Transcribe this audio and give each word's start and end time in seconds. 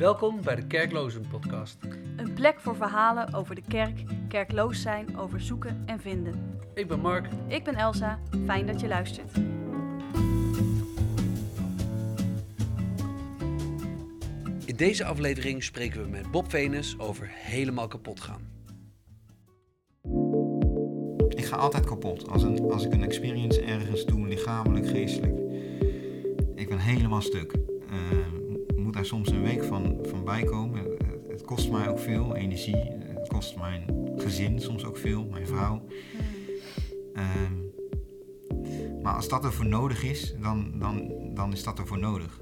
Welkom 0.00 0.42
bij 0.42 0.56
de 0.56 0.66
Kerklozen 0.66 1.26
Podcast. 1.30 1.78
Een 2.16 2.32
plek 2.34 2.60
voor 2.60 2.76
verhalen 2.76 3.34
over 3.34 3.54
de 3.54 3.62
kerk, 3.68 4.04
kerkloos 4.28 4.82
zijn, 4.82 5.16
over 5.16 5.40
zoeken 5.40 5.82
en 5.86 6.00
vinden. 6.00 6.58
Ik 6.74 6.88
ben 6.88 7.00
Mark. 7.00 7.28
Ik 7.46 7.64
ben 7.64 7.74
Elsa, 7.74 8.18
fijn 8.46 8.66
dat 8.66 8.80
je 8.80 8.88
luistert. 8.88 9.36
In 14.64 14.76
deze 14.76 15.04
aflevering 15.04 15.62
spreken 15.62 16.02
we 16.02 16.08
met 16.08 16.30
Bob 16.30 16.50
Venus 16.50 16.98
over 16.98 17.30
helemaal 17.32 17.88
kapot 17.88 18.20
gaan. 18.20 18.48
Ik 21.28 21.44
ga 21.44 21.56
altijd 21.56 21.86
kapot 21.86 22.28
als, 22.28 22.42
een, 22.42 22.70
als 22.70 22.84
ik 22.84 22.92
een 22.92 23.04
experience 23.04 23.60
ergens 23.60 24.04
doe, 24.04 24.28
lichamelijk, 24.28 24.88
geestelijk. 24.88 25.38
Ik 26.54 26.68
ben 26.68 26.78
helemaal 26.78 27.22
stuk. 27.22 27.69
Daar 29.00 29.08
soms 29.08 29.30
een 29.30 29.42
week 29.42 29.64
van, 29.64 29.98
van 30.02 30.24
bijkomen. 30.24 30.84
Het 31.28 31.42
kost 31.44 31.70
mij 31.70 31.88
ook 31.88 31.98
veel 31.98 32.36
energie. 32.36 32.76
Het 32.76 33.28
kost 33.28 33.56
mijn 33.56 34.10
gezin 34.16 34.60
soms 34.60 34.84
ook 34.84 34.96
veel, 34.96 35.24
mijn 35.24 35.46
vrouw. 35.46 35.88
Uh, 37.14 37.50
maar 39.02 39.14
als 39.14 39.28
dat 39.28 39.44
ervoor 39.44 39.66
nodig 39.66 40.02
is, 40.02 40.34
dan, 40.40 40.78
dan, 40.78 41.12
dan 41.34 41.52
is 41.52 41.62
dat 41.62 41.78
ervoor 41.78 41.98
nodig. 41.98 42.40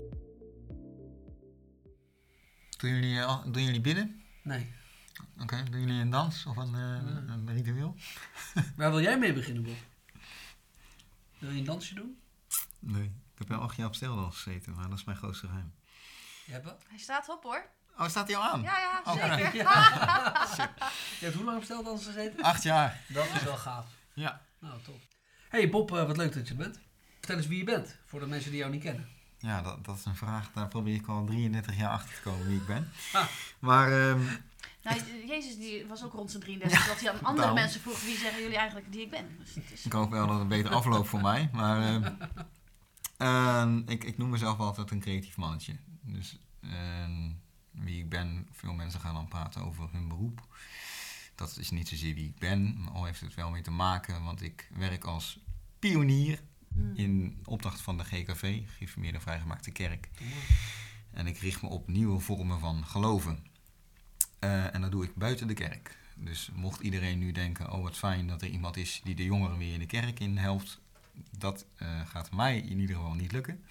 Doen 2.78 2.90
jullie, 2.90 3.14
uh, 3.14 3.44
doen 3.44 3.64
jullie 3.64 3.80
bidden? 3.80 4.22
Nee. 4.42 4.74
Oké, 5.34 5.42
okay. 5.42 5.64
doen 5.64 5.80
jullie 5.80 6.00
een 6.00 6.10
dans 6.10 6.46
of 6.46 6.56
een, 6.56 6.74
uh, 6.74 6.98
een 7.26 7.52
ritueel? 7.52 7.94
Waar 8.76 8.90
wil 8.90 9.00
jij 9.00 9.18
mee 9.18 9.32
beginnen, 9.32 9.62
Bob? 9.62 9.76
Wil 11.38 11.50
je 11.50 11.58
een 11.58 11.64
dansje 11.64 11.94
doen? 11.94 12.18
Nee, 12.78 13.04
ik 13.04 13.38
heb 13.38 13.48
wel 13.48 13.60
acht 13.60 13.76
jaar 13.76 13.86
op 13.86 13.94
steldans 13.94 14.42
gezeten, 14.42 14.74
maar 14.74 14.88
dat 14.88 14.98
is 14.98 15.04
mijn 15.04 15.18
grootste 15.18 15.46
geheim. 15.46 15.77
Wat? 16.52 16.82
Hij 16.88 16.98
staat 16.98 17.28
op 17.28 17.42
hoor. 17.42 17.66
Oh, 17.98 18.08
staat 18.08 18.26
hij 18.28 18.36
al 18.36 18.42
aan? 18.42 18.62
Ja, 18.62 18.78
ja, 18.78 19.00
Oh, 19.04 19.12
zeker. 19.12 19.54
Ja. 19.64 20.46
Je 21.18 21.24
hebt 21.24 21.34
hoe 21.34 21.44
lang 21.44 21.56
op 21.56 21.62
steldans 21.64 22.04
gezeten? 22.04 22.42
Acht 22.42 22.62
jaar. 22.62 23.00
Dat 23.08 23.26
is 23.34 23.42
wel 23.42 23.56
gaaf. 23.56 23.86
Ja. 24.14 24.40
Nou, 24.58 24.82
top. 24.82 25.00
Hey 25.48 25.70
Bob, 25.70 25.90
uh, 25.92 26.06
wat 26.06 26.16
leuk 26.16 26.32
dat 26.34 26.44
je 26.48 26.50
er 26.54 26.58
bent. 26.58 26.80
Vertel 27.18 27.36
eens 27.36 27.46
wie 27.46 27.58
je 27.58 27.64
bent, 27.64 27.96
voor 28.06 28.20
de 28.20 28.26
mensen 28.26 28.50
die 28.50 28.60
jou 28.60 28.72
niet 28.72 28.82
kennen. 28.82 29.08
Ja, 29.38 29.62
dat, 29.62 29.84
dat 29.84 29.96
is 29.96 30.04
een 30.04 30.16
vraag. 30.16 30.50
Daar 30.54 30.68
probeer 30.68 30.94
ik 30.94 31.06
al 31.06 31.24
33 31.24 31.76
jaar 31.76 31.90
achter 31.90 32.14
te 32.14 32.20
komen 32.22 32.46
wie 32.46 32.56
ik 32.56 32.66
ben. 32.66 32.90
Ah. 33.12 33.26
Maar 33.58 33.92
ehm, 33.92 34.20
Nou, 34.82 35.00
Jezus 35.26 35.56
die 35.56 35.86
was 35.86 36.04
ook 36.04 36.12
rond 36.12 36.30
zijn 36.30 36.42
33, 36.42 36.86
dat 36.86 37.00
hij 37.00 37.10
aan 37.10 37.16
andere 37.18 37.36
daarom. 37.36 37.54
mensen 37.54 37.80
vroeg 37.80 38.00
wie 38.02 38.16
zeggen 38.16 38.42
jullie 38.42 38.56
eigenlijk 38.56 38.92
die 38.92 39.00
ik 39.00 39.10
ben. 39.10 39.36
Dus 39.38 39.54
het 39.54 39.70
is... 39.72 39.84
ik 39.84 39.92
hoop 39.92 40.10
wel 40.10 40.20
dat 40.26 40.32
het 40.32 40.40
een 40.42 40.48
beter 40.48 40.74
afloopt 40.74 41.08
voor 41.08 41.20
mij. 41.20 41.50
Maar 41.52 41.82
ehm, 41.82 42.12
ehm, 43.16 43.78
ik, 43.86 44.04
ik 44.04 44.18
noem 44.18 44.30
mezelf 44.30 44.58
altijd 44.58 44.90
een 44.90 45.00
creatief 45.00 45.36
mannetje. 45.36 45.76
Dus 46.08 46.38
ehm, 46.60 47.30
wie 47.70 47.98
ik 47.98 48.08
ben, 48.08 48.48
veel 48.52 48.72
mensen 48.72 49.00
gaan 49.00 49.14
dan 49.14 49.28
praten 49.28 49.64
over 49.64 49.88
hun 49.92 50.08
beroep. 50.08 50.46
Dat 51.34 51.56
is 51.56 51.70
niet 51.70 51.88
zozeer 51.88 52.14
wie 52.14 52.28
ik 52.28 52.38
ben, 52.38 52.82
maar 52.82 52.92
al 52.92 53.04
heeft 53.04 53.20
het 53.20 53.34
wel 53.34 53.50
mee 53.50 53.62
te 53.62 53.70
maken, 53.70 54.24
want 54.24 54.42
ik 54.42 54.70
werk 54.76 55.04
als 55.04 55.40
pionier 55.78 56.40
in 56.94 57.40
opdracht 57.44 57.80
van 57.80 57.98
de 57.98 58.04
GKV, 58.04 58.60
Gereformeerde 58.66 59.20
Vrijgemaakte 59.20 59.70
Kerk. 59.70 60.08
En 61.10 61.26
ik 61.26 61.38
richt 61.38 61.62
me 61.62 61.68
op 61.68 61.88
nieuwe 61.88 62.20
vormen 62.20 62.60
van 62.60 62.86
geloven. 62.86 63.46
Eh, 64.38 64.74
en 64.74 64.80
dat 64.80 64.90
doe 64.90 65.04
ik 65.04 65.14
buiten 65.14 65.46
de 65.46 65.54
kerk. 65.54 65.96
Dus 66.14 66.50
mocht 66.54 66.80
iedereen 66.80 67.18
nu 67.18 67.32
denken, 67.32 67.72
oh 67.72 67.82
wat 67.82 67.96
fijn 67.96 68.26
dat 68.26 68.42
er 68.42 68.48
iemand 68.48 68.76
is 68.76 69.00
die 69.04 69.14
de 69.14 69.24
jongeren 69.24 69.58
weer 69.58 69.72
in 69.72 69.78
de 69.78 69.86
kerk 69.86 70.20
in 70.20 70.36
helpt. 70.36 70.80
Dat 71.38 71.66
eh, 71.76 72.06
gaat 72.06 72.32
mij 72.32 72.58
in 72.58 72.78
ieder 72.78 72.96
geval 72.96 73.14
niet 73.14 73.32
lukken. 73.32 73.64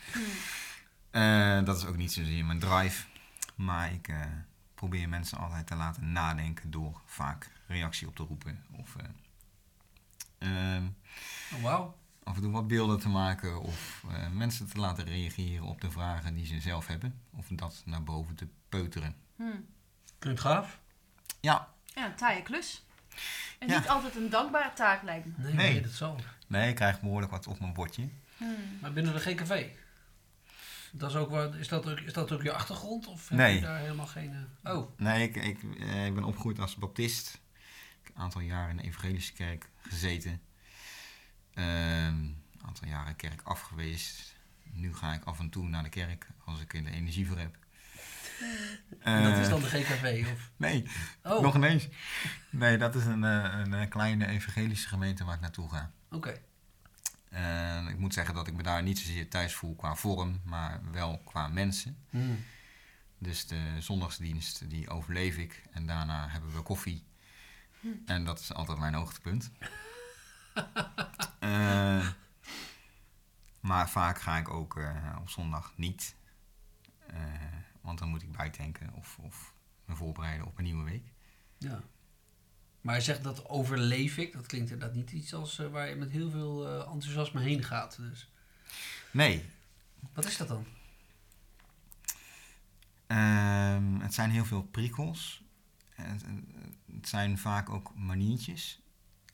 Eh, 1.11 1.63
dat 1.63 1.77
is 1.77 1.85
ook 1.85 1.97
niet 1.97 2.11
zozeer 2.13 2.45
mijn 2.45 2.59
drive. 2.59 3.05
Maar 3.55 3.93
ik 3.93 4.07
eh, 4.07 4.25
probeer 4.75 5.09
mensen 5.09 5.37
altijd 5.37 5.67
te 5.67 5.75
laten 5.75 6.11
nadenken 6.11 6.71
door 6.71 7.01
vaak 7.05 7.51
reactie 7.67 8.07
op 8.07 8.15
te 8.15 8.23
roepen. 8.23 8.63
Of 8.71 8.95
eh, 8.95 10.75
ehm, 10.75 10.85
Oh, 11.55 11.61
wauw. 11.61 11.97
af 12.23 12.35
en 12.35 12.41
toe 12.41 12.51
wat 12.51 12.67
beelden 12.67 12.99
te 12.99 13.09
maken 13.09 13.61
of 13.61 14.03
eh, 14.11 14.29
mensen 14.29 14.67
te 14.69 14.79
laten 14.79 15.05
reageren 15.05 15.63
op 15.65 15.81
de 15.81 15.91
vragen 15.91 16.33
die 16.35 16.45
ze 16.45 16.59
zelf 16.59 16.87
hebben. 16.87 17.21
Of 17.35 17.47
dat 17.49 17.81
naar 17.85 18.03
boven 18.03 18.35
te 18.35 18.47
peuteren. 18.69 19.15
Hmm. 19.35 19.65
Klinkt 20.19 20.41
gaaf? 20.41 20.79
Ja, 21.41 21.67
Ja, 21.95 22.05
een 22.05 22.15
taaie 22.15 22.41
klus. 22.41 22.85
En 23.59 23.67
Ja. 23.67 23.77
niet 23.79 23.87
altijd 23.87 24.15
een 24.15 24.29
dankbare 24.29 24.73
taak 24.73 25.03
lijkt 25.03 25.25
me. 25.25 25.33
Nee, 25.37 25.53
Nee. 25.53 25.71
nee. 25.71 25.81
dat 25.81 25.91
zal. 25.91 26.19
nee, 26.47 26.69
ik 26.69 26.75
krijg 26.75 27.01
behoorlijk 27.01 27.31
wat 27.31 27.47
op 27.47 27.59
mijn 27.59 27.73
bordje. 27.73 28.09
Hmm. 28.37 28.55
Maar 28.81 28.93
binnen 28.93 29.13
de 29.13 29.19
GKV? 29.19 29.67
Dat 30.91 31.09
is, 31.09 31.15
ook 31.15 31.29
wat, 31.29 31.55
is, 31.55 31.67
dat 31.67 31.89
ook, 31.89 31.99
is 31.99 32.13
dat 32.13 32.31
ook 32.31 32.43
je 32.43 32.51
achtergrond? 32.51 33.07
Of 33.07 33.29
heb 33.29 33.37
Nee. 33.37 33.55
je 33.55 33.61
daar 33.61 33.79
helemaal 33.79 34.07
geen... 34.07 34.47
eh, 34.63 34.75
Oh, 34.77 34.97
Nee, 34.99 35.23
ik, 35.29 35.35
ik, 35.35 35.57
eh, 35.79 36.05
ik 36.05 36.13
ben 36.15 36.23
opgegroeid 36.23 36.59
als 36.59 36.75
baptist. 36.75 37.33
Ik 38.01 38.07
heb 38.07 38.15
een 38.15 38.21
aantal 38.21 38.41
jaren 38.41 38.69
in 38.69 38.77
de 38.77 38.83
evangelische 38.83 39.33
kerk 39.33 39.69
gezeten. 39.81 40.41
Ehm, 41.53 41.67
een 42.15 42.37
aantal 42.65 42.87
jaren 42.87 43.15
kerk 43.15 43.41
afgeweest. 43.43 44.35
Nu 44.71 44.95
ga 44.95 45.13
ik 45.13 45.23
af 45.23 45.39
en 45.39 45.49
toe 45.49 45.67
naar 45.67 45.83
de 45.83 45.89
kerk 45.89 46.27
als 46.45 46.61
ik 46.61 46.73
er 46.73 46.83
de 46.83 46.91
energie 46.91 47.27
voor 47.27 47.37
heb. 47.37 47.55
en 48.99 49.23
dat 49.23 49.37
is 49.37 49.43
Eh, 49.45 49.49
dan 49.49 49.59
de 49.61 49.67
GKV? 49.67 50.25
Of? 50.33 50.51
Nee, 50.57 50.85
Oh, 51.23 51.41
nog 51.41 51.55
ineens. 51.55 51.87
Nee, 52.49 52.77
dat 52.77 52.95
is 52.95 53.05
een, 53.05 53.23
eh, 53.23 53.53
een, 53.63 53.73
eh, 53.73 53.89
kleine 53.89 54.27
evangelische 54.27 54.87
gemeente 54.87 55.23
waar 55.25 55.35
ik 55.35 55.41
naartoe 55.41 55.69
ga. 55.69 55.91
oké. 56.11 56.41
En 57.29 57.87
ik 57.87 57.97
moet 57.97 58.13
zeggen 58.13 58.33
dat 58.33 58.47
ik 58.47 58.53
me 58.53 58.63
daar 58.63 58.83
niet 58.83 58.99
zozeer 58.99 59.29
thuis 59.29 59.53
voel 59.53 59.75
qua 59.75 59.95
vorm, 59.95 60.41
maar 60.43 60.81
wel 60.91 61.21
qua 61.25 61.47
mensen. 61.47 61.97
Hmm. 62.09 62.43
Dus 63.17 63.47
de 63.47 63.75
zondagsdienst, 63.79 64.69
die 64.69 64.89
overleef 64.89 65.37
ik. 65.37 65.63
En 65.71 65.85
daarna 65.85 66.27
hebben 66.27 66.53
we 66.53 66.61
koffie. 66.61 67.03
En 68.05 68.25
dat 68.25 68.39
is 68.39 68.53
altijd 68.53 68.77
mijn 68.77 68.93
hoogtepunt. 68.93 69.51
Eh, 71.39 72.07
maar 73.59 73.89
vaak 73.89 74.19
ga 74.19 74.37
ik 74.37 74.49
ook 74.49 74.77
eh, 74.77 75.15
op 75.19 75.29
zondag 75.29 75.73
niet. 75.75 76.15
Eh, 77.07 77.17
want 77.81 77.99
dan 77.99 78.09
moet 78.09 78.21
ik 78.21 78.31
bijtanken 78.31 78.93
of, 78.93 79.17
of 79.19 79.53
me 79.85 79.95
voorbereiden 79.95 80.47
op 80.47 80.57
een 80.57 80.63
nieuwe 80.63 80.83
week. 80.83 81.11
Ja. 81.57 81.81
Maar 82.81 82.95
je 82.95 83.01
zegt 83.01 83.23
dat 83.23 83.49
overleef 83.49 84.17
ik. 84.17 84.33
Dat 84.33 84.45
klinkt 84.45 84.71
inderdaad 84.71 84.95
niet 84.95 85.11
iets 85.11 85.33
als 85.33 85.59
eh, 85.59 85.67
waar 85.67 85.89
je 85.89 85.95
met 85.95 86.11
heel 86.11 86.29
veel 86.29 86.67
eh, 86.67 86.93
enthousiasme 86.93 87.41
heen 87.41 87.63
gaat. 87.63 87.97
Dus 87.99 88.29
Nee, 89.11 89.45
wat 90.13 90.25
is 90.25 90.37
dat 90.37 90.47
dan? 90.47 90.65
Ehm, 93.07 93.99
het 93.99 94.13
zijn 94.13 94.31
heel 94.31 94.45
veel 94.45 94.63
prikkels. 94.63 95.41
Het, 95.89 96.25
het 96.91 97.07
zijn 97.07 97.37
vaak 97.37 97.69
ook 97.69 97.95
maniertjes. 97.95 98.79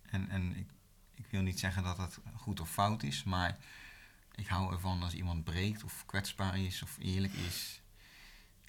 En, 0.10 0.30
en 0.30 0.56
ik, 0.56 0.68
ik 1.14 1.26
wil 1.30 1.42
niet 1.42 1.60
zeggen 1.60 1.84
dat 1.84 1.98
het 1.98 2.20
goed 2.36 2.60
of 2.60 2.70
fout 2.70 3.04
is, 3.04 3.24
maar 3.24 3.58
ik 4.36 4.48
hou 4.48 4.74
ervan 4.74 5.04
als 5.04 5.14
iemand 5.14 5.44
breekt 5.44 5.84
of 5.84 6.06
kwetsbaar 6.06 6.60
is 6.60 6.82
of 6.82 6.98
eerlijk 7.00 7.34
is. 7.34 7.82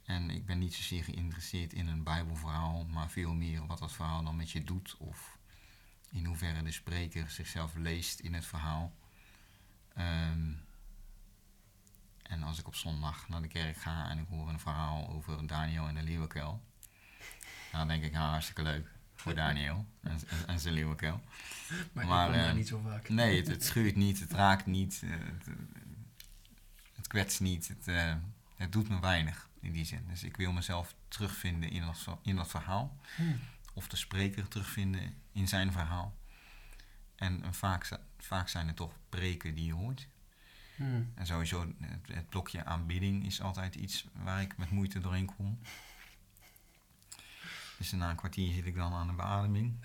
En 0.05 0.31
ik 0.31 0.47
ben 0.47 0.59
niet 0.59 0.75
zozeer 0.75 1.05
geïnteresseerd 1.05 1.73
in 1.73 1.87
een 1.87 2.03
Bijbelverhaal, 2.03 2.85
maar 2.85 3.11
veel 3.11 3.35
meer 3.35 3.67
wat 3.67 3.79
dat 3.79 3.93
verhaal 3.93 4.25
dan 4.25 4.37
met 4.37 4.51
je 4.51 4.65
doet. 4.65 4.97
Of 4.99 5.39
in 6.11 6.25
hoeverre 6.25 6.63
de 6.63 6.73
spreker 6.73 7.31
zichzelf 7.31 7.75
leest 7.75 8.21
in 8.21 8.35
het 8.35 8.45
verhaal. 8.45 8.93
Ehm, 9.95 10.53
en 12.23 12.43
als 12.43 12.59
ik 12.59 12.67
op 12.67 12.75
zondag 12.75 13.29
naar 13.29 13.43
de 13.43 13.49
kerk 13.49 13.77
ga 13.77 14.09
en 14.09 14.19
ik 14.19 14.27
hoor 14.29 14.49
een 14.49 14.61
verhaal 14.61 15.09
over 15.09 15.47
Daniel 15.47 15.89
en 15.89 15.95
de 15.95 16.03
leeuwenkuil. 16.03 16.63
Dan 17.73 17.89
denk 17.89 18.05
ik, 18.05 18.13
nou, 18.13 18.31
hartstikke 18.31 18.63
leuk 18.63 18.89
voor 19.15 19.35
Daniel 19.35 19.87
en, 20.47 20.61
zijn 20.61 20.75
leeuwenkuil. 20.75 21.21
Maar, 21.93 22.07
Maar, 22.07 22.27
ik 22.27 22.33
kom 22.33 22.41
daar 22.41 22.49
eh, 22.49 22.55
niet 22.55 22.69
zo 22.69 22.81
vaak. 22.85 23.09
Nee, 23.09 23.37
het, 23.37 23.47
het 23.47 23.65
schuurt 23.65 23.97
niet, 23.97 24.21
het 24.21 24.33
raakt 24.33 24.67
niet, 24.67 25.03
het, 25.05 25.47
het 26.95 27.07
kwetst 27.07 27.41
niet, 27.41 27.69
het, 27.69 27.89
eh, 27.89 28.15
het 28.56 28.73
doet 28.73 28.89
me 28.89 29.01
weinig 29.01 29.49
in 29.61 29.73
die 29.73 29.85
zin. 29.85 30.05
Dus 30.09 30.23
ik 30.23 30.37
wil 30.37 30.53
mezelf 30.53 30.95
terugvinden 31.09 31.71
in 31.71 31.85
dat, 31.85 32.19
in 32.23 32.37
dat 32.37 32.49
verhaal. 32.49 32.97
Hmm. 33.17 33.41
Of 33.73 33.89
de 33.89 33.97
spreker 33.97 34.49
terugvinden 34.49 35.15
in 35.33 35.49
zijn 35.49 35.73
verhaal. 35.73 36.17
En 37.17 37.55
vaak, 37.55 37.89
vaak 38.19 38.49
zijn 38.49 38.67
het 38.67 38.77
toch 38.77 38.93
preken 39.09 39.55
die 39.55 39.65
je 39.65 39.73
hoort. 39.73 40.09
Hmm. 40.77 41.12
En 41.15 41.27
sowieso, 41.27 41.75
het, 41.81 42.09
het 42.12 42.29
blokje 42.29 42.65
aanbidding 42.65 43.27
is 43.27 43.41
altijd 43.41 43.75
iets 43.75 44.06
waar 44.12 44.43
ik 44.43 44.57
met 44.57 44.71
moeite 44.71 45.00
doorheen 45.00 45.35
kom. 45.37 45.59
Dus 47.79 47.93
na 47.93 48.11
een 48.11 48.17
kwartier 48.17 48.55
zit 48.55 48.67
ik 48.67 48.75
dan 48.75 48.93
aan 48.93 49.07
de 49.07 49.12
beademing. 49.12 49.75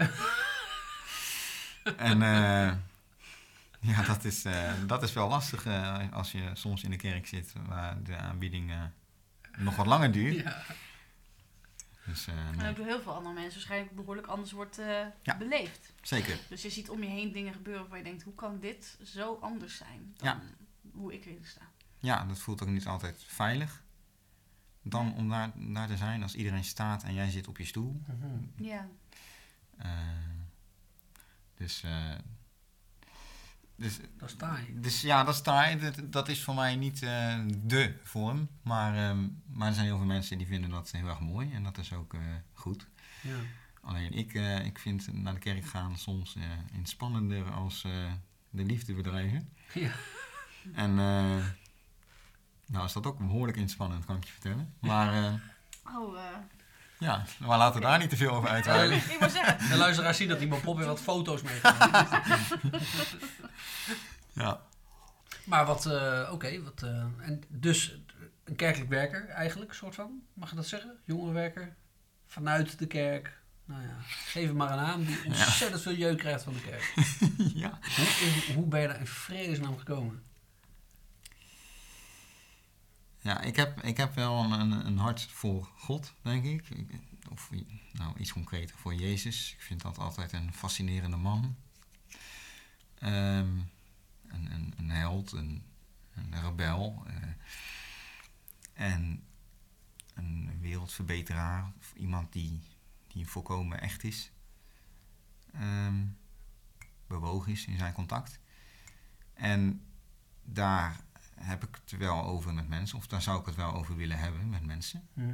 en 1.98 2.22
eh, 2.22 2.76
ja, 3.92 4.02
dat 4.04 4.24
is, 4.24 4.46
eh, 4.46 4.74
dat 4.88 5.04
is 5.04 5.14
wel 5.14 5.30
lastig 5.30 5.66
eh, 5.66 6.12
als 6.12 6.32
je 6.32 6.50
soms 6.54 6.84
in 6.84 6.90
de 6.90 6.96
kerk 6.98 7.28
zit 7.28 7.54
waar 7.68 8.04
de 8.04 8.18
aanbieding 8.18 8.72
eh, 8.72 8.84
nog 9.58 9.76
wat 9.76 9.86
langer 9.86 10.12
duurt. 10.12 10.36
Ja. 10.44 10.62
Dus 12.06 12.28
eh, 12.28 12.48
En 12.48 12.70
ook 12.70 12.76
door 12.76 12.86
heel 12.86 13.02
veel 13.02 13.14
andere 13.14 13.34
mensen 13.34 13.54
waarschijnlijk 13.54 13.96
behoorlijk 13.96 14.28
anders 14.28 14.52
wordt 14.52 14.78
eh, 14.78 15.06
Ja. 15.24 15.38
beleefd. 15.38 15.94
zeker. 16.02 16.38
Dus 16.50 16.62
je 16.62 16.70
ziet 16.70 16.90
om 16.90 17.04
je 17.04 17.10
heen 17.10 17.32
dingen 17.32 17.54
gebeuren 17.54 17.88
waar 17.90 17.98
je 17.98 18.04
denkt, 18.04 18.24
hoe 18.24 18.36
kan 18.36 18.60
dit 18.60 18.98
zo 19.04 19.38
anders 19.42 19.78
zijn 19.78 20.14
dan 20.18 20.40
hoe 20.92 21.14
ik 21.14 21.26
erin 21.26 21.46
sta? 21.46 21.62
Ja, 22.00 22.26
dat 22.26 22.40
voelt 22.40 22.62
ook 22.62 22.68
niet 22.70 22.88
altijd 22.88 23.24
veilig. 23.28 23.84
dan 24.82 25.14
om 25.16 25.30
daar, 25.30 25.52
daar 25.56 25.88
te 25.88 25.98
zijn 25.98 26.24
als 26.24 26.36
iedereen 26.36 26.64
staat 26.64 27.04
en 27.04 27.14
jij 27.14 27.30
zit 27.30 27.48
op 27.48 27.58
je 27.58 27.66
stoel. 27.66 28.02
Mhm. 28.08 28.64
Ja. 28.66 28.88
Eh, 29.78 29.90
dus, 31.56 31.84
eh, 31.84 32.12
dus, 33.80 34.00
Dat 34.18 34.30
is 34.30 34.36
taai. 34.36 34.80
dus 34.82 35.02
ja, 35.02 35.24
dat 35.24 35.34
is 35.34 35.42
taai. 35.42 35.80
Dat, 35.80 36.02
dat 36.04 36.28
is 36.30 36.44
voor 36.44 36.56
mij 36.56 36.76
niet 36.76 37.04
eh, 37.04 37.40
de 37.58 38.00
vorm. 38.04 38.48
Maar, 38.62 39.10
ehm, 39.10 39.28
maar 39.48 39.68
er 39.68 39.74
zijn 39.74 39.86
heel 39.86 39.98
veel 39.98 40.06
mensen 40.06 40.38
die 40.38 40.48
vinden 40.48 40.70
dat 40.70 40.92
heel 40.92 41.08
erg 41.08 41.20
mooi. 41.20 41.52
En 41.54 41.64
dat 41.64 41.78
is 41.78 41.94
ook 41.94 42.14
eh, 42.14 42.20
goed. 42.54 42.88
Ja. 43.22 43.36
Alleen 43.82 44.12
ik, 44.14 44.34
eh, 44.34 44.66
ik 44.66 44.80
vind 44.80 45.14
naar 45.14 45.34
de 45.34 45.40
kerk 45.40 45.66
gaan 45.66 45.98
soms 45.98 46.36
eh 46.36 46.44
inspannender 46.74 47.52
als 47.52 47.84
eh, 47.84 47.92
de 48.50 48.64
liefde 48.64 48.94
bedrijven. 48.94 49.50
Ja. 49.74 49.92
En 50.74 50.90
eh, 51.00 51.46
nou 52.66 52.86
is 52.86 52.94
dat 52.94 53.06
ook 53.06 53.18
behoorlijk 53.18 53.58
inspannend, 53.58 54.06
kan 54.06 54.16
ik 54.16 54.24
je 54.24 54.32
vertellen. 54.32 54.74
Maar 54.80 55.14
eh, 55.14 55.34
Oh, 55.96 56.18
eh. 56.20 56.26
Ja, 57.00 57.24
maar 57.40 57.58
laten 57.58 57.82
we 57.82 57.88
daar 57.88 58.00
niet 58.00 58.10
te 58.10 58.18
veel 58.18 58.32
over 58.32 58.50
uitweiden. 58.50 58.98
ik 58.98 59.18
wou 59.20 59.32
zeggen. 59.32 59.70
De 59.70 59.78
luisteraars 59.78 60.18
zien 60.18 60.28
dat 60.28 60.42
iemand 60.42 60.62
Pop 60.62 60.78
weer 60.78 60.86
wat 60.86 61.02
foto's 61.02 61.42
meegemaakt. 61.42 62.56
Ja. 64.34 64.62
maar 65.46 65.66
wat, 65.66 65.86
eh, 65.86 66.30
oké, 66.32 66.64
wat, 66.64 66.82
eh, 66.84 66.90
en 67.20 67.44
dus 67.48 68.00
een 68.44 68.56
kerkelijk 68.56 68.90
werker 68.90 69.28
eigenlijk, 69.28 69.74
soort 69.74 69.96
van, 69.96 70.22
mag 70.34 70.50
je 70.50 70.56
dat 70.56 70.68
zeggen? 70.68 70.98
Jongerenwerker, 71.06 71.76
vanuit 72.28 72.80
de 72.80 72.88
kerk. 72.88 73.38
Nou 73.66 73.82
ja, 73.82 73.96
geef 74.26 74.48
hem 74.48 74.56
maar 74.56 74.72
een 74.72 74.78
naam 74.78 75.06
die 75.06 75.26
ontzettend 75.26 75.82
veel 75.82 75.94
jeuk 75.94 76.18
krijgt 76.18 76.44
van 76.44 76.54
de 76.54 76.62
kerk. 76.62 76.94
ja. 77.64 77.80
Hoe, 77.96 78.56
hoe 78.56 78.66
ben 78.66 78.82
je 78.82 78.88
daar 78.88 79.00
in 79.00 79.08
vredesnaam 79.08 79.78
gekomen? 79.78 80.24
Ja, 83.22 83.42
ik 83.42 83.56
heb, 83.56 83.82
ik 83.84 83.98
heb 83.98 84.16
wel 84.16 84.44
een, 84.44 84.72
een, 84.86 84.98
hart 84.98 85.22
voor 85.22 85.70
God, 85.78 86.14
denk 86.22 86.44
ik. 86.44 86.68
Of 87.30 87.50
nou, 87.92 88.18
iets 88.18 88.34
concreter 88.34 88.78
voor 88.78 88.94
Jezus. 88.94 89.54
Ik 89.54 89.62
vind 89.62 89.82
dat 89.82 89.98
altijd 89.98 90.32
een 90.32 90.54
fascinerende 90.54 91.18
man. 91.18 91.56
Ehm, 93.00 93.58
een, 94.28 94.52
een, 94.52 94.74
een 94.78 94.90
held, 94.90 95.32
een, 95.32 95.64
een 96.14 96.42
rebel. 96.42 97.04
eh, 97.08 97.16
en 98.74 99.24
een 100.14 100.60
wereldverbeteraar. 100.60 101.72
Of 101.80 101.94
iemand 101.96 102.34
die, 102.34 102.62
die 103.08 103.28
volkomen 103.28 103.82
echt 103.82 104.04
is. 104.04 104.32
Ehm, 105.54 106.06
bewogen 107.08 107.52
is 107.52 107.66
in 107.66 107.78
zijn 107.78 107.94
contact. 107.94 108.40
En 109.34 109.86
daar 110.44 111.00
heb 111.42 111.64
ik 111.64 111.80
het 111.84 111.98
wel 111.98 112.24
over 112.24 112.54
met 112.54 112.68
mensen, 112.68 112.98
of 112.98 113.08
daar 113.08 113.22
zou 113.22 113.40
ik 113.40 113.46
het 113.46 113.56
wel 113.56 113.74
over 113.74 113.96
willen 113.96 114.20
hebben 114.20 114.50
met 114.50 114.66
mensen. 114.66 115.08
Hm. 115.14 115.32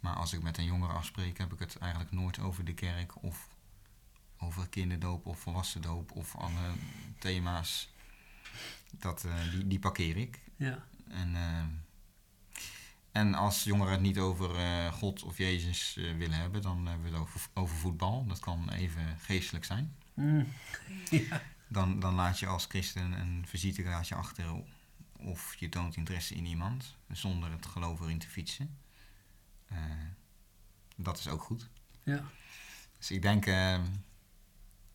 Maar 0.00 0.14
als 0.14 0.32
ik 0.32 0.42
met 0.42 0.58
een 0.58 0.64
jongere 0.64 0.92
afspreek, 0.92 1.38
heb 1.38 1.52
ik 1.52 1.58
het 1.58 1.78
eigenlijk 1.78 2.12
nooit 2.12 2.38
over 2.38 2.64
de 2.64 2.74
kerk 2.74 3.22
of 3.22 3.48
over 4.38 4.68
kinderdoop 4.68 5.26
of 5.26 5.38
volwassendoop 5.38 6.10
of 6.10 6.36
andere 6.36 6.72
thema's. 7.18 7.88
Dat, 8.98 9.24
eh, 9.24 9.50
die, 9.50 9.66
die 9.66 9.78
parkeer 9.78 10.16
ik. 10.16 10.40
Ja. 10.56 10.84
En, 11.08 11.36
eh, 11.36 11.64
en 13.12 13.34
als 13.34 13.64
jongeren 13.64 13.92
het 13.92 14.00
niet 14.00 14.18
over 14.18 14.56
eh, 14.56 14.92
God 14.92 15.22
of 15.22 15.38
Jezus 15.38 15.94
willen 15.94 16.38
hebben, 16.38 16.62
dan 16.62 16.86
hebben 16.86 17.10
we 17.10 17.12
het 17.12 17.20
over, 17.20 17.40
over 17.54 17.76
voetbal. 17.76 18.26
Dat 18.26 18.38
kan 18.38 18.70
even 18.70 19.18
geestelijk 19.18 19.64
zijn. 19.64 19.96
Hm. 20.14 20.44
Dan, 21.68 22.00
dan 22.00 22.14
laat 22.14 22.38
je 22.38 22.46
als 22.46 22.66
christen 22.68 23.12
een 23.12 23.44
visitekaartje 23.46 24.14
achter 24.14 24.52
of 25.18 25.54
je 25.54 25.68
toont 25.68 25.96
interesse 25.96 26.34
in 26.34 26.46
iemand 26.46 26.96
zonder 27.08 27.50
het 27.50 27.66
geloof 27.66 28.00
erin 28.00 28.18
te 28.18 28.28
fietsen. 28.28 28.78
Eh, 29.66 29.78
dat 30.96 31.18
is 31.18 31.28
ook 31.28 31.42
goed. 31.42 31.68
Ja. 32.02 32.24
Dus 32.98 33.10
ik 33.10 33.22
denk, 33.22 33.46
eh, 33.46 33.84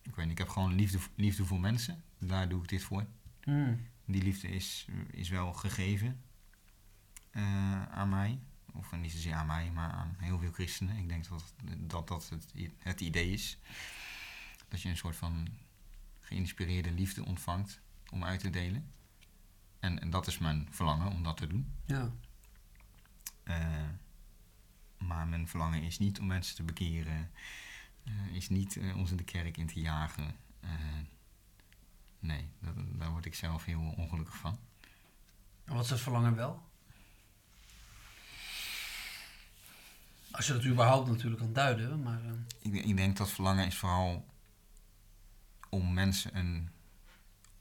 ik 0.02 0.16
weet 0.16 0.26
niet, 0.26 0.32
ik 0.32 0.38
heb 0.38 0.50
gewoon 0.50 0.76
liefde, 0.76 1.00
liefde 1.16 1.46
voor 1.46 1.60
mensen. 1.60 2.04
Daar 2.18 2.50
doe 2.50 2.62
ik 2.64 2.70
dit 2.70 2.84
voor. 2.84 3.06
Hm. 3.42 3.76
Die 4.06 4.24
liefde 4.24 4.48
is, 4.48 4.88
is 5.12 5.30
wel 5.30 5.54
gegeven 5.54 6.22
eh, 7.30 7.84
aan 7.84 8.10
mij. 8.10 8.40
Of 8.74 8.92
niet 8.92 9.12
zozeer 9.12 9.34
aan 9.34 9.48
mij, 9.48 9.72
maar 9.72 9.92
aan 9.92 10.16
heel 10.20 10.40
veel 10.40 10.52
christenen. 10.52 10.98
Ik 10.98 11.08
denk 11.08 11.28
dat 11.28 11.54
dat, 11.78 12.08
dat 12.08 12.30
het, 12.30 12.54
het 12.78 13.02
idee 13.02 13.32
is. 13.32 13.58
Dat 14.68 14.82
je 14.82 14.90
een 14.90 14.98
soort 14.98 15.16
van 15.16 15.48
geïnspireerde 16.20 16.92
liefde 16.92 17.26
ontvangt 17.26 17.82
om 18.10 18.24
uit 18.24 18.40
te 18.40 18.50
delen. 18.50 18.92
En, 19.82 20.02
en 20.02 20.10
dat 20.10 20.28
is 20.28 20.38
mijn 20.38 20.68
verlangen 20.72 21.12
om 21.12 21.24
dat 21.24 21.38
te 21.38 21.48
doen. 21.48 21.74
Ja. 21.86 22.12
Eh, 23.44 23.90
maar 24.98 25.28
mijn 25.28 25.48
verlangen 25.48 25.82
is 25.84 26.00
niet 26.00 26.20
om 26.20 26.28
mensen 26.28 26.56
te 26.56 26.64
bekeren. 26.64 27.32
eh, 28.04 28.36
is 28.36 28.50
niet 28.50 28.78
eh, 28.78 28.98
ons 28.98 29.12
in 29.12 29.18
de 29.18 29.24
kerk 29.24 29.58
in 29.58 29.68
te 29.68 29.80
jagen. 29.80 30.36
Eh, 30.60 30.70
nee, 32.20 32.50
dat, 32.60 32.74
daar 33.00 33.12
word 33.12 33.26
ik 33.26 33.36
zelf 33.36 33.66
heel 33.66 33.94
ongelukkig 33.98 34.36
van. 34.36 34.60
En 35.66 35.74
wat 35.74 35.84
is 35.84 35.90
het 35.90 36.00
verlangen 36.00 36.36
wel? 36.36 36.70
Als 40.32 40.48
je 40.48 40.54
dat 40.54 40.66
überhaupt 40.66 41.08
natuurlijk 41.10 41.42
kan 41.42 41.54
duiden, 41.54 42.02
maar... 42.02 42.22
Ik, 42.60 42.74
ik 42.74 42.98
denk 42.98 43.18
dat 43.18 43.32
verlangen 43.32 43.66
is 43.66 43.78
vooral 43.78 44.26
om 45.70 45.94
mensen 45.94 46.38
een 46.38 46.70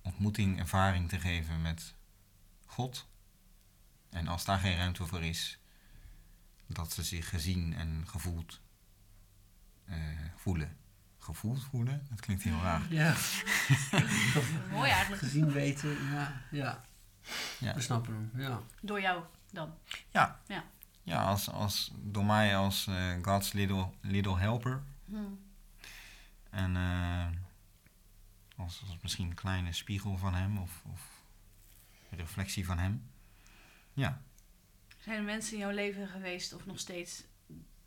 ontmoeting, 0.02 0.58
ervaring 0.58 1.08
te 1.08 1.20
geven 1.20 1.62
met 1.62 1.94
God. 2.70 3.06
En 4.10 4.28
als 4.28 4.44
daar 4.44 4.58
geen 4.58 4.76
ruimte 4.76 5.06
voor 5.06 5.22
is, 5.24 5.58
dat 6.66 6.92
ze 6.92 7.02
zich 7.02 7.28
gezien 7.28 7.74
en 7.74 8.04
gevoeld 8.06 8.60
eh, 9.84 9.96
voelen. 10.36 10.76
Gevoeld 11.18 11.64
voelen? 11.64 12.06
Dat 12.10 12.20
klinkt 12.20 12.42
heel 12.42 12.60
raar. 12.60 12.92
ja. 12.92 13.14
Mooi 14.76 14.90
eigenlijk. 14.90 15.22
Gezien 15.22 15.52
weten, 15.52 16.04
ja. 16.10 16.42
Ja. 16.50 16.84
Ja. 17.58 17.74
We 17.74 17.80
snappen 17.80 18.14
hem, 18.14 18.42
ja. 18.42 18.60
Door 18.80 19.00
jou 19.00 19.22
dan. 19.52 19.74
Ja, 20.10 20.40
Ja. 20.46 20.64
ja 21.02 21.22
als, 21.22 21.50
als, 21.50 21.92
door 21.96 22.24
mij 22.24 22.56
als 22.56 22.86
eh, 22.86 23.12
God's 23.22 23.52
little, 23.52 23.90
little 24.00 24.38
helper. 24.38 24.82
Hm. 25.04 25.16
En 26.50 26.76
eh, 26.76 27.26
als, 28.56 28.82
als 28.86 28.96
misschien 29.02 29.28
een 29.28 29.34
kleine 29.34 29.72
spiegel 29.72 30.16
van 30.16 30.34
hem 30.34 30.58
of, 30.58 30.82
of 30.92 31.19
reflectie 32.10 32.66
van 32.66 32.78
hem. 32.78 33.10
Ja, 33.92 34.22
Zijn 34.98 35.16
er 35.16 35.22
mensen 35.24 35.52
in 35.52 35.58
jouw 35.58 35.70
leven 35.70 36.08
geweest, 36.08 36.52
of 36.52 36.66
nog 36.66 36.78
steeds, 36.78 37.24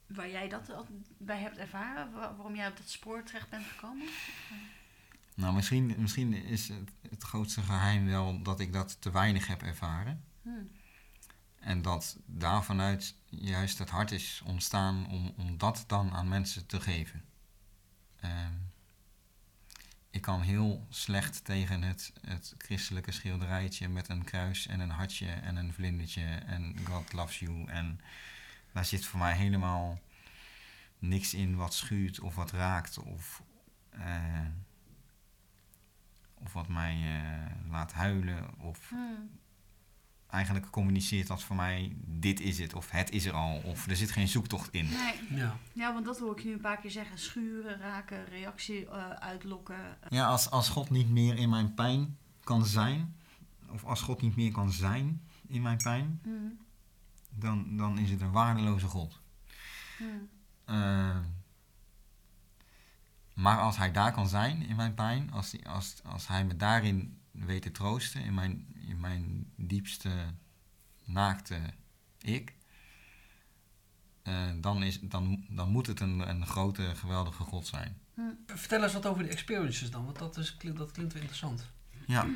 waar 0.08 0.30
jij 0.30 0.50
dat 0.50 0.72
bij 1.18 1.40
hebt 1.40 1.58
ervaren? 1.58 2.12
Wa- 2.12 2.36
waarom 2.36 2.56
jij 2.56 2.68
op 2.68 2.78
dat 2.78 2.90
spoor 2.90 3.24
terecht 3.24 3.50
bent 3.50 3.66
gekomen? 3.66 4.08
nou 5.36 5.54
misschien, 5.54 5.96
misschien 5.98 6.34
is 6.34 6.68
het, 6.68 6.92
het 7.10 7.24
grootste 7.24 7.62
geheim 7.62 8.06
wel 8.06 8.42
dat 8.42 8.60
ik 8.60 8.74
dat 8.74 9.02
te 9.02 9.12
weinig 9.12 9.48
heb 9.48 9.62
ervaren. 9.62 10.24
Hm. 10.42 10.50
En 11.60 11.82
dat 11.82 12.18
daar 12.26 12.64
vanuit 12.64 13.16
juist 13.26 13.78
het 13.78 13.90
hart 13.90 14.12
is 14.12 14.42
ontstaan 14.46 15.08
om, 15.08 15.34
om 15.38 15.58
dat 15.58 15.84
dan 15.88 16.12
aan 16.14 16.28
mensen 16.28 16.66
te 16.66 16.82
geven. 16.82 17.26
Ehm, 18.20 18.54
ik 20.14 20.22
kan 20.22 20.42
heel 20.42 20.86
slecht 20.90 21.46
tegen 21.46 21.82
het, 21.82 22.14
het 22.22 22.56
christelijke 22.58 23.12
schilderijtje 23.12 23.90
met 23.90 24.10
een 24.10 24.24
kruis 24.24 24.68
en 24.68 24.80
een 24.80 24.90
hartje 24.90 25.28
en 25.28 25.56
een 25.56 25.74
vlindertje 25.74 26.26
en 26.26 26.76
God 26.84 27.14
loves 27.14 27.40
you. 27.40 27.68
En 27.68 28.00
daar 28.72 28.86
zit 28.86 29.06
voor 29.06 29.20
mij 29.20 29.34
helemaal 29.34 30.00
niks 31.00 31.34
in 31.34 31.56
wat 31.56 31.74
schuurt 31.74 32.20
of 32.20 32.36
wat 32.36 32.52
raakt 32.52 32.98
of, 33.00 33.44
eh, 33.90 34.48
of 36.34 36.54
wat 36.54 36.68
mij 36.68 36.94
eh, 36.94 37.70
laat 37.72 37.94
huilen 37.94 38.60
of 38.60 38.90
Hm. 38.90 38.96
Eigenlijk 40.34 40.70
communiceert 40.70 41.28
dat 41.28 41.44
voor 41.44 41.56
mij, 41.56 41.96
dit 42.06 42.40
is 42.40 42.58
het, 42.60 42.74
of 42.74 42.90
het 42.92 43.10
is 43.12 43.26
er 43.26 43.34
al, 43.34 43.58
of 43.66 43.88
er 43.88 43.96
zit 43.96 44.12
geen 44.12 44.28
zoektocht 44.28 44.74
in. 44.74 44.86
Nee. 44.90 45.40
Ja. 45.40 45.58
Ja, 45.74 45.94
want 45.94 46.06
dat 46.06 46.20
hoor 46.20 46.38
ik 46.38 46.46
nu 46.46 46.52
een 46.54 46.62
paar 46.62 46.78
keer 46.80 46.92
zeggen. 46.92 47.20
Schuren, 47.20 47.78
raken, 47.80 48.26
reactie 48.26 48.88
eh, 48.88 49.10
uitlokken. 49.10 49.98
Ja, 50.10 50.26
als, 50.28 50.50
als 50.50 50.70
God 50.70 50.90
niet 50.90 51.10
meer 51.10 51.36
in 51.38 51.50
mijn 51.50 51.74
pijn 51.74 52.18
kan 52.44 52.66
zijn, 52.66 53.16
of 53.70 53.84
als 53.84 54.02
God 54.02 54.22
niet 54.22 54.36
meer 54.36 54.52
kan 54.52 54.72
zijn 54.72 55.22
in 55.48 55.62
mijn 55.62 55.78
pijn, 55.78 56.20
Hm. 56.24 56.30
dan, 57.30 57.78
dan 57.78 57.98
is 57.98 58.10
het 58.10 58.22
een 58.22 58.32
waardeloze 58.32 58.88
God. 58.88 59.20
Hm. 59.98 60.04
Eh, 60.66 61.18
maar 63.34 63.58
als 63.60 63.78
hij 63.78 63.92
daar 63.92 64.12
kan 64.12 64.28
zijn 64.28 64.62
in 64.62 64.76
mijn 64.76 64.94
pijn, 64.94 65.32
als, 65.32 65.52
hij- 65.52 65.64
als, 65.72 65.96
als 66.04 66.28
hij 66.28 66.46
me 66.46 66.56
daarin 66.56 67.18
weet 67.32 67.62
te 67.62 67.72
troosten, 67.72 68.24
in 68.24 68.34
mijn, 68.34 68.68
in 68.94 69.00
mijn 69.00 69.52
diepste 69.56 70.10
naakte 71.04 71.60
ik, 72.22 72.54
eh, 74.24 74.50
dan, 74.56 74.84
is, 74.84 75.00
dan, 75.02 75.46
dan 75.50 75.70
moet 75.70 75.88
het 75.88 76.00
een, 76.00 76.30
een 76.30 76.46
grote, 76.48 76.96
geweldige 76.96 77.44
God 77.44 77.68
zijn. 77.68 77.98
Hm. 78.14 78.22
Vertel 78.46 78.84
eens 78.84 78.94
wat 78.94 79.06
over 79.06 79.24
de 79.24 79.30
experiences 79.30 79.92
dan, 79.92 80.06
want 80.06 80.20
dat, 80.20 80.38
is, 80.38 80.58
klinkt- 80.58 80.80
dat 80.80 80.92
klinkt 80.92 81.14
wel 81.14 81.22
interessant. 81.22 81.70
Ja. 82.08 82.28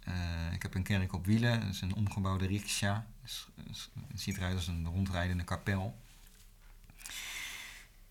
Eh, 0.00 0.52
ik 0.52 0.62
heb 0.62 0.74
een 0.74 0.82
kerk 0.82 1.12
op 1.12 1.26
wielen, 1.26 1.60
dat 1.60 1.68
is 1.68 1.80
een 1.80 1.94
omgebouwde 1.94 2.46
riksja. 2.46 3.06
Het 4.08 4.20
ziet 4.20 4.36
eruit 4.36 4.54
als 4.54 4.66
een 4.66 4.86
rondrijdende 4.86 5.44
kapel. 5.44 6.00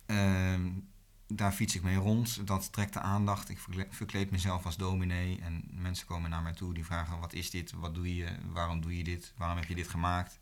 Ehm, 0.06 0.70
daar 1.32 1.52
fiets 1.52 1.76
ik 1.76 1.84
mee 1.84 1.96
rond, 1.96 2.48
dat 2.48 2.74
trekt 2.74 2.94
de 2.94 3.00
aandacht. 3.00 3.50
Ik 3.50 3.60
verkle- 3.60 3.88
verkleed 3.90 4.32
mezelf 4.32 4.66
als 4.66 4.78
dominee 4.78 5.40
en 5.42 5.64
mensen 5.72 6.08
komen 6.08 6.30
naar 6.30 6.42
mij 6.42 6.54
toe 6.54 6.74
die 6.74 6.86
vragen: 6.86 7.20
wat 7.20 7.34
is 7.34 7.50
dit, 7.50 7.72
wat 7.72 7.96
doe 7.96 8.16
je, 8.16 8.36
waarom 8.52 8.82
doe 8.82 8.98
je 8.98 9.04
dit, 9.04 9.34
waarom 9.38 9.58
heb 9.58 9.68
je 9.68 9.76
dit 9.76 9.88
gemaakt? 9.88 10.40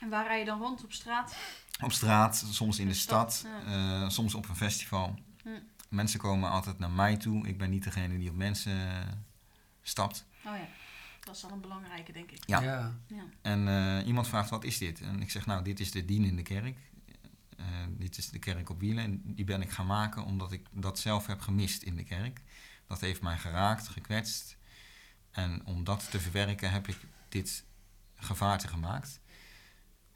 En 0.00 0.08
waar 0.08 0.26
rij 0.26 0.38
je 0.38 0.44
dan 0.44 0.60
rond 0.60 0.84
op 0.84 0.92
straat? 0.92 1.36
Op 1.82 1.92
straat, 1.92 2.46
soms 2.50 2.78
in 2.78 2.86
de 2.86 2.92
De 2.92 2.98
stad, 2.98 3.32
stad, 3.32 3.50
eh, 3.66 4.08
soms 4.08 4.34
op 4.34 4.48
een 4.48 4.56
festival. 4.56 5.18
Hm. 5.42 5.48
Mensen 5.88 6.20
komen 6.20 6.50
altijd 6.50 6.78
naar 6.78 6.90
mij 6.90 7.16
toe. 7.16 7.46
Ik 7.46 7.58
ben 7.58 7.70
niet 7.70 7.84
degene 7.84 8.18
die 8.18 8.28
op 8.30 8.36
mensen 8.36 9.04
stapt. 9.82 10.24
Oh 10.46 10.56
ja, 10.56 10.68
dat 11.20 11.36
is 11.36 11.44
al 11.44 11.50
een 11.50 11.60
belangrijke, 11.60 12.12
denk 12.12 12.30
ik. 12.30 12.38
Ja. 12.46 12.60
ja. 12.60 12.94
Ja. 13.06 13.24
En 13.42 13.68
eh, 13.68 14.06
iemand 14.06 14.28
vraagt, 14.28 14.50
wat 14.50 14.64
is 14.64 14.78
dit? 14.78 15.00
En 15.00 15.20
ik 15.20 15.30
zeg, 15.30 15.46
nou, 15.46 15.62
dit 15.64 15.80
is 15.80 15.90
de 15.90 16.04
dienende 16.04 16.42
kerk. 16.42 16.76
Eh, 17.56 17.64
dit 17.88 18.18
is 18.18 18.28
de 18.28 18.38
kerk 18.38 18.70
op 18.70 18.80
wielen. 18.80 19.04
En 19.04 19.34
die 19.34 19.44
ben 19.44 19.62
ik 19.62 19.70
gaan 19.70 19.86
maken 19.86 20.24
omdat 20.24 20.52
ik 20.52 20.66
dat 20.72 20.98
zelf 20.98 21.26
heb 21.26 21.40
gemist 21.40 21.82
in 21.82 21.96
de 21.96 22.04
kerk. 22.04 22.42
Dat 22.86 23.00
heeft 23.00 23.22
mij 23.22 23.38
geraakt, 23.38 23.88
gekwetst. 23.88 24.56
En 25.30 25.64
om 25.64 25.84
dat 25.84 26.10
te 26.10 26.20
verwerken 26.20 26.70
heb 26.70 26.88
ik 26.88 26.98
dit 27.28 27.64
gevaarte 28.14 28.68
gemaakt. 28.68 29.20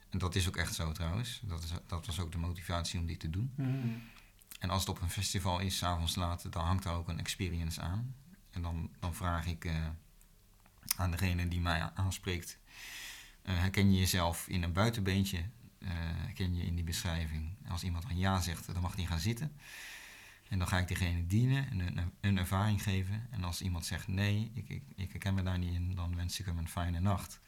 En 0.09 0.17
dat 0.17 0.35
is 0.35 0.47
ook 0.47 0.57
echt 0.57 0.75
zo 0.75 0.91
trouwens. 0.91 1.41
Dat, 1.43 1.63
is, 1.63 1.71
dat 1.87 2.05
was 2.05 2.19
ook 2.19 2.31
de 2.31 2.37
motivatie 2.37 2.99
om 2.99 3.05
dit 3.05 3.19
te 3.19 3.29
doen. 3.29 3.53
Mhm. 3.55 3.89
En 4.59 4.69
als 4.69 4.81
het 4.81 4.89
op 4.89 5.01
een 5.01 5.09
festival 5.09 5.59
is, 5.59 5.77
s'avonds 5.77 6.15
laat, 6.15 6.51
dan 6.51 6.65
hangt 6.65 6.83
daar 6.83 6.95
ook 6.95 7.07
een 7.07 7.19
experience 7.19 7.81
aan. 7.81 8.15
En 8.51 8.61
dan, 8.61 8.89
dan 8.99 9.15
vraag 9.15 9.45
ik 9.45 9.65
eh, 9.65 9.87
aan 10.95 11.11
degene 11.11 11.47
die 11.47 11.59
mij 11.59 11.89
aanspreekt: 11.93 12.57
eh, 13.41 13.59
herken 13.59 13.91
je 13.93 13.99
jezelf 13.99 14.47
in 14.47 14.63
een 14.63 14.73
buitenbeentje? 14.73 15.43
Eh, 15.81 15.89
herken 15.91 16.55
je 16.55 16.65
in 16.65 16.75
die 16.75 16.83
beschrijving? 16.83 17.49
Als 17.67 17.83
iemand 17.83 18.07
dan 18.07 18.17
ja 18.17 18.41
zegt, 18.41 18.73
dan 18.73 18.81
mag 18.81 18.95
die 18.95 19.07
gaan 19.07 19.19
zitten. 19.19 19.51
En 20.49 20.57
dan 20.57 20.67
ga 20.67 20.77
ik 20.77 20.87
diegene 20.87 21.27
dienen 21.27 21.69
en 21.69 21.79
een, 21.79 22.11
een 22.21 22.37
ervaring 22.37 22.83
geven. 22.83 23.27
En 23.29 23.43
als 23.43 23.61
iemand 23.61 23.85
zegt 23.85 24.07
nee, 24.07 24.51
ik, 24.53 24.69
ik, 24.69 24.83
ik 24.95 25.11
herken 25.11 25.33
me 25.33 25.43
daar 25.43 25.57
niet 25.57 25.73
in, 25.73 25.95
dan 25.95 26.15
wens 26.15 26.39
ik 26.39 26.45
hem 26.45 26.57
een 26.57 26.69
fijne 26.69 26.99
nacht. 26.99 27.39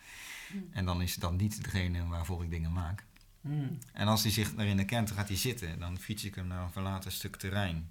Hm. 0.51 0.57
En 0.71 0.85
dan 0.85 1.01
is 1.01 1.15
dan 1.15 1.35
niet 1.35 1.63
degene 1.63 2.07
waarvoor 2.07 2.43
ik 2.43 2.49
dingen 2.49 2.73
maak. 2.73 3.05
Mhm. 3.43 3.73
En 3.93 4.07
als 4.07 4.23
hij 4.23 4.31
zich 4.31 4.55
daarin 4.55 4.77
herkent, 4.77 5.07
dan 5.07 5.17
gaat 5.17 5.27
hij 5.27 5.37
zitten. 5.37 5.79
Dan 5.79 5.97
fiets 5.97 6.23
ik 6.23 6.35
hem 6.35 6.47
naar 6.47 6.63
een 6.63 6.71
verlaten 6.71 7.11
stuk 7.11 7.35
terrein. 7.35 7.89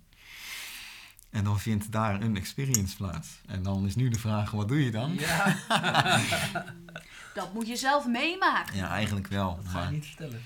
En 1.33 1.45
dan 1.45 1.61
vindt 1.61 1.93
daar 1.93 2.21
een 2.23 2.37
experience 2.37 2.97
plaats. 2.97 3.29
En 3.47 3.63
dan 3.63 3.87
is 3.87 3.95
nu 3.95 4.09
de 4.09 4.19
vraag, 4.19 4.51
wat 4.51 4.69
doe 4.69 4.85
je 4.85 4.91
dan? 4.91 5.15
Ja, 5.15 5.57
Dat 7.35 7.53
moet 7.55 7.67
je 7.69 7.77
zelf 7.77 8.07
meemaken. 8.07 8.77
Ja, 8.77 8.89
eigenlijk 8.91 9.27
wel. 9.27 9.57
dat 9.57 9.65
ga 9.65 9.79
je 9.79 9.85
Maar 9.85 9.93
niet 9.93 10.07
vertellen. 10.07 10.43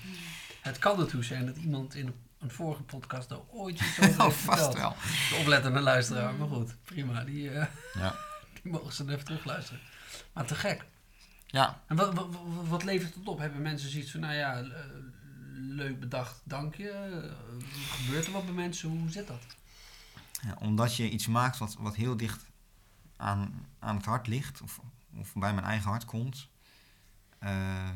Het 0.61 0.79
kan 0.79 0.99
ertoe 0.99 1.23
zijn 1.23 1.45
dat 1.45 1.57
iemand 1.57 1.95
in 1.95 2.13
een 2.39 2.51
vorige 2.51 2.81
podcast 2.81 3.29
daar 3.29 3.39
ooit 3.51 3.79
iets 3.81 3.99
over 4.01 4.25
oh, 4.25 4.31
vast 4.31 4.39
verteld. 4.63 4.73
wel. 4.77 4.95
De 5.29 5.35
oplettende 5.39 5.79
luisteraar, 5.79 6.33
maar 6.33 6.47
goed, 6.47 6.75
prima. 6.83 7.23
Die, 7.23 7.49
eh, 7.49 7.65
Ja. 7.93 8.15
die 8.63 8.71
mogen 8.71 8.93
ze 8.93 9.03
dan 9.05 9.13
even 9.13 9.25
terugluisteren. 9.25 9.79
Maar 10.33 10.45
te 10.45 10.55
gek. 10.55 10.85
ja, 11.45 11.81
En 11.87 11.95
wat, 11.95 12.13
wat, 12.13 12.27
wat- 12.67 12.83
levert 12.83 13.15
het 13.15 13.27
op? 13.27 13.39
Hebben 13.39 13.61
mensen 13.61 13.89
zoiets 13.89 14.11
van, 14.11 14.19
nou 14.19 14.33
ja, 14.33 14.63
leuk 15.55 15.99
bedacht, 15.99 16.41
dank 16.43 16.75
je. 16.75 16.89
Eh, 16.89 17.31
gebeurt 17.91 18.25
er 18.25 18.31
wat 18.31 18.45
bij 18.45 18.53
mensen? 18.53 18.89
Hoe 18.89 19.09
zit 19.09 19.27
dat? 19.27 19.41
Omdat 20.59 20.95
je 20.95 21.09
iets 21.09 21.27
maakt 21.27 21.57
wat, 21.57 21.73
wat 21.73 21.95
heel 21.95 22.17
dicht 22.17 22.45
aan, 23.15 23.67
aan 23.79 23.95
het 23.95 24.05
hart 24.05 24.27
ligt, 24.27 24.61
of, 24.61 24.79
of 25.15 25.33
bij 25.33 25.53
mijn 25.53 25.65
eigen 25.65 25.89
hart 25.89 26.05
komt, 26.05 26.49
eh, 27.39 27.89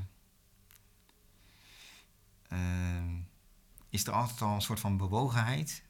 eh, 2.48 3.16
is 3.90 4.08
er 4.08 4.14
altijd 4.14 4.42
al 4.42 4.56
een 4.56 4.62
soort 4.62 4.80
van 4.80 4.98
bewogenheid 4.98 5.84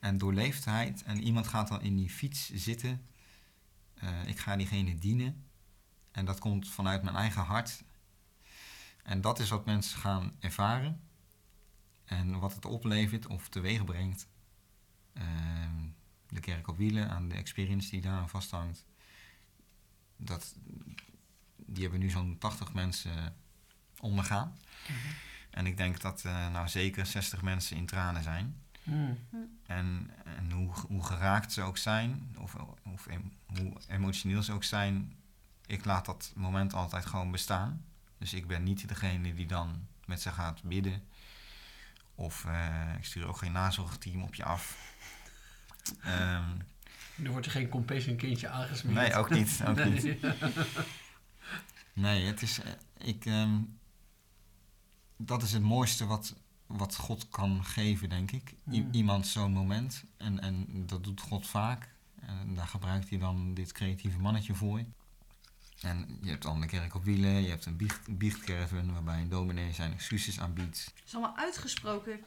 en 0.00 0.18
doorleefdheid. 0.18 1.02
En 1.02 1.22
iemand 1.22 1.46
gaat 1.46 1.68
dan 1.68 1.82
in 1.82 1.96
die 1.96 2.10
fiets 2.10 2.50
zitten. 2.52 3.06
Eh, 3.94 4.26
ik 4.26 4.38
ga 4.38 4.56
diegene 4.56 4.98
dienen. 4.98 5.44
En 6.10 6.24
dat 6.24 6.38
komt 6.38 6.68
vanuit 6.68 7.02
mijn 7.02 7.16
eigen 7.16 7.42
hart. 7.42 7.84
En 9.02 9.20
dat 9.20 9.38
is 9.38 9.48
wat 9.48 9.64
mensen 9.64 9.98
gaan 9.98 10.32
ervaren. 10.40 11.00
En 12.04 12.38
wat 12.38 12.54
het 12.54 12.64
oplevert 12.64 13.26
of 13.26 13.48
teweeg 13.48 13.84
brengt. 13.84 14.28
Ehm, 15.14 15.88
de 16.28 16.40
kerk 16.40 16.68
op 16.68 16.76
wielen, 16.76 17.10
aan 17.10 17.28
de 17.28 17.34
experience 17.34 17.90
die 17.90 18.00
daar 18.00 18.18
aan 18.18 18.28
vasthangt. 18.28 18.84
Dat, 20.16 20.54
die 21.56 21.82
hebben 21.82 22.00
nu 22.00 22.10
zo'n 22.10 22.38
80 22.38 22.72
mensen 22.72 23.36
ondergaan. 24.00 24.58
En 25.50 25.66
ik 25.66 25.76
denk 25.76 26.00
dat 26.00 26.24
eh, 26.24 26.50
nou 26.52 26.68
zeker 26.68 27.06
60 27.06 27.42
mensen 27.42 27.76
in 27.76 27.86
tranen 27.86 28.22
zijn. 28.22 28.62
Hmm. 28.82 29.18
En, 29.66 30.10
en 30.24 30.50
hoe, 30.50 30.72
hoe 30.88 31.04
geraakt 31.04 31.52
ze 31.52 31.62
ook 31.62 31.76
zijn, 31.78 32.36
of, 32.38 32.56
hoe 33.46 33.72
emotioneel 33.88 34.42
ze 34.42 34.52
ook 34.52 34.64
zijn, 34.64 35.16
ik 35.66 35.84
laat 35.84 36.04
dat 36.04 36.32
moment 36.34 36.74
altijd 36.74 37.06
gewoon 37.06 37.30
bestaan. 37.30 37.84
Dus 38.18 38.34
ik 38.34 38.46
ben 38.46 38.62
niet 38.62 38.88
degene 38.88 39.34
die 39.34 39.46
dan 39.46 39.86
met 40.04 40.20
ze 40.20 40.30
gaat 40.30 40.62
bidden. 40.62 41.02
Of 42.14 42.44
eh, 42.44 42.94
ik 42.96 43.04
stuur 43.04 43.26
ook 43.26 43.36
geen 43.36 43.52
nazorgteam 43.52 44.22
op 44.22 44.34
je 44.34 44.44
af. 44.44 44.93
Ehm, 46.02 46.50
Er 47.24 47.30
wordt 47.30 47.46
er 47.46 47.52
geen 47.52 47.68
compassion 47.68 48.16
kindje 48.16 48.48
aangesmeerd. 48.48 48.96
nee, 48.96 49.14
ook 49.14 49.30
niet. 49.30 49.60
Ook 49.66 49.76
Nee. 49.76 49.90
niet. 49.90 50.16
Nee, 51.92 52.24
het 52.26 52.42
is. 52.42 52.60
eh, 52.60 52.72
Ik, 52.98 53.24
ehm, 53.26 53.58
dat 55.16 55.42
is 55.42 55.52
het 55.52 55.62
mooiste 55.62 56.06
wat, 56.06 56.34
wat 56.66 56.96
God 56.96 57.28
kan 57.28 57.64
geven, 57.64 58.08
denk 58.08 58.30
ik. 58.30 58.50
I- 58.72 58.80
Mm. 58.82 58.88
iemand 58.92 59.26
zo'n 59.26 59.52
moment. 59.52 60.04
En, 60.16 60.40
en 60.40 60.66
dat 60.86 61.04
doet 61.04 61.20
God 61.20 61.46
vaak. 61.46 61.88
En 62.20 62.54
daar 62.54 62.66
gebruikt 62.68 63.08
hij 63.10 63.18
dan 63.18 63.54
dit 63.54 63.72
creatieve 63.72 64.18
mannetje 64.18 64.54
voor. 64.54 64.84
En 65.80 66.18
je 66.22 66.30
hebt 66.30 66.42
dan 66.42 66.60
de 66.60 66.66
kerk 66.66 66.94
op 66.94 67.04
wielen, 67.04 67.42
je 67.42 67.48
hebt 67.48 67.66
een 67.66 67.76
biecht, 67.76 68.18
biechtcaravan 68.18 68.92
waarbij 68.92 69.20
een 69.20 69.28
dominee 69.28 69.72
zijn 69.72 69.92
excuses 69.92 70.40
aanbiedt. 70.40 70.84
Het 70.94 71.02
is 71.06 71.14
allemaal 71.14 71.36
uitgesproken 71.36 72.20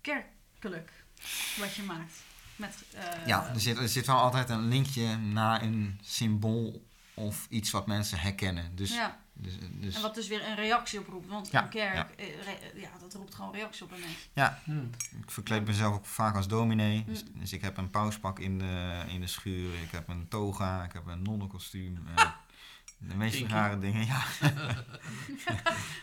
kerkelijk 0.00 0.92
wat 1.58 1.74
je 1.74 1.82
maakt. 1.82 2.12
Met, 2.60 2.82
eh, 2.94 3.26
Ja, 3.26 3.48
er 3.54 3.60
zit, 3.60 3.78
er 3.78 3.88
zit 3.88 4.06
wel 4.06 4.16
altijd 4.16 4.48
een 4.48 4.68
linkje 4.68 5.16
naar 5.16 5.62
een 5.62 5.98
symbool 6.02 6.88
of 7.14 7.46
iets 7.48 7.70
wat 7.70 7.86
mensen 7.86 8.18
herkennen. 8.18 8.76
Dus, 8.76 8.94
ja. 8.94 9.18
dus, 9.32 9.52
dus 9.70 9.94
En 9.94 10.02
wat 10.02 10.14
dus 10.14 10.28
weer 10.28 10.46
een 10.48 10.54
reactie 10.54 10.98
oproept. 10.98 11.28
Want 11.28 11.50
Ja, 11.50 11.62
een 11.62 11.68
kerk, 11.68 11.94
ja. 11.94 12.08
eh, 12.16 12.26
re- 12.44 12.80
ja, 12.80 12.88
dat 13.00 13.14
roept 13.14 13.34
gewoon 13.34 13.52
reactie 13.54 13.84
op 13.84 13.92
een 13.92 14.00
mens. 14.34 14.52
Hmm. 14.64 14.90
Ik 15.22 15.30
verkleed 15.30 15.66
mezelf 15.66 15.94
ook 15.94 16.06
vaak 16.06 16.36
als 16.36 16.48
dominee. 16.48 16.98
Mm. 16.98 17.04
Dus, 17.12 17.22
dus 17.34 17.52
ik 17.52 17.62
heb 17.62 17.76
een 17.76 17.90
pauspak 17.90 18.38
in 18.38 18.58
de, 18.58 19.02
in 19.08 19.20
de 19.20 19.26
schuur. 19.26 19.74
Ik 19.82 19.90
heb 19.90 20.08
een 20.08 20.28
toga. 20.28 20.84
Ik 20.84 20.92
heb 20.92 21.06
een 21.06 21.22
nonnenkostuum. 21.22 22.06
eh, 22.16 22.30
de 23.08 23.14
meest 23.14 23.42
rare 23.46 23.78
dingen. 23.78 24.06
Ja, 24.06 24.22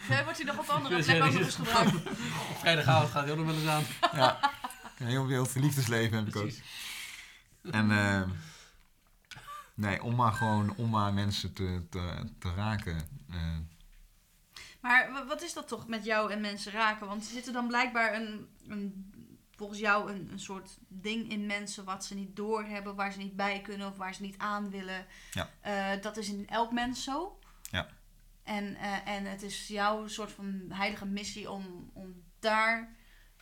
Ja, 0.09 0.23
wordt 0.23 0.37
hij 0.37 0.45
nog 0.45 0.57
op 0.57 0.67
andere 0.69 0.95
plekken 1.03 1.15
ja, 1.15 1.25
ook 1.25 1.33
nog 1.33 1.41
eens 1.41 1.55
gebruikt? 1.55 1.91
Vrijdagavond 2.59 3.11
gaat 3.11 3.23
hij 3.23 3.31
ook 3.31 3.37
nog 3.37 3.45
wel 3.45 3.55
eens 3.55 3.67
aan. 3.67 3.83
ja. 4.13 4.51
Een 4.97 5.07
heel 5.07 5.25
wild 5.27 5.55
liefdesleven 5.55 6.17
heb 6.17 6.27
ik 6.27 6.35
ook. 6.35 6.41
Precies. 6.41 6.63
En 7.71 7.91
eh, 7.91 8.21
nee, 9.73 10.03
om 10.03 10.15
maar 10.15 10.31
gewoon 10.33 10.75
om 10.75 10.89
maar 10.89 11.13
mensen 11.13 11.53
te, 11.53 11.83
te, 11.89 12.29
te 12.39 12.53
raken. 12.53 13.07
eh, 13.31 13.57
Maar 14.81 15.11
wa- 15.11 15.25
wat 15.25 15.41
is 15.41 15.53
dat 15.53 15.67
toch 15.67 15.87
met 15.87 16.05
jou 16.05 16.31
en 16.31 16.41
mensen 16.41 16.71
raken? 16.71 17.07
Want 17.07 17.23
er 17.25 17.31
zit 17.31 17.47
er 17.47 17.53
dan 17.53 17.67
blijkbaar 17.67 18.13
een, 18.15 18.47
een 18.67 19.11
volgens 19.55 19.79
jou 19.79 20.11
een, 20.11 20.29
een 20.31 20.39
soort 20.39 20.77
ding 20.87 21.29
in 21.31 21.45
mensen 21.45 21.83
wat 21.85 22.05
ze 22.05 22.15
niet 22.15 22.35
doorhebben, 22.35 22.95
waar 22.95 23.11
ze 23.11 23.17
niet 23.17 23.35
bij 23.35 23.61
kunnen 23.61 23.87
of 23.87 23.97
waar 23.97 24.13
ze 24.13 24.21
niet 24.21 24.37
aan 24.37 24.69
willen. 24.69 25.05
Ja. 25.31 25.49
Eh, 25.61 26.01
dat 26.01 26.17
is 26.17 26.29
in 26.29 26.47
elk 26.49 26.71
mens 26.71 27.03
zo. 27.03 27.39
Ja. 27.71 27.87
En, 28.43 28.75
eh, 28.75 29.07
en 29.07 29.25
het 29.25 29.41
is 29.41 29.67
jouw 29.67 30.07
soort 30.07 30.31
van 30.31 30.61
heilige 30.69 31.05
missie 31.05 31.51
om, 31.51 31.89
om 31.93 32.23
daar 32.39 32.95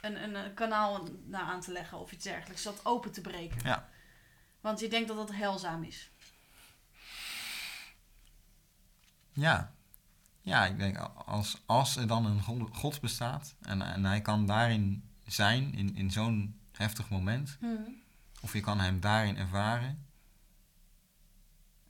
een, 0.06 0.24
een, 0.24 0.36
een 0.36 0.54
kanaal 0.54 1.08
naar 1.26 1.42
aan 1.42 1.62
te 1.62 1.72
leggen 1.72 2.00
of 2.00 2.12
iets 2.12 2.24
dergelijks. 2.24 2.64
Dat 2.64 2.86
open 2.86 3.12
te 3.12 3.22
breken. 3.22 3.62
Ja. 3.64 3.90
Want 4.62 4.80
je 4.80 4.88
denkt 4.88 5.08
dat 5.08 5.18
dat 5.18 5.32
heilzaam 5.32 5.84
is. 5.84 6.10
ja. 9.34 9.74
Ja, 10.42 10.66
ik 10.66 10.78
denk 10.78 10.98
als, 11.26 11.62
als 11.66 11.96
er 11.96 12.08
dan 12.08 12.26
een 12.26 12.42
God- 12.72 13.02
bestaat 13.02 13.56
en, 13.62 13.82
en 13.82 14.06
hij 14.06 14.22
kan 14.22 14.46
daarin 14.46 15.10
zijn, 15.28 15.74
in, 15.74 15.96
in 15.96 16.12
zo'n 16.12 16.60
heftig 16.72 17.10
moment, 17.10 17.58
Of 18.42 18.54
je 18.54 18.60
kan 18.60 18.80
hem 18.80 19.00
daarin 19.00 19.38
ervaren. 19.38 20.06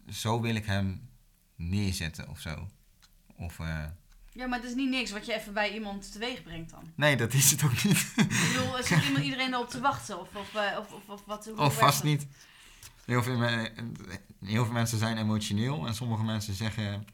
Zo 0.10 0.42
wil 0.42 0.56
ik 0.56 0.66
hem 0.66 1.10
neerzetten 1.56 2.30
of 2.30 2.40
zo. 2.40 2.68
Of, 3.36 3.60
eh, 3.60 3.86
Ja, 4.36 4.48
maar 4.48 4.60
het 4.60 4.68
is 4.70 4.76
niet 4.76 4.90
niks 4.90 5.12
wat 5.12 5.26
je 5.26 5.34
even 5.36 5.54
bij 5.54 5.74
iemand 5.74 6.12
teweeg 6.12 6.44
brengt 6.44 6.70
dan. 6.72 6.92
nee, 6.96 7.16
dat 7.16 7.34
is 7.34 7.52
het 7.52 7.64
ook 7.64 7.84
niet. 7.84 8.14
Ik 8.16 8.28
bedoel, 8.54 8.84
zit 8.84 9.04
iemand 9.08 9.24
iedereen 9.24 9.54
erop 9.54 9.70
te 9.70 9.80
wachten? 9.82 10.20
Of, 10.20 10.36
of, 10.36 10.56
eh, 10.56 10.78
of, 10.80 10.92
of, 10.92 11.10
of 11.10 11.26
wat? 11.26 11.54
of 11.56 11.78
vast 11.78 11.96
dat? 12.02 12.04
niet. 12.12 12.28
Heel 13.06 13.24
veel, 13.24 13.38
me- 13.38 13.72
heel 14.46 14.64
veel 14.66 14.74
mensen 14.74 14.98
zijn 14.98 15.18
emotioneel 15.18 15.88
en 15.88 15.96
sommige 15.96 16.24
mensen 16.24 16.54
zeggen: 16.54 17.06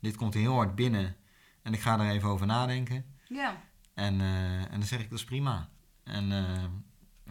Dit 0.00 0.16
komt 0.16 0.34
heel 0.34 0.52
hard 0.54 0.74
binnen 0.74 1.16
en 1.62 1.72
ik 1.72 1.80
ga 1.80 1.98
er 1.98 2.10
even 2.10 2.28
over 2.28 2.46
nadenken. 2.46 3.04
Ja. 3.28 3.62
En, 3.94 4.20
eh, 4.20 4.60
en 4.60 4.70
dan 4.70 4.82
zeg 4.86 5.00
ik: 5.00 5.10
Dat 5.10 5.18
is 5.18 5.24
prima. 5.24 5.68
En, 6.04 6.32
eh, 6.32 6.62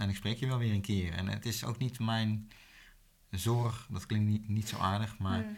en 0.04 0.10
ik 0.10 0.16
spreek 0.16 0.38
je 0.38 0.48
wel 0.48 0.58
weer 0.58 0.74
een 0.74 0.82
keer. 0.82 1.14
En 1.14 1.28
het 1.28 1.46
is 1.46 1.64
ook 1.64 1.78
niet 1.78 2.00
mijn 2.00 2.52
zorg, 3.30 3.88
dat 3.90 4.06
klinkt 4.06 4.30
niet, 4.30 4.48
niet 4.50 4.70
zo 4.70 4.78
aardig, 4.78 5.18
maar 5.18 5.40
Mm. 5.40 5.58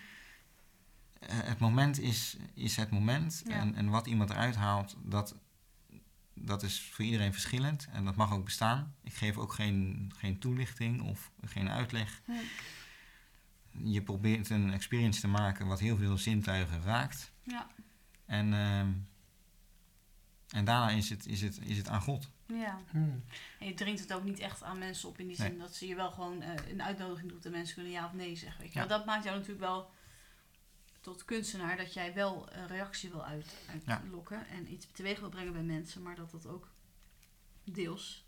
Het 1.28 1.60
moment 1.60 2.00
is, 2.00 2.38
is 2.54 2.76
het 2.76 2.90
moment. 2.90 3.44
Ja. 3.48 3.56
En, 3.56 3.76
en 3.76 3.90
wat 3.90 4.08
iemand 4.08 4.30
eruit 4.30 4.56
haalt, 4.56 4.96
dat, 5.04 5.36
dat 6.34 6.64
is 6.64 6.82
voor 6.82 7.06
iedereen 7.06 7.34
verschillend. 7.34 7.88
En 7.92 8.06
dat 8.06 8.16
mag 8.16 8.34
ook 8.34 8.46
bestaan. 8.46 8.96
Ik 9.04 9.14
geef 9.14 9.38
ook 9.38 9.54
geen, 9.54 10.12
geen 10.18 10.40
toelichting 10.40 11.02
of 11.02 11.32
geen 11.46 11.70
uitleg. 11.70 12.22
Je 13.84 14.02
probeert 14.02 14.50
een 14.50 14.72
experience 14.72 15.20
te 15.20 15.28
maken 15.28 15.68
wat 15.68 15.80
heel 15.80 15.98
veel 15.98 16.18
zintuigen 16.18 16.82
raakt. 16.82 17.32
Ja. 17.44 17.68
En, 18.26 18.54
ehm, 18.54 18.92
en 20.50 20.66
daarna 20.66 20.90
is 20.90 21.10
het, 21.10 21.26
is, 21.26 21.42
het, 21.42 21.60
is 21.62 21.78
het 21.78 21.88
aan 21.88 22.02
God. 22.02 22.30
Ja. 22.46 22.80
Hmm. 22.90 23.24
En 23.60 23.68
je 23.68 23.74
dringt 23.74 24.00
het 24.00 24.14
ook 24.14 24.24
niet 24.24 24.40
echt 24.40 24.64
aan 24.64 24.78
mensen 24.78 25.10
op 25.10 25.20
in 25.20 25.28
die 25.28 25.40
Nee. 25.40 25.48
zin 25.50 25.58
dat 25.58 25.76
ze 25.76 25.88
je 25.88 25.96
wel 25.96 26.12
gewoon 26.12 26.42
eh, 26.42 26.72
een 26.72 26.82
uitnodiging 26.82 27.32
doet 27.32 27.46
en 27.46 27.52
mensen 27.52 27.74
kunnen 27.76 27.92
ja 27.94 28.06
of 28.06 28.14
nee 28.14 28.36
zeggen. 28.36 28.62
Weet 28.62 28.74
je 28.74 28.80
Ja. 28.80 28.86
Dat 28.86 29.06
maakt 29.06 29.24
jou 29.24 29.36
natuurlijk 29.36 29.66
wel 29.66 29.92
tot 31.04 31.26
kunstenaar 31.26 31.78
dat 31.78 31.94
jij 31.94 32.14
wel 32.14 32.48
een 32.52 32.68
reactie 32.68 33.10
wil 33.10 33.26
uit, 33.26 33.54
Ja. 33.86 33.98
uitlokken 34.00 34.48
en 34.48 34.72
iets 34.74 34.88
teweeg 34.92 35.20
wil 35.20 35.30
brengen 35.30 35.54
bij 35.54 35.62
mensen, 35.64 36.02
maar 36.02 36.16
dat 36.16 36.32
dat 36.32 36.48
ook 36.48 36.68
deels 37.64 38.26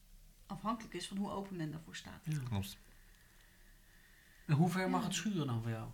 afhankelijk 0.47 0.93
is 0.93 1.07
van 1.07 1.17
hoe 1.17 1.29
open 1.31 1.55
men 1.55 1.71
daarvoor 1.71 1.95
staat. 1.95 2.21
Ja. 2.23 2.37
Klopt. 2.49 2.77
En 4.45 4.53
hoe 4.55 4.69
ver 4.69 4.89
mag 4.89 5.03
het 5.03 5.13
schuren 5.13 5.47
dan 5.47 5.61
voor 5.61 5.71
jou? 5.71 5.89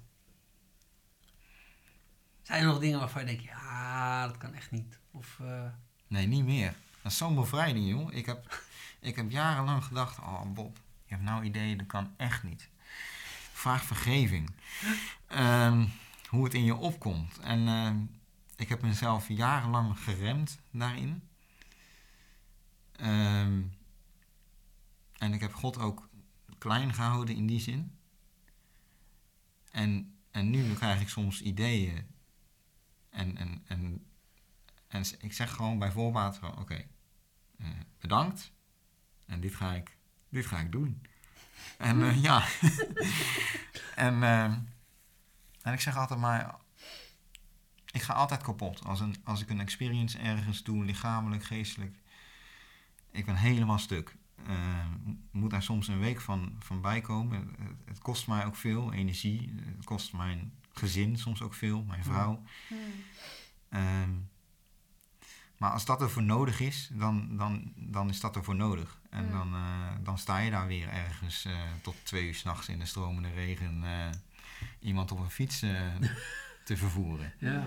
Zijn 2.42 2.62
er 2.62 2.68
nog 2.68 2.80
dingen 2.80 3.00
waarvan 3.00 3.22
je 3.22 3.28
denkt, 3.28 3.44
ja, 3.44 4.28
dat 4.28 4.38
kan 4.38 4.54
echt 4.54 4.72
niet? 4.72 5.00
Of, 5.12 5.40
eh, 5.42 5.66
Nee, 6.08 6.28
niet 6.28 6.46
meer. 6.46 6.74
Dat 7.02 7.12
is 7.12 7.18
zo'n 7.18 7.36
bevrijding, 7.36 7.90
joh. 7.90 8.14
Ik 8.14 8.26
heb, 8.26 8.64
ik 9.00 9.16
heb 9.16 9.32
jarenlang 9.32 9.84
gedacht, 9.84 10.18
oh 10.18 10.42
Bob, 10.54 10.78
je 11.06 11.14
hebt 11.14 11.24
nou 11.26 11.44
ideeën, 11.44 11.78
dat 11.78 11.88
kan 11.88 12.14
echt 12.18 12.44
niet. 12.44 12.70
Vraag 13.54 13.84
vergeving. 13.84 14.50
Ehm, 15.28 15.86
hoe 16.32 16.44
het 16.44 16.54
in 16.54 16.64
je 16.64 16.76
opkomt. 16.76 17.40
En 17.40 17.68
ehm, 17.68 18.06
ik 18.56 18.70
heb 18.70 18.82
mezelf 18.82 19.28
jarenlang 19.28 20.00
geremd 20.00 20.60
daarin. 20.72 21.24
Ehm, 22.92 23.62
en 25.18 25.34
ik 25.34 25.42
heb 25.42 25.54
God 25.54 25.78
ook 25.78 26.10
klein 26.58 26.94
gehouden 26.94 27.36
in 27.36 27.48
die 27.48 27.60
zin. 27.60 27.98
En, 29.72 30.16
en 30.32 30.50
nu 30.50 30.74
krijg 30.74 31.02
ik 31.02 31.10
soms 31.10 31.42
ideeën. 31.42 32.08
En, 33.10 33.38
en, 33.38 33.64
en 33.68 34.06
en 34.92 35.04
ik 35.20 35.34
zeg 35.34 35.52
gewoon 35.52 35.80
bij 35.80 35.92
voorbaat 35.92 36.40
oké, 36.60 36.86
eh, 37.58 37.68
bedankt. 38.00 38.52
En 39.26 39.40
dit 39.40 39.56
ga 39.56 39.74
ik, 39.74 39.98
dit 40.30 40.46
ga 40.46 40.60
ik 40.60 40.72
doen. 40.72 41.02
En 41.78 42.04
eh, 42.04 42.22
ja. 42.22 42.46
en, 44.08 44.24
eh, 44.24 44.54
en 45.64 45.74
ik 45.74 45.82
zeg 45.82 45.98
altijd 45.98 46.20
maar, 46.20 46.56
ik 47.92 48.02
ga 48.02 48.14
altijd 48.14 48.44
kapot. 48.44 48.86
Als, 48.86 49.00
een, 49.00 49.16
als 49.24 49.42
ik 49.42 49.50
een 49.50 49.60
experience 49.60 50.18
ergens 50.18 50.64
doe, 50.64 50.86
lichamelijk, 50.86 51.44
geestelijk. 51.44 51.96
Ik 53.12 53.26
ben 53.26 53.36
helemaal 53.36 53.80
stuk. 53.80 54.16
Eh, 54.48 54.86
moet 55.32 55.50
daar 55.50 55.64
soms 55.64 55.88
een 55.88 56.00
week 56.00 56.22
van, 56.22 56.56
van 56.60 56.82
bijkomen. 56.82 57.56
Het, 57.60 57.78
het 57.86 58.00
kost 58.00 58.28
mij 58.28 58.46
ook 58.46 58.56
veel 58.56 58.94
energie. 58.94 59.54
Het 59.76 59.86
kost 59.86 60.14
mijn 60.14 60.54
gezin 60.72 61.18
soms 61.18 61.42
ook 61.42 61.54
veel, 61.54 61.84
mijn 61.84 62.04
vrouw. 62.04 62.44
Hmm. 62.68 62.78
Ehm, 63.70 64.12
maar 65.58 65.72
als 65.72 65.86
dat 65.86 66.02
ervoor 66.02 66.24
nodig 66.24 66.60
is, 66.60 66.90
dan, 66.94 67.38
dan, 67.38 67.74
dan 67.76 68.10
is 68.10 68.20
dat 68.20 68.36
ervoor 68.36 68.56
nodig. 68.56 69.00
En 69.10 69.26
Mm. 69.26 69.32
dan, 69.32 69.54
eh, 69.54 69.92
dan 70.04 70.18
sta 70.18 70.38
je 70.38 70.52
daar 70.52 70.68
weer 70.68 70.90
ergens 70.90 71.46
eh, 71.46 71.54
tot 71.82 71.96
twee 72.04 72.28
uur 72.28 72.36
s'nachts 72.36 72.68
in 72.68 72.80
de 72.80 72.86
stromende 72.86 73.30
regen 73.30 73.84
iemand 74.80 75.12
op 75.12 75.20
een 75.20 75.30
fiets 75.30 75.62
eh, 75.62 75.96
te 76.66 76.78
vervoeren. 76.78 77.34
ja. 77.38 77.66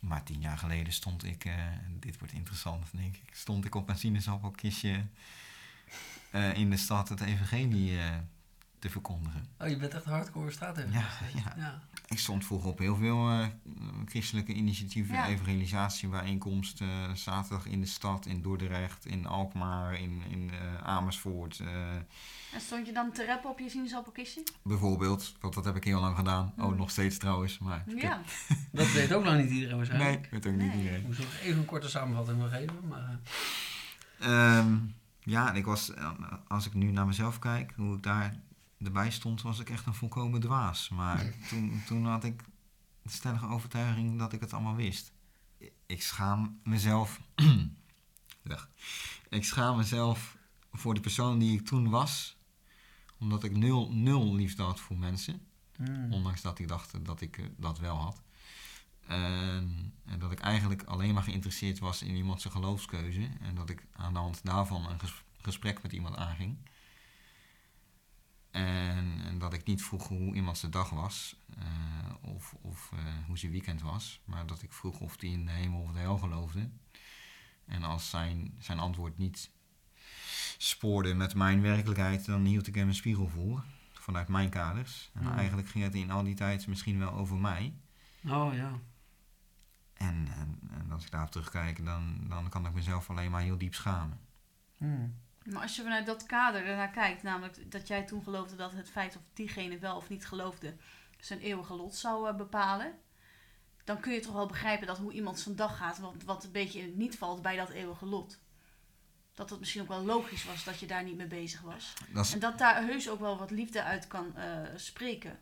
Maar 0.00 0.22
tien 0.22 0.40
jaar 0.40 0.58
geleden 0.58 0.92
stond 0.92 1.24
ik, 1.24 1.44
eh, 1.44 1.66
dit 1.90 2.18
wordt 2.18 2.34
interessant 2.34 2.86
denk 2.92 3.16
ik, 3.16 3.34
stond 3.34 3.64
ik 3.64 3.74
op 3.74 3.88
een 3.88 3.98
sinaasappelkistje 3.98 5.04
eh, 6.30 6.56
in 6.56 6.70
de 6.70 6.76
stad 6.76 7.08
het 7.08 7.20
evangelie 7.20 7.98
te 8.84 8.90
verkondigen. 8.90 9.44
Oh, 9.58 9.68
je 9.68 9.76
bent 9.76 9.94
echt 9.94 10.04
hardcore 10.04 10.50
straat 10.50 10.76
even. 10.78 10.92
Ja, 10.92 11.08
ja. 11.34 11.52
ja. 11.56 11.82
Ik 12.06 12.18
stond 12.18 12.44
vroeger 12.44 12.68
op 12.70 12.78
heel 12.78 12.96
veel 12.96 13.28
eh, 13.30 13.46
christelijke 14.06 14.52
initiatieven, 14.52 15.14
Ja. 15.14 15.26
evangelisatiebijeenkomsten, 15.26 16.88
eh, 16.88 17.14
zaterdag 17.14 17.66
in 17.66 17.80
de 17.80 17.86
stad, 17.86 18.26
in 18.26 18.42
Dordrecht, 18.42 19.06
in 19.06 19.26
Alkmaar, 19.26 20.00
in, 20.00 20.22
in 20.30 20.50
eh, 20.50 20.82
Amersfoort. 20.88 21.58
eh, 21.60 21.94
En 22.54 22.60
stond 22.60 22.86
je 22.86 22.92
dan 22.92 23.12
te 23.12 23.26
rappen 23.26 23.50
op 23.50 23.58
je 23.58 23.68
sinaasappelkistje? 23.68 24.42
bijvoorbeeld, 24.62 25.34
want 25.40 25.54
dat 25.54 25.64
heb 25.64 25.76
ik 25.76 25.84
heel 25.84 26.00
lang 26.00 26.16
gedaan. 26.16 26.52
Oh, 26.58 26.64
Hmm. 26.66 26.76
nog 26.76 26.90
steeds 26.90 27.18
trouwens. 27.18 27.58
Maar 27.58 27.82
heb- 27.86 27.98
Ja. 28.00 28.20
Dat 28.72 28.92
weet 28.92 29.12
ook 29.12 29.24
nog 29.24 29.36
niet 29.36 29.50
iedereen 29.50 29.76
waarschijnlijk. 29.76 30.20
nee, 30.20 30.30
weet 30.30 30.46
ook 30.46 30.52
niet 30.60 30.66
Nee. 30.68 30.76
iedereen. 30.76 31.00
Ik 31.00 31.06
moest 31.06 31.18
nog 31.18 31.34
even 31.42 31.58
een 31.58 31.64
korte 31.64 31.88
samenvatting 31.88 32.38
wel 32.38 32.48
geven. 32.48 32.78
Maar, 32.88 33.00
eh, 33.00 33.18
Ehm, 34.58 34.76
ja, 35.20 35.48
en 35.48 35.56
ik 35.56 35.64
was, 35.64 35.92
als 36.48 36.66
ik 36.66 36.74
nu 36.74 36.90
naar 36.90 37.06
mezelf 37.06 37.38
kijk, 37.38 37.72
hoe 37.76 37.96
ik 37.96 38.02
daar 38.02 38.34
erbij 38.84 39.10
stond, 39.10 39.42
was 39.42 39.58
ik 39.58 39.70
echt 39.70 39.86
een 39.86 39.94
volkomen 39.94 40.40
dwaas. 40.40 40.88
Maar 40.88 41.32
toen, 41.48 41.82
toen 41.86 42.06
had 42.06 42.24
ik 42.24 42.42
de 43.02 43.10
stellige 43.10 43.46
overtuiging 43.46 44.18
dat 44.18 44.32
ik 44.32 44.40
het 44.40 44.52
allemaal 44.52 44.74
wist. 44.76 45.12
Ik 45.86 46.02
schaam 46.02 46.60
mezelf. 46.64 47.20
Ik 49.28 49.44
schaam 49.44 49.76
mezelf 49.76 50.36
voor 50.72 50.94
de 50.94 51.00
persoon 51.00 51.38
die 51.38 51.58
ik 51.58 51.66
toen 51.66 51.88
was, 51.90 52.36
omdat 53.18 53.44
ik 53.44 53.56
nul, 53.56 53.92
nul 53.92 54.34
liefde 54.34 54.62
had 54.62 54.80
voor 54.80 54.98
mensen. 54.98 55.40
hmm. 55.76 56.12
Ondanks 56.12 56.40
dat 56.42 56.58
ik 56.58 56.68
dacht 56.68 57.04
dat 57.04 57.20
ik 57.20 57.38
eh, 57.38 57.44
dat 57.56 57.78
wel 57.78 57.96
had. 57.96 58.22
En, 59.06 59.92
en 60.04 60.18
dat 60.18 60.32
ik 60.32 60.40
eigenlijk 60.40 60.82
alleen 60.82 61.14
maar 61.14 61.22
geïnteresseerd 61.22 61.78
was 61.78 62.02
in 62.02 62.14
iemand 62.14 62.40
zijn 62.40 62.52
geloofskeuze. 62.52 63.28
En 63.40 63.54
dat 63.54 63.70
ik 63.70 63.86
aan 63.92 64.12
de 64.12 64.18
hand 64.18 64.40
daarvan 64.44 64.86
een 64.90 65.00
ges- 65.00 65.24
gesprek 65.40 65.82
met 65.82 65.92
iemand 65.92 66.16
aanging. 66.16 66.56
En, 68.54 69.20
en 69.24 69.38
dat 69.38 69.52
ik 69.52 69.64
niet 69.64 69.82
vroeg 69.82 70.08
hoe 70.08 70.34
iemand 70.34 70.58
zijn 70.58 70.72
dag 70.72 70.90
was. 70.90 71.36
eh, 71.58 71.64
of 72.20 72.54
of 72.60 72.90
eh, 72.92 72.98
hoe 73.26 73.38
zijn 73.38 73.52
weekend 73.52 73.82
was. 73.82 74.20
Maar 74.24 74.46
dat 74.46 74.62
ik 74.62 74.72
vroeg 74.72 75.00
of 75.00 75.20
hij 75.20 75.30
in 75.30 75.46
de 75.46 75.52
hemel 75.52 75.80
of 75.80 75.92
de 75.92 75.98
hel 75.98 76.18
geloofde. 76.18 76.70
En 77.66 77.82
als 77.82 78.10
zijn, 78.10 78.54
zijn 78.58 78.78
antwoord 78.78 79.18
niet 79.18 79.50
spoorde 80.58 81.14
met 81.14 81.34
mijn 81.34 81.60
werkelijkheid, 81.60 82.24
dan 82.24 82.44
hield 82.44 82.66
ik 82.66 82.74
hem 82.74 82.88
een 82.88 82.94
spiegel 82.94 83.28
voor 83.28 83.64
vanuit 83.92 84.28
mijn 84.28 84.50
kaders. 84.50 85.10
En 85.14 85.22
Hmm. 85.24 85.36
eigenlijk 85.36 85.68
ging 85.68 85.84
het 85.84 85.94
in 85.94 86.10
al 86.10 86.22
die 86.22 86.34
tijd 86.34 86.66
misschien 86.66 86.98
wel 86.98 87.12
over 87.12 87.36
mij. 87.36 87.74
Oh 88.26 88.54
ja. 88.54 88.78
En, 89.94 90.28
en, 90.32 90.58
en 90.70 90.92
als 90.92 91.04
ik 91.04 91.10
daarop 91.10 91.30
terugkijk, 91.30 91.84
dan, 91.84 92.24
dan 92.28 92.48
kan 92.48 92.66
ik 92.66 92.72
mezelf 92.74 93.10
alleen 93.10 93.30
maar 93.30 93.42
heel 93.42 93.58
diep 93.58 93.74
schamen. 93.74 94.20
Hmm. 94.76 95.14
Maar 95.44 95.62
als 95.62 95.76
je 95.76 95.82
vanuit 95.82 96.06
dat 96.06 96.26
kader 96.26 96.66
ernaar 96.66 96.90
kijkt, 96.90 97.22
namelijk 97.22 97.70
dat 97.70 97.88
jij 97.88 98.02
toen 98.02 98.22
geloofde 98.22 98.56
dat 98.56 98.72
het 98.72 98.90
feit 98.90 99.16
of 99.16 99.22
diegene 99.32 99.78
wel 99.78 99.96
of 99.96 100.08
niet 100.08 100.26
geloofde 100.26 100.74
zijn 101.20 101.40
eeuwige 101.40 101.74
lot 101.74 101.94
zou 101.94 102.28
eh, 102.28 102.36
bepalen, 102.36 102.98
dan 103.84 104.00
kun 104.00 104.12
je 104.12 104.20
toch 104.20 104.32
wel 104.32 104.46
begrijpen 104.46 104.86
dat 104.86 104.98
hoe 104.98 105.12
iemand 105.12 105.38
zijn 105.38 105.56
dag 105.56 105.76
gaat, 105.76 105.98
wat, 105.98 106.14
wat 106.24 106.44
een 106.44 106.52
beetje 106.52 106.78
in 106.78 106.84
het 106.84 106.96
niet 106.96 107.16
valt 107.16 107.42
bij 107.42 107.56
dat 107.56 107.70
eeuwige 107.70 108.06
lot. 108.06 108.38
Dat 109.34 109.50
het 109.50 109.58
misschien 109.58 109.82
ook 109.82 109.88
wel 109.88 110.04
logisch 110.04 110.44
was 110.44 110.64
dat 110.64 110.80
je 110.80 110.86
daar 110.86 111.04
niet 111.04 111.16
mee 111.16 111.26
bezig 111.26 111.60
was. 111.60 111.92
Dat 112.08 112.24
is, 112.24 112.32
En 112.32 112.38
dat 112.38 112.58
daar 112.58 112.84
heus 112.84 113.08
ook 113.08 113.20
wel 113.20 113.38
wat 113.38 113.50
liefde 113.50 113.82
uit 113.82 114.06
kan 114.06 114.36
eh, 114.36 114.60
spreken. 114.76 115.38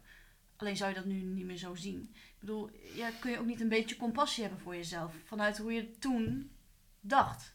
Alleen 0.56 0.76
zou 0.76 0.90
je 0.90 0.96
dat 0.96 1.04
nu 1.04 1.14
niet 1.14 1.44
meer 1.44 1.56
zo 1.56 1.74
zien. 1.74 2.10
Ik 2.14 2.36
bedoel, 2.38 2.70
ja, 2.94 3.10
kun 3.20 3.30
je 3.30 3.38
ook 3.38 3.46
niet 3.46 3.60
een 3.60 3.68
beetje 3.68 3.96
compassie 3.96 4.42
hebben 4.42 4.60
voor 4.60 4.74
jezelf. 4.74 5.14
Vanuit 5.24 5.58
hoe 5.58 5.72
je 5.72 5.98
toen 5.98 6.50
dacht. 7.00 7.54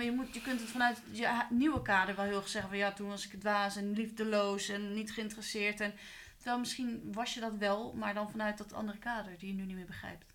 En 0.00 0.04
je, 0.04 0.12
moet, 0.12 0.34
je 0.34 0.40
kunt 0.42 0.60
het 0.60 0.68
vanuit 0.70 1.02
je 1.10 1.46
nieuwe 1.50 1.82
kader 1.82 2.16
wel 2.16 2.24
heel 2.24 2.36
erg 2.36 2.48
zeggen 2.48 2.70
van 2.70 2.78
ja, 2.78 2.92
toen 2.92 3.08
was 3.08 3.26
ik 3.28 3.40
dwaas 3.40 3.76
en 3.76 3.92
liefdeloos 3.92 4.68
en 4.68 4.92
niet 4.94 5.12
geïnteresseerd. 5.12 5.80
En, 5.80 5.94
terwijl 6.36 6.58
misschien 6.58 7.12
was 7.12 7.34
je 7.34 7.40
dat 7.40 7.56
wel, 7.56 7.92
maar 7.92 8.14
dan 8.14 8.30
vanuit 8.30 8.58
dat 8.58 8.72
andere 8.72 8.98
kader 8.98 9.38
die 9.38 9.48
je 9.48 9.54
nu 9.54 9.64
niet 9.64 9.76
meer 9.76 9.86
begrijpt. 9.86 10.32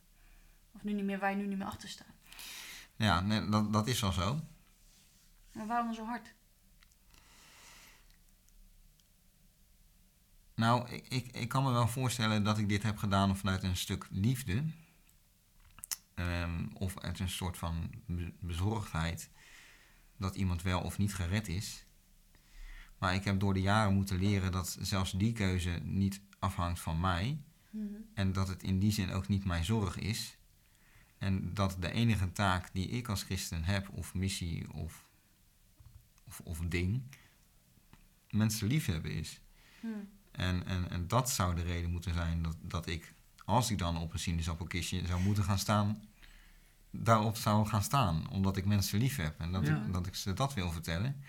Of 0.72 0.84
nu 0.84 0.93
niet 0.93 1.06
meer, 1.06 1.20
waar 1.20 1.30
je 1.32 1.38
nu 1.38 1.48
niet 1.48 1.58
meer 1.58 1.67
achter 1.67 1.89
staat. 1.89 2.15
ja, 2.96 3.22
nee, 3.22 3.50
dat, 3.50 3.74
dat 3.74 3.88
is 3.88 4.02
wel 4.02 4.12
zo. 4.12 4.39
Maar 5.52 5.67
waarom 5.67 5.93
zo 5.93 6.06
hard? 6.06 6.34
Nou, 10.56 10.89
ik, 10.89 11.08
ik, 11.08 11.28
ik 11.28 11.50
kan 11.50 11.63
me 11.63 11.72
wel 11.72 11.88
voorstellen 11.88 12.43
dat 12.43 12.58
ik 12.58 12.70
dit 12.70 12.84
heb 12.84 12.98
gedaan 12.98 13.38
vanuit 13.38 13.63
een 13.63 13.76
stuk 13.78 14.08
liefde. 14.10 14.63
Ehm, 16.15 16.65
of 16.74 17.00
uit 17.00 17.20
een 17.20 17.30
soort 17.30 17.58
van 17.58 17.89
be- 18.06 18.34
bezorgdheid 18.39 19.30
dat 20.18 20.36
iemand 20.36 20.62
wel 20.62 20.82
of 20.82 20.98
niet 20.98 21.14
gered 21.14 21.48
is. 21.48 21.86
Maar 22.98 23.14
ik 23.14 23.24
heb 23.24 23.40
door 23.40 23.54
de 23.54 23.62
jaren 23.62 23.94
moeten 23.94 24.20
leren 24.20 24.52
dat 24.52 24.78
zelfs 24.82 25.12
die 25.12 25.34
keuze 25.34 25.80
niet 25.84 26.22
afhangt 26.40 26.80
van 26.80 27.00
mij. 27.00 27.42
Mhm. 27.70 27.86
En 28.14 28.32
dat 28.32 28.48
het 28.48 28.64
in 28.64 28.80
die 28.80 28.92
zin 28.92 29.12
ook 29.12 29.28
niet 29.28 29.46
mijn 29.46 29.66
zorg 29.66 29.98
is. 29.98 30.38
En 31.18 31.54
dat 31.54 31.78
de 31.80 31.92
enige 31.92 32.32
taak 32.32 32.70
die 32.74 32.88
ik 32.88 33.08
als 33.08 33.24
christen 33.24 33.64
heb, 33.64 33.90
of 33.90 34.14
missie 34.14 34.74
of, 34.74 35.08
of, 36.28 36.40
of 36.40 36.60
ding, 36.60 37.02
mensen 38.30 38.68
liefhebben 38.68 39.12
is. 39.12 39.42
Mhm. 39.80 39.94
En, 40.32 40.66
en, 40.66 40.90
en 40.90 41.08
dat 41.08 41.30
zou 41.30 41.56
de 41.56 41.64
reden 41.64 41.92
moeten 41.92 42.14
zijn 42.14 42.44
dat, 42.44 42.58
dat 42.62 42.88
ik, 42.88 43.14
als 43.46 43.72
ik 43.72 43.78
dan 43.78 43.98
op 43.98 44.14
een 44.14 44.20
sinaasappelkistje 44.20 45.08
zou 45.08 45.22
moeten 45.22 45.44
gaan 45.44 45.60
staan, 45.60 46.02
daarop 46.91 47.38
zou 47.38 47.67
gaan 47.67 47.84
staan. 47.84 48.30
Omdat 48.30 48.58
ik 48.58 48.65
mensen 48.65 49.00
lief 49.00 49.15
heb 49.15 49.39
en 49.39 49.52
dat, 49.52 49.67
Ja. 49.67 49.76
ik, 49.86 49.93
dat 49.93 50.08
ik 50.08 50.15
ze 50.15 50.34
dat 50.34 50.54
wil 50.54 50.71
vertellen. 50.71 51.23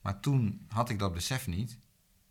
Maar 0.00 0.20
toen 0.20 0.66
had 0.68 0.88
ik 0.88 0.98
dat 0.98 1.12
besef 1.12 1.46
niet. 1.46 1.78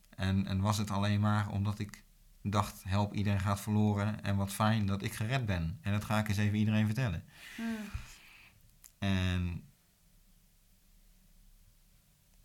En, 0.10 0.48
en 0.48 0.62
was 0.62 0.78
het 0.78 0.92
alleen 0.92 1.20
maar 1.20 1.50
omdat 1.50 1.80
ik 1.80 2.04
dacht, 2.44 2.84
help, 2.84 3.14
iedereen 3.14 3.40
gaat 3.40 3.62
verloren. 3.62 4.24
En 4.24 4.36
wat 4.36 4.52
fijn 4.54 4.86
dat 4.86 5.02
ik 5.04 5.14
gered 5.14 5.46
ben. 5.46 5.80
En 5.82 5.92
dat 5.92 6.04
ga 6.04 6.20
ik 6.20 6.28
eens 6.28 6.38
even 6.38 6.58
iedereen 6.58 6.86
vertellen. 6.86 7.24
Mhm. 7.58 7.68
En, 9.00 9.64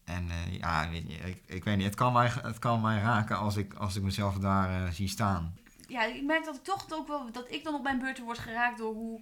en 0.04 0.30
eh, 0.30 0.56
ja, 0.58 0.88
weet 0.90 1.10
je, 1.10 1.16
ik, 1.16 1.42
ik 1.46 1.64
weet 1.64 1.76
niet, 1.76 1.86
het 1.86 1.94
kan 1.94 2.12
mij, 2.12 2.28
het 2.42 2.58
kan 2.58 2.80
mij 2.80 3.00
raken 3.00 3.38
als 3.38 3.56
ik, 3.56 3.74
als 3.74 3.96
ik 3.96 4.02
mezelf 4.02 4.38
daar 4.38 4.86
eh, 4.86 4.92
zie 4.92 5.08
staan. 5.08 5.56
ja, 5.88 6.04
ik 6.04 6.22
merk 6.24 6.44
dat 6.44 6.56
ik 6.56 6.62
toch 6.64 6.86
ook 6.90 7.06
wel, 7.06 7.32
dat 7.32 7.50
ik 7.52 7.64
dan 7.64 7.74
op 7.74 7.82
mijn 7.82 7.98
beurt 7.98 8.18
word 8.18 8.38
geraakt 8.38 8.78
door 8.78 8.94
hoe, 8.94 9.20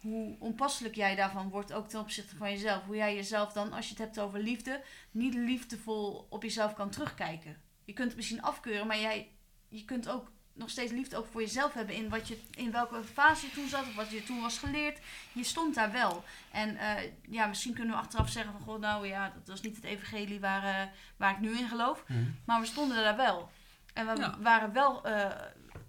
hoe 0.00 0.36
onpasselijk 0.38 0.94
jij 0.94 1.14
daarvan 1.14 1.48
wordt, 1.48 1.72
ook 1.72 1.88
ten 1.88 2.00
opzichte 2.00 2.36
van 2.36 2.50
jezelf. 2.50 2.84
Hoe 2.84 2.96
jij 2.96 3.14
jezelf 3.14 3.52
dan, 3.52 3.72
als 3.72 3.84
je 3.84 3.90
het 3.90 4.02
hebt 4.02 4.18
over 4.18 4.38
liefde, 4.40 4.82
niet 5.10 5.34
liefdevol 5.34 6.26
op 6.30 6.42
jezelf 6.42 6.74
kan 6.74 6.90
terugkijken. 6.90 7.56
Je 7.84 7.92
kunt 7.92 8.08
het 8.08 8.16
misschien 8.16 8.42
afkeuren, 8.42 8.86
maar 8.86 9.00
jij, 9.00 9.30
je 9.68 9.84
kunt 9.84 10.08
ook 10.08 10.30
nog 10.52 10.70
steeds 10.70 10.92
liefde 10.92 11.16
ook 11.16 11.26
voor 11.26 11.40
jezelf 11.40 11.72
hebben 11.72 11.94
in, 11.94 12.08
wat 12.08 12.28
je, 12.28 12.38
in 12.54 12.70
welke 12.72 13.02
fase 13.04 13.46
je 13.46 13.52
toen 13.52 13.68
zat 13.68 13.80
of 13.86 13.94
wat 13.94 14.10
je 14.10 14.24
toen 14.24 14.40
was 14.40 14.58
geleerd. 14.58 14.98
Je 15.32 15.44
stond 15.44 15.74
daar 15.74 15.92
wel. 15.92 16.24
En 16.52 16.76
eh, 16.76 17.10
ja, 17.28 17.46
misschien 17.46 17.74
kunnen 17.74 17.94
we 17.94 18.00
achteraf 18.00 18.28
zeggen 18.28 18.52
van, 18.52 18.60
goh, 18.60 18.80
nou 18.80 19.06
ja, 19.06 19.32
dat 19.34 19.48
was 19.48 19.60
niet 19.60 19.76
het 19.76 19.84
evangelie 19.84 20.40
waar, 20.40 20.64
eh, 20.64 20.88
waar 21.16 21.30
ik 21.30 21.40
nu 21.40 21.58
in 21.58 21.68
geloof. 21.68 22.04
Mhm. 22.08 22.24
Maar 22.46 22.60
we 22.60 22.66
stonden 22.66 22.96
daar 22.96 23.16
wel. 23.16 23.50
En 23.94 24.06
we 24.06 24.16
Ja. 24.20 24.38
waren 24.40 24.72
wel 24.72 25.04
eh, 25.04 25.30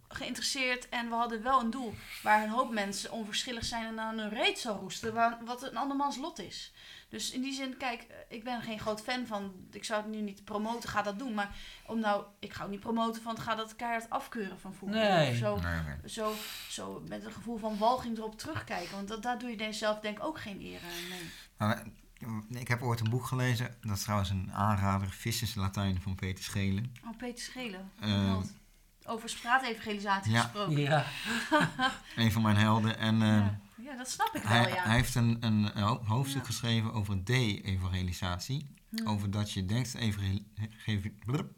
geïnteresseerd 0.08 0.90
en 0.90 1.10
we 1.10 1.16
hadden 1.16 1.44
wel 1.44 1.62
een 1.62 1.70
doel. 1.70 1.94
Waar 2.24 2.44
een 2.44 2.50
hoop 2.50 2.72
mensen 2.72 3.12
onverschillig 3.12 3.66
zijn 3.66 3.86
en 3.86 4.00
aan 4.00 4.20
hun 4.20 4.30
reet 4.30 4.60
zou 4.60 4.80
roesten. 4.80 5.14
Waar, 5.14 5.38
wat 5.46 5.64
een 5.64 5.78
andermans 5.78 6.18
lot 6.18 6.40
is. 6.40 6.74
Dus 7.10 7.32
in 7.32 7.42
die 7.42 7.54
zin, 7.54 7.78
kijk, 7.78 8.02
eh, 8.02 8.38
ik 8.38 8.44
ben 8.44 8.62
geen 8.62 8.80
groot 8.80 9.02
fan 9.02 9.26
van. 9.26 9.54
Ik 9.72 9.84
zou 9.84 10.02
het 10.02 10.12
nu 10.12 10.22
niet 10.22 10.44
promoten, 10.44 10.90
ga 10.90 11.02
dat 11.02 11.20
doen. 11.20 11.34
Maar 11.34 11.56
om 11.86 12.00
nou, 12.00 12.24
ik 12.40 12.54
ga 12.54 12.64
ook 12.64 12.70
niet 12.70 12.80
promoten 12.80 13.22
van 13.22 13.40
ga 13.40 13.56
dat 13.56 13.76
keihard 13.76 14.10
afkeuren 14.10 14.60
van 14.60 14.74
voetbal. 14.74 15.00
Nee. 15.00 15.32
Of 15.32 15.38
zo, 15.38 15.60
Nee, 15.60 16.10
zo, 16.10 16.34
zo 16.70 17.04
met 17.08 17.26
een 17.26 17.32
gevoel 17.32 17.58
van 17.58 17.78
walging 17.78 18.18
erop 18.18 18.38
terugkijken. 18.40 18.96
Want 18.96 19.08
dat, 19.08 19.24
daar 19.24 19.40
doe 19.40 19.50
je 19.50 19.56
jezelf 19.56 20.00
denk 20.00 20.18
ik 20.18 20.24
ook 20.24 20.40
geen 20.40 20.62
eer 20.62 20.80
aan. 20.80 21.10
Nee. 21.10 21.30
Maar, 21.58 21.84
eh, 22.20 22.60
ik 22.60 22.68
heb 22.68 22.82
ooit 22.82 23.00
een 23.00 23.10
boek 23.10 23.26
gelezen, 23.26 23.76
dat 23.82 23.98
is 23.98 24.04
trouwens 24.04 24.30
een 24.30 24.52
aanrader, 24.54 25.10
Vissers 25.10 25.56
Latijn 25.56 26.02
van 26.02 26.16
Peter 26.16 26.44
Schelen. 26.44 26.94
Oh, 27.06 27.18
Peter 27.18 27.44
Schelen. 27.44 27.92
Eh, 28.00 28.38
Over 29.08 29.30
straatevangelisatie 29.30 30.32
ja. 30.32 30.42
gesproken. 30.42 30.78
Ja. 30.80 31.06
Een 32.16 32.32
van 32.32 32.42
mijn 32.42 32.56
helden. 32.56 32.98
En 32.98 33.22
eh, 33.22 33.28
Ja. 33.28 33.60
ja, 33.82 33.96
dat 33.98 34.10
snap 34.10 34.36
ik 34.36 34.42
wel, 34.42 34.52
hij, 34.52 34.70
ja. 34.70 34.84
hij 34.84 34.96
heeft 34.96 35.16
een, 35.16 35.38
een 35.40 35.66
ho- 35.82 36.04
hoofdstuk 36.06 36.42
Ja. 36.42 36.48
geschreven 36.48 36.94
over 36.94 37.24
de-evangelisatie. 37.24 38.76
Over 39.06 39.32
dat 39.32 39.52
je 39.52 39.66
denkt 39.66 39.96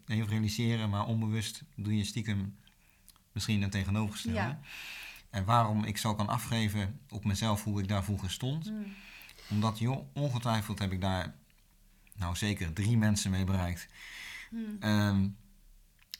evangeliseren, 0.06 0.90
maar 0.90 1.06
onbewust 1.06 1.62
doe 1.76 1.96
je 1.96 2.04
stiekem 2.04 2.56
misschien 3.32 3.62
een 3.62 3.70
tegenovergestelde. 3.70 4.38
Ja. 4.38 4.58
En 5.30 5.44
waarom 5.44 5.84
ik 5.84 5.96
zo 5.98 6.14
kan 6.14 6.28
afgeven 6.28 7.00
op 7.08 7.24
mezelf 7.24 7.64
hoe 7.64 7.80
ik 7.82 7.88
daar 7.88 8.04
vroeger 8.04 8.30
stond. 8.30 8.66
Hm. 8.66 8.72
Omdat 9.50 9.78
joh, 9.78 10.06
ongetwijfeld 10.14 10.78
heb 10.78 10.92
ik 10.92 11.00
daar 11.00 11.34
nou 12.16 12.36
zeker 12.36 12.72
drie 12.72 12.96
mensen 12.96 13.30
mee 13.30 13.44
bereikt. 13.44 13.88
Hm. 14.50 14.56
Ehm, 14.80 15.28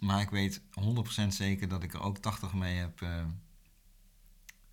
maar 0.00 0.20
ik 0.20 0.30
weet 0.30 0.60
100% 0.60 1.26
zeker 1.28 1.68
dat 1.68 1.82
ik 1.82 1.94
er 1.94 2.02
ook 2.02 2.18
80 2.18 2.52
mee 2.54 2.76
heb 2.76 3.02
eh, 3.02 3.24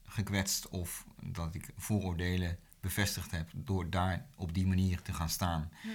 gekwetst. 0.06 0.68
Of 0.68 1.06
dat 1.24 1.56
ik 1.56 1.70
vooroordelen 1.78 2.58
bevestigd 2.80 3.32
heb 3.32 3.50
door 3.56 3.90
daar 3.90 4.26
op 4.36 4.54
die 4.54 4.68
manier 4.68 5.02
te 5.02 5.14
gaan 5.14 5.30
staan. 5.30 5.72
Hm. 5.82 5.90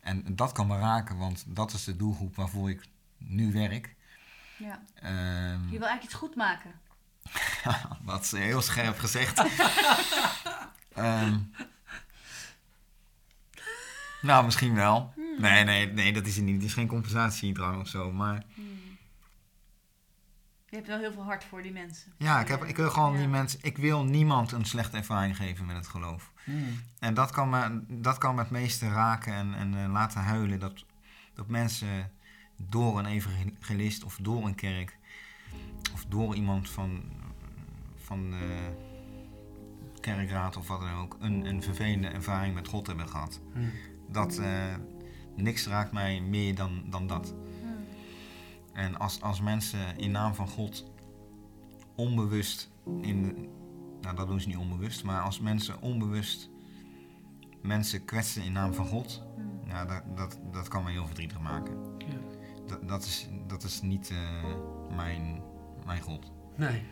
En 0.00 0.36
dat 0.36 0.52
kan 0.52 0.66
me 0.66 0.78
raken, 0.78 1.16
want 1.16 1.44
dat 1.46 1.72
is 1.72 1.84
de 1.84 1.96
doelgroep 1.96 2.36
waarvoor 2.36 2.70
ik 2.70 2.86
nu 3.18 3.52
werk. 3.52 3.94
Ja. 4.56 4.82
Ehm, 4.94 5.62
Je 5.64 5.78
wil 5.78 5.88
eigenlijk 5.88 6.02
iets 6.04 6.14
goed 6.14 6.34
maken. 6.36 6.70
dat 8.06 8.22
is 8.24 8.30
heel 8.30 8.62
scherp 8.62 8.98
gezegd. 8.98 9.42
Ehm, 10.94 11.38
nou, 14.22 14.44
misschien 14.44 14.74
wel. 14.74 15.12
Hmm. 15.14 15.40
Nee, 15.40 15.64
nee, 15.64 15.86
nee, 15.86 16.12
dat 16.12 16.26
is 16.26 16.36
het 16.36 16.44
niet. 16.44 16.54
Het 16.54 16.64
is 16.64 16.74
geen 16.74 16.86
compensatiedrang 16.86 17.80
of 17.80 17.88
zo. 17.88 18.12
Maar 18.12 18.44
Hm. 18.54 18.60
Je 20.74 20.80
hebt 20.80 20.92
wel 20.92 21.02
heel 21.02 21.12
veel 21.12 21.22
hart 21.22 21.44
voor 21.44 21.62
die 21.62 21.72
mensen. 21.72 22.12
ja, 22.18 22.40
ik, 22.40 22.48
heb, 22.48 22.64
ik 22.64 22.76
wil 22.76 22.90
gewoon 22.90 23.12
Ja. 23.12 23.18
die 23.18 23.28
mensen... 23.28 23.58
Ik 23.62 23.76
wil 23.76 24.04
niemand 24.04 24.52
een 24.52 24.64
slechte 24.64 24.96
ervaring 24.96 25.36
geven 25.36 25.66
met 25.66 25.76
het 25.76 25.86
geloof. 25.86 26.32
Hmm. 26.44 26.80
En 26.98 27.14
dat 27.14 27.30
kan 27.30 27.50
me, 27.50 27.80
dat 27.88 28.18
kan 28.18 28.34
me 28.34 28.40
het 28.40 28.50
meeste 28.50 28.88
raken 28.88 29.32
en, 29.32 29.54
en 29.54 29.74
eh, 29.84 29.92
laten 29.92 30.20
huilen. 30.20 30.60
Dat, 30.60 30.84
dat 31.34 31.48
mensen 31.48 32.10
door 32.56 32.98
een 32.98 33.06
evangelist 33.06 34.04
of 34.04 34.18
door 34.22 34.44
een 34.46 34.54
kerk... 34.54 34.98
of 35.92 36.04
door 36.08 36.34
iemand 36.34 36.70
van, 36.70 37.02
van 37.96 38.30
de 38.30 38.72
kerkraad 40.00 40.56
of 40.56 40.68
wat 40.68 40.80
dan 40.80 40.94
ook... 40.94 41.16
een, 41.20 41.46
een 41.46 41.62
vervelende 41.62 42.08
ervaring 42.08 42.54
met 42.54 42.68
God 42.68 42.86
hebben 42.86 43.08
gehad. 43.08 43.40
Hmm. 43.52 43.70
Dat 44.08 44.38
eh, 44.38 44.74
niks 45.36 45.66
raakt 45.66 45.92
mij 45.92 46.20
meer 46.20 46.54
dan, 46.54 46.84
dan 46.86 47.06
dat. 47.06 47.34
En 48.74 48.98
als, 48.98 49.20
als 49.20 49.40
mensen 49.40 49.98
in 49.98 50.10
naam 50.10 50.34
van 50.34 50.48
God 50.48 50.92
onbewust 51.94 52.70
in 53.00 53.22
de, 53.22 53.48
nou 54.00 54.16
dat 54.16 54.26
doen 54.26 54.40
ze 54.40 54.48
niet 54.48 54.56
onbewust, 54.56 55.04
maar 55.04 55.22
als 55.22 55.40
mensen 55.40 55.80
onbewust 55.80 56.50
mensen 57.62 58.04
kwetsen 58.04 58.42
in 58.42 58.52
naam 58.52 58.74
van 58.74 58.86
God, 58.86 59.22
ja, 59.66 59.84
dat, 59.84 60.02
dat, 60.16 60.38
dat 60.52 60.68
kan 60.68 60.84
me 60.84 60.90
heel 60.90 61.06
verdrietig 61.06 61.40
maken. 61.40 61.76
Ja. 61.98 62.18
Dat, 62.66 62.88
dat, 62.88 63.04
is, 63.04 63.28
dat 63.46 63.62
is 63.62 63.80
niet 63.80 64.10
eh, 64.10 64.54
mijn, 64.96 65.42
mijn 65.84 66.00
God. 66.00 66.32
Nee. 66.56 66.82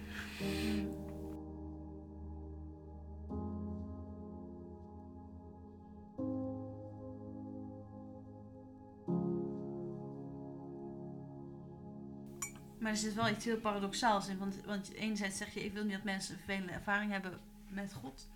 Maar 12.83 12.91
er 12.91 12.97
zit 12.97 13.15
wel 13.15 13.29
iets 13.29 13.45
heel 13.45 13.57
paradoxaals 13.57 14.29
in. 14.29 14.39
Want, 14.39 14.57
want 14.65 14.93
enerzijds 14.93 15.37
zeg 15.37 15.55
je, 15.55 15.65
ik 15.65 15.73
wil 15.73 15.83
niet 15.85 15.93
dat 15.93 16.03
mensen 16.05 16.33
een 16.35 16.41
vervelende 16.45 16.73
ervaring 16.73 17.11
hebben 17.13 17.41
met 17.69 17.93
God. 17.93 18.27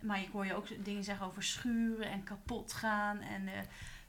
Maar 0.00 0.20
ik 0.20 0.28
hoor 0.32 0.46
je 0.46 0.54
ook 0.54 0.84
dingen 0.84 1.04
zeggen 1.04 1.26
over 1.26 1.42
schuren 1.42 2.10
en 2.10 2.24
kapot 2.24 2.72
gaan. 2.72 3.20
En 3.20 3.48
eh, 3.48 3.60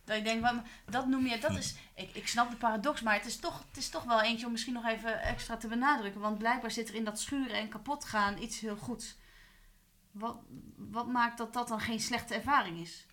dat 0.03 0.17
ik 0.17 0.23
denk, 0.23 0.41
wat- 0.41 0.61
dat 0.85 1.07
noem 1.07 1.25
je, 1.27 1.38
dat 1.39 1.57
is, 1.57 1.75
ik, 1.95 2.09
ik 2.15 2.27
snap 2.27 2.49
de 2.49 2.55
paradox, 2.55 3.01
maar 3.01 3.13
het 3.13 3.25
is, 3.25 3.38
toch, 3.38 3.63
het 3.67 3.77
is 3.77 3.89
toch 3.89 4.03
wel 4.03 4.21
eentje 4.21 4.45
om 4.45 4.51
misschien 4.51 4.73
nog 4.73 4.85
even 4.85 5.21
extra 5.21 5.57
te 5.57 5.67
benadrukken. 5.67 6.21
Want 6.21 6.38
blijkbaar 6.38 6.71
zit 6.71 6.89
er 6.89 6.95
in 6.95 7.03
dat 7.05 7.19
schuren 7.19 7.55
en 7.57 7.69
kapot 7.69 8.05
gaan 8.05 8.41
iets 8.41 8.59
heel 8.59 8.77
goeds. 8.77 9.15
Wat, 10.11 10.38
wat 10.75 11.07
maakt 11.07 11.38
dat 11.38 11.53
dat 11.53 11.67
dan 11.67 11.79
geen 11.79 11.99
slechte 11.99 12.33
ervaring 12.33 12.77
is? 12.79 13.05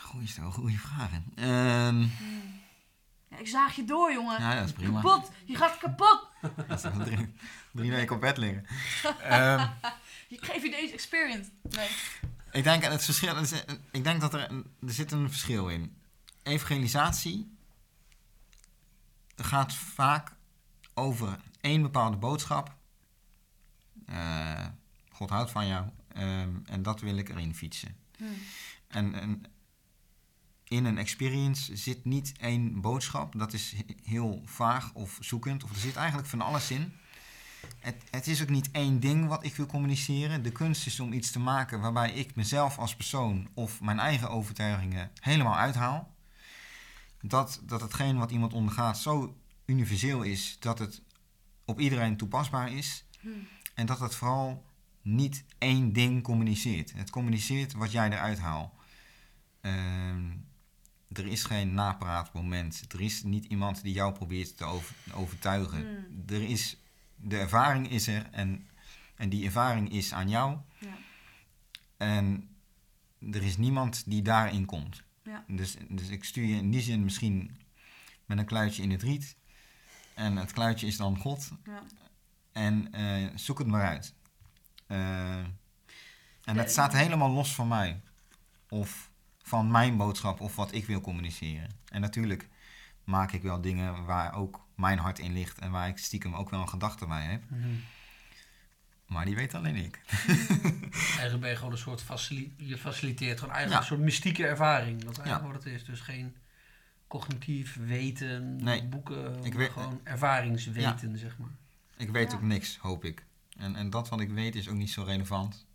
Goeie 0.00 0.26
stel, 0.28 0.50
goede 0.50 0.78
vragen. 0.78 1.24
Ehm, 1.34 2.06
Ja, 3.34 3.40
ik 3.40 3.48
zaag 3.48 3.76
je 3.76 3.84
door, 3.84 4.12
jongen. 4.12 4.40
ja, 4.40 4.54
dat 4.54 4.64
is 4.64 4.72
prima. 4.72 5.00
Kapot! 5.00 5.30
Je 5.44 5.56
gaat 5.56 5.78
kapot! 5.78 6.28
Dat 6.68 6.84
is 6.84 6.90
drie, 7.04 7.34
drie 7.72 7.90
weken 7.90 8.14
op 8.14 8.20
bed 8.20 8.36
liggen. 8.36 8.66
Ehm, 9.22 9.66
Ik 10.28 10.44
geef 10.44 10.62
je 10.62 10.70
deze 10.70 10.92
experience. 10.92 11.50
Nee. 11.62 11.88
Ik 12.52 12.62
denk, 12.64 12.82
het 12.84 13.04
verschil, 13.04 13.36
ik 13.90 14.04
denk 14.04 14.20
dat 14.20 14.34
er, 14.34 14.40
er 14.80 14.92
zit 14.92 15.12
een 15.12 15.28
verschil 15.30 15.68
in. 15.68 15.96
Evangelisatie 16.42 17.56
gaat 19.36 19.74
vaak 19.74 20.32
over 20.94 21.38
één 21.60 21.82
bepaalde 21.82 22.16
boodschap. 22.16 22.74
Eh, 24.06 24.66
God 25.10 25.30
houdt 25.30 25.50
van 25.50 25.66
jou 25.66 25.86
ehm, 26.12 26.50
en 26.66 26.82
dat 26.82 27.00
wil 27.00 27.16
ik 27.16 27.28
erin 27.28 27.54
fietsen. 27.54 27.96
Hm. 28.16 28.24
En, 28.88 29.14
en 29.14 29.44
in 30.74 30.84
een 30.84 30.98
experience 30.98 31.76
zit 31.76 32.04
niet 32.04 32.32
één 32.40 32.80
boodschap. 32.80 33.38
Dat 33.38 33.52
is 33.52 33.72
he- 33.76 33.94
heel 34.02 34.42
vaag 34.44 34.92
of 34.94 35.18
zoekend. 35.20 35.64
Of 35.64 35.70
er 35.70 35.76
zit 35.76 35.96
eigenlijk 35.96 36.28
van 36.28 36.40
alles 36.40 36.70
in. 36.70 36.92
Het, 37.78 37.96
het 38.10 38.26
is 38.26 38.42
ook 38.42 38.48
niet 38.48 38.70
één 38.70 39.00
ding 39.00 39.28
wat 39.28 39.44
ik 39.44 39.56
wil 39.56 39.66
communiceren. 39.66 40.42
De 40.42 40.52
kunst 40.52 40.86
is 40.86 41.00
om 41.00 41.12
iets 41.12 41.30
te 41.30 41.38
maken 41.38 41.80
waarbij 41.80 42.12
ik 42.12 42.34
mezelf 42.34 42.78
als 42.78 42.96
persoon 42.96 43.48
of 43.54 43.80
mijn 43.80 43.98
eigen 43.98 44.30
overtuigingen 44.30 45.10
helemaal 45.20 45.56
uithaal. 45.56 46.14
dat, 47.20 47.60
dat 47.62 47.80
hetgeen 47.80 48.18
wat 48.18 48.30
iemand 48.30 48.52
ondergaat 48.52 48.98
zo 48.98 49.36
universeel 49.66 50.22
is 50.22 50.56
dat 50.60 50.78
het 50.78 51.02
op 51.64 51.80
iedereen 51.80 52.16
toepasbaar 52.16 52.72
is. 52.72 53.04
Hm. 53.20 53.28
En 53.74 53.86
dat 53.86 54.00
het 54.00 54.14
vooral 54.14 54.64
niet 55.02 55.44
één 55.58 55.92
ding 55.92 56.22
communiceert. 56.22 56.92
Het 56.92 57.10
communiceert 57.10 57.72
wat 57.72 57.92
jij 57.92 58.10
eruit 58.10 58.38
haalt. 58.38 58.72
Ehm, 59.60 60.30
er 61.14 61.26
is 61.26 61.44
geen 61.44 61.74
napraatmoment. 61.74 62.84
Er 62.92 63.00
is 63.00 63.22
niet 63.22 63.44
iemand 63.44 63.82
die 63.82 63.92
jou 63.92 64.12
probeert 64.12 64.56
te 64.56 64.64
over- 64.64 64.94
overtuigen. 65.12 65.80
Hmm. 65.80 66.22
Er 66.36 66.42
is, 66.42 66.76
de 67.16 67.38
ervaring 67.38 67.90
is 67.90 68.06
er 68.06 68.28
en, 68.30 68.68
en 69.16 69.28
die 69.28 69.44
ervaring 69.44 69.92
is 69.92 70.12
aan 70.12 70.28
jou. 70.28 70.58
Ja. 70.78 70.96
En 71.96 72.48
er 73.32 73.42
is 73.42 73.56
niemand 73.56 74.02
die 74.10 74.22
daarin 74.22 74.64
komt. 74.64 75.02
Ja. 75.22 75.44
Dus, 75.48 75.76
dus 75.88 76.08
ik 76.08 76.24
stuur 76.24 76.46
je 76.46 76.56
in 76.56 76.70
die 76.70 76.80
zin 76.80 77.04
misschien 77.04 77.56
met 78.26 78.38
een 78.38 78.44
kluitje 78.44 78.82
in 78.82 78.90
het 78.90 79.02
riet. 79.02 79.36
En 80.14 80.36
het 80.36 80.52
kluitje 80.52 80.86
is 80.86 80.96
dan 80.96 81.18
God. 81.18 81.50
Ja. 81.64 81.82
En 82.52 82.92
eh, 82.92 83.28
zoek 83.34 83.58
het 83.58 83.66
maar 83.66 83.86
uit. 83.86 84.14
Eh, 84.86 85.36
en 86.44 86.56
het 86.56 86.70
staat 86.70 86.92
helemaal 86.92 87.30
los 87.30 87.54
van 87.54 87.68
mij. 87.68 88.00
Of 88.68 89.10
van 89.46 89.70
mijn 89.70 89.96
boodschap 89.96 90.40
of 90.40 90.56
wat 90.56 90.72
ik 90.72 90.86
wil 90.86 91.00
communiceren. 91.00 91.70
En 91.88 92.00
natuurlijk 92.00 92.48
maak 93.04 93.32
ik 93.32 93.42
wel 93.42 93.60
dingen 93.60 94.04
waar 94.04 94.34
ook 94.34 94.60
mijn 94.74 94.98
hart 94.98 95.18
in 95.18 95.32
ligt. 95.32 95.58
En 95.58 95.70
waar 95.70 95.88
ik 95.88 95.98
stiekem 95.98 96.34
ook 96.34 96.50
wel 96.50 96.60
een 96.60 96.68
gedachte 96.68 97.06
bij 97.06 97.24
heb. 97.24 97.42
Mhm. 97.50 97.68
Maar 99.06 99.24
die 99.24 99.34
weet 99.34 99.54
alleen 99.54 99.76
ik. 99.76 100.00
Eigenlijk 100.92 101.40
ben 101.40 101.50
je 101.50 101.56
gewoon 101.56 101.72
een 101.72 101.78
soort 101.78 102.02
facili 102.02 102.54
je 102.56 102.78
faciliteert 102.78 103.38
gewoon 103.38 103.54
eigenlijk 103.54 103.72
Ja. 103.84 103.90
een 103.90 103.96
soort 103.96 104.06
mystieke 104.08 104.46
ervaring. 104.46 105.02
Dat 105.04 105.10
is 105.10 105.18
eigenlijk 105.18 105.46
Ja. 105.46 105.52
wat 105.52 105.64
het 105.64 105.72
is. 105.74 105.84
Dus 105.84 106.00
geen 106.00 106.34
cognitief 107.06 107.76
weten, 107.76 108.56
Nee. 108.64 108.84
boeken, 108.84 109.34
Ik 109.44 109.48
maar 109.52 109.56
weet- 109.62 109.70
gewoon 109.70 110.00
ervaringsweten, 110.04 111.18
zeg 111.18 111.38
maar. 111.38 111.48
Ik 111.96 112.10
weet 112.10 112.30
Ja. 112.30 112.36
ook 112.36 112.42
niks, 112.42 112.76
hoop 112.76 113.04
ik. 113.04 113.24
En, 113.58 113.76
en 113.76 113.90
dat 113.90 114.08
wat 114.08 114.20
ik 114.20 114.30
weet 114.30 114.54
is 114.54 114.68
ook 114.68 114.76
niet 114.76 114.90
zo 114.90 115.02
relevant. 115.02 115.66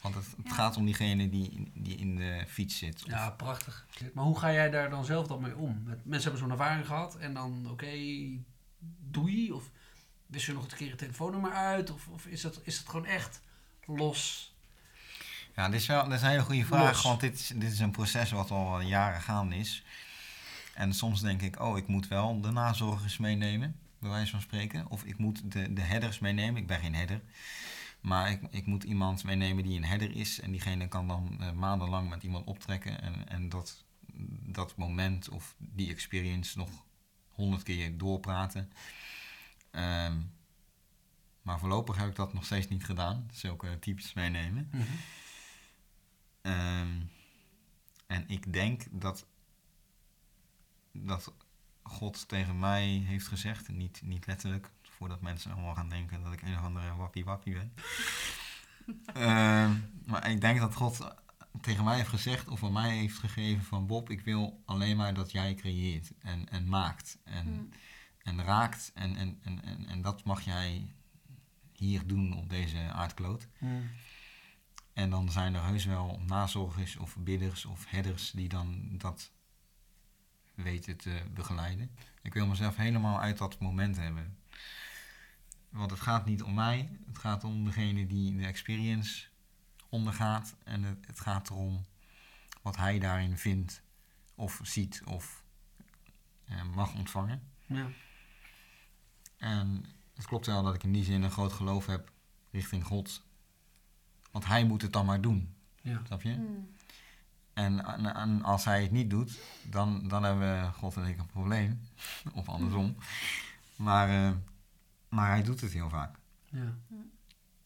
Want 0.00 0.14
het, 0.14 0.24
het 0.36 0.46
Ja. 0.46 0.54
gaat 0.54 0.76
om 0.76 0.84
diegene 0.84 1.28
die, 1.28 1.70
die 1.74 1.96
in 1.96 2.16
de 2.16 2.44
fiets 2.48 2.78
zit. 2.78 3.02
Of- 3.04 3.10
Ja, 3.10 3.30
prachtig. 3.30 3.86
Maar 4.14 4.24
hoe 4.24 4.38
ga 4.38 4.52
jij 4.52 4.70
daar 4.70 4.90
dan 4.90 5.04
zelf 5.04 5.26
dan 5.26 5.40
mee 5.42 5.56
om? 5.56 5.82
Met- 5.84 6.04
Mensen 6.04 6.30
hebben 6.30 6.48
zo'n 6.48 6.58
ervaring 6.58 6.86
gehad 6.86 7.16
en 7.16 7.34
dan, 7.34 7.66
oké, 7.70 7.90
doei? 9.10 9.52
Of 9.52 9.70
wist 10.26 10.46
je 10.46 10.52
nog 10.52 10.62
een 10.70 10.76
keer 10.76 10.88
het 10.90 10.98
telefoonnummer 10.98 11.52
uit? 11.52 11.90
Of, 11.90 12.08
of 12.08 12.26
is, 12.26 12.40
dat, 12.40 12.60
is 12.64 12.76
dat 12.78 12.88
gewoon 12.88 13.06
echt 13.06 13.40
los? 13.86 14.54
Ja, 15.56 15.68
dit 15.68 15.80
is 15.80 15.86
wel 15.86 16.04
dat 16.04 16.12
is 16.12 16.22
een 16.22 16.28
hele 16.28 16.42
goede 16.42 16.64
vraag. 16.64 16.92
Los. 16.92 17.02
Want 17.02 17.20
dit, 17.20 17.34
is- 17.34 17.52
dit 17.54 17.72
is 17.72 17.78
een 17.78 17.90
proces 17.90 18.30
wat 18.30 18.50
al 18.50 18.80
jaren 18.80 19.20
gaande 19.20 19.56
is. 19.56 19.84
En 20.74 20.94
soms 20.94 21.20
denk 21.20 21.42
ik, 21.42 21.60
oh, 21.60 21.76
ik 21.78 21.86
moet 21.86 22.08
wel 22.08 22.40
de 22.40 22.50
nazorgers 22.50 23.18
meenemen, 23.18 23.76
bij 23.98 24.10
wijze 24.10 24.30
van 24.30 24.40
spreken. 24.40 24.86
Of 24.90 25.04
ik 25.04 25.18
moet 25.18 25.52
de, 25.52 25.72
de 25.72 25.80
headers 25.80 26.18
meenemen. 26.18 26.60
Ik 26.60 26.66
ben 26.66 26.80
geen 26.80 26.94
header. 26.94 27.20
Maar 28.00 28.30
ik, 28.30 28.42
ik 28.50 28.66
moet 28.66 28.84
iemand 28.84 29.24
meenemen 29.24 29.64
die 29.64 29.76
een 29.76 29.84
header 29.84 30.16
is. 30.16 30.40
En 30.40 30.50
diegene 30.50 30.88
kan 30.88 31.08
dan 31.08 31.36
eh, 31.40 31.52
maandenlang 31.52 32.08
met 32.08 32.22
iemand 32.22 32.46
optrekken. 32.46 33.02
En, 33.02 33.28
en 33.28 33.48
dat, 33.48 33.84
dat 34.46 34.76
moment 34.76 35.28
of 35.28 35.54
die 35.58 35.90
experience 35.90 36.58
nog 36.58 36.70
honderd 37.28 37.62
keer 37.62 37.98
doorpraten. 37.98 38.72
Ehm, 39.70 40.20
maar 41.42 41.58
voorlopig 41.58 41.96
heb 41.96 42.08
ik 42.08 42.16
dat 42.16 42.32
nog 42.32 42.44
steeds 42.44 42.68
niet 42.68 42.84
gedaan. 42.84 43.28
Zulke 43.32 43.78
types 43.78 44.12
meenemen. 44.12 44.68
Mhm. 44.72 44.82
Ehm, 46.40 47.00
en 48.06 48.28
ik 48.28 48.52
denk 48.52 48.82
dat, 48.90 49.26
dat 50.92 51.32
God 51.82 52.28
tegen 52.28 52.58
mij 52.58 52.86
heeft 52.86 53.26
gezegd, 53.26 53.68
niet, 53.68 54.00
niet 54.02 54.26
letterlijk, 54.26 54.70
voordat 55.00 55.20
mensen 55.20 55.52
allemaal 55.52 55.74
gaan 55.74 55.88
denken 55.88 56.22
dat 56.22 56.32
ik 56.32 56.42
een 56.42 56.58
of 56.58 56.64
andere 56.64 56.94
wappie 56.96 57.24
wappie 57.24 57.54
ben. 57.54 57.72
Ehm, 59.14 59.72
maar 60.06 60.30
ik 60.30 60.40
denk 60.40 60.58
dat 60.58 60.74
God 60.74 61.14
tegen 61.60 61.84
mij 61.84 61.96
heeft 61.96 62.08
gezegd, 62.08 62.48
of 62.48 62.64
aan 62.64 62.72
mij 62.72 62.96
heeft 62.96 63.18
gegeven 63.18 63.64
van 63.64 63.86
Bob, 63.86 64.10
ik 64.10 64.20
wil 64.20 64.62
alleen 64.64 64.96
maar 64.96 65.14
dat 65.14 65.30
jij 65.32 65.54
creëert 65.54 66.12
en, 66.18 66.48
en 66.48 66.68
maakt 66.68 67.18
en, 67.24 67.46
Hm. 67.46 68.28
en 68.28 68.44
raakt. 68.44 68.90
En, 68.94 69.16
en, 69.16 69.38
en, 69.42 69.64
en, 69.64 69.86
en 69.86 70.02
dat 70.02 70.24
mag 70.24 70.40
jij 70.40 70.92
hier 71.72 72.06
doen 72.06 72.36
op 72.36 72.48
deze 72.50 72.78
aardkloot. 72.78 73.48
Mhm. 73.58 73.82
En 74.92 75.10
dan 75.10 75.30
zijn 75.30 75.54
er 75.54 75.64
heus 75.64 75.84
wel 75.84 76.20
nazorgers 76.26 76.96
of 76.96 77.16
bidders 77.18 77.64
of 77.64 77.86
headers 77.88 78.30
die 78.30 78.48
dan 78.48 78.88
dat 78.98 79.32
weten 80.54 80.96
te 80.96 81.22
begeleiden. 81.34 81.90
Ik 82.22 82.34
wil 82.34 82.46
mezelf 82.46 82.76
helemaal 82.76 83.20
uit 83.20 83.38
dat 83.38 83.58
moment 83.58 83.96
hebben. 83.96 84.38
Want 85.70 85.90
het 85.90 86.00
gaat 86.00 86.26
niet 86.26 86.42
om 86.42 86.54
mij, 86.54 86.88
het 87.06 87.18
gaat 87.18 87.44
om 87.44 87.64
degene 87.64 88.06
die 88.06 88.36
de 88.36 88.46
experience 88.46 89.26
ondergaat. 89.88 90.54
En 90.64 90.82
het, 90.82 91.06
het 91.06 91.20
gaat 91.20 91.50
erom 91.50 91.84
wat 92.62 92.76
hij 92.76 92.98
daarin 92.98 93.38
vindt 93.38 93.82
of 94.34 94.60
ziet 94.62 95.02
of 95.04 95.44
eh, 96.44 96.62
mag 96.74 96.94
ontvangen. 96.94 97.42
Ja. 97.66 97.86
En 99.36 99.84
het 100.14 100.26
klopt 100.26 100.46
wel 100.46 100.62
dat 100.62 100.74
ik 100.74 100.82
in 100.82 100.92
die 100.92 101.04
zin 101.04 101.22
een 101.22 101.30
groot 101.30 101.52
geloof 101.52 101.86
heb 101.86 102.12
richting 102.50 102.84
God. 102.84 103.22
Want 104.30 104.46
hij 104.46 104.64
moet 104.64 104.82
het 104.82 104.92
dan 104.92 105.06
maar 105.06 105.20
doen. 105.20 105.54
Ja. 105.82 106.00
Snap 106.06 106.22
je? 106.22 106.32
Hm. 106.32 106.42
En, 107.52 107.84
en, 107.84 108.14
en 108.14 108.42
als 108.42 108.64
hij 108.64 108.82
het 108.82 108.90
niet 108.90 109.10
doet, 109.10 109.38
dan, 109.62 110.08
dan 110.08 110.22
hebben 110.22 110.62
we 110.62 110.72
God 110.72 110.96
en 110.96 111.04
ik 111.04 111.18
een 111.18 111.26
probleem. 111.26 111.80
of 112.34 112.48
andersom. 112.48 112.96
Maar, 113.76 114.08
eh, 114.08 114.36
maar 115.10 115.28
hij 115.28 115.42
doet 115.42 115.60
het 115.60 115.72
heel 115.72 115.88
vaak. 115.88 116.16
Ja. 116.44 116.78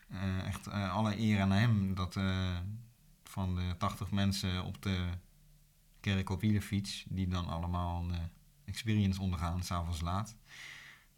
Eh, 0.08 0.46
echt 0.46 0.66
eh, 0.66 0.94
alle 0.94 1.18
eer 1.18 1.40
aan 1.40 1.50
hem 1.50 1.94
dat 1.94 2.16
eh, 2.16 2.56
van 3.24 3.54
de 3.54 3.74
80 3.78 4.10
mensen 4.10 4.64
op 4.64 4.82
de 4.82 5.08
kerk 6.00 6.30
op 6.30 6.40
wielerfiets, 6.40 7.04
die 7.08 7.28
dan 7.28 7.46
allemaal 7.46 8.02
een 8.02 8.30
experience 8.64 9.20
ondergaan, 9.20 9.62
s'avonds 9.62 10.00
laat. 10.00 10.36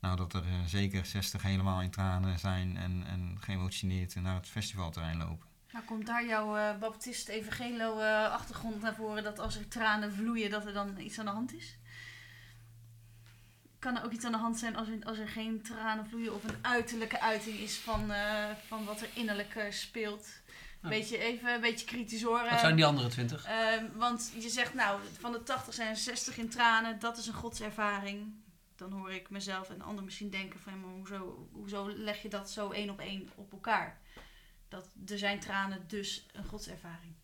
Nou, 0.00 0.16
dat 0.16 0.34
er 0.34 0.44
zeker 0.66 1.06
60 1.06 1.42
helemaal 1.42 1.82
in 1.82 1.90
tranen 1.90 2.38
zijn 2.38 2.76
en, 2.76 3.04
en 3.06 3.36
geëmotioneerd 3.40 4.14
naar 4.14 4.34
het 4.34 4.48
festivalterrein 4.48 5.16
lopen. 5.16 5.46
Nou, 5.76 5.88
komt 5.88 6.06
daar 6.06 6.26
jouw 6.26 6.56
eh 6.56 6.78
baptist 6.78 7.28
evangelo 7.28 7.98
eh, 7.98 8.32
achtergrond 8.32 8.80
naar 8.80 8.94
voren 8.94 9.22
dat 9.22 9.38
als 9.38 9.56
er 9.56 9.68
tranen 9.68 10.12
vloeien, 10.12 10.50
dat 10.50 10.66
er 10.66 10.72
dan 10.72 10.98
iets 10.98 11.18
aan 11.18 11.24
de 11.24 11.30
hand 11.30 11.54
is? 11.54 11.78
Kan 13.78 13.96
er 13.96 14.04
ook 14.04 14.12
iets 14.12 14.24
aan 14.24 14.32
de 14.32 14.38
hand 14.38 14.58
zijn 14.58 14.76
als 14.76 14.88
er, 14.88 15.04
als 15.04 15.18
er 15.18 15.28
geen 15.28 15.62
tranen 15.62 16.06
vloeien 16.06 16.34
of 16.34 16.44
een 16.44 16.58
uiterlijke 16.62 17.20
uiting 17.20 17.58
is 17.58 17.76
van, 17.76 18.12
eh, 18.12 18.50
van 18.66 18.84
wat 18.84 19.00
er 19.00 19.08
innerlijk 19.14 19.54
eh, 19.54 19.70
speelt? 19.70 20.26
Ja. 20.82 20.88
Beetje, 20.88 21.18
even 21.18 21.54
een 21.54 21.60
beetje 21.60 21.86
kritisch 21.86 22.22
hoor. 22.22 22.42
Wat 22.42 22.50
eh. 22.50 22.58
zijn 22.58 22.76
die 22.76 22.84
andere 22.84 23.08
twintig? 23.08 23.44
Eh, 23.44 23.82
want 23.94 24.32
je 24.38 24.48
zegt 24.48 24.74
nou, 24.74 25.00
van 25.18 25.32
de 25.32 25.42
80 25.42 25.74
zijn 25.74 25.88
er 25.88 25.96
60 25.96 26.38
in 26.38 26.48
tranen, 26.48 26.98
dat 26.98 27.18
is 27.18 27.26
een 27.26 27.34
godservaring. 27.34 28.34
Dan 28.76 28.92
hoor 28.92 29.12
ik 29.12 29.30
mezelf 29.30 29.70
en 29.70 29.80
anderen 29.80 30.04
misschien 30.04 30.30
denken 30.30 30.60
van, 30.60 30.80
maar 30.80 30.90
hoezo, 30.90 31.48
hoezo 31.52 31.88
leg 31.88 32.22
je 32.22 32.28
dat 32.28 32.50
zo 32.50 32.70
één 32.70 32.90
op 32.90 33.00
één 33.00 33.30
op 33.34 33.52
elkaar? 33.52 33.98
Dat 34.68 34.88
er 35.06 35.18
zijn 35.18 35.40
tranen, 35.40 35.84
dus 35.86 36.26
een 36.32 36.44
godservaring. 36.44 37.14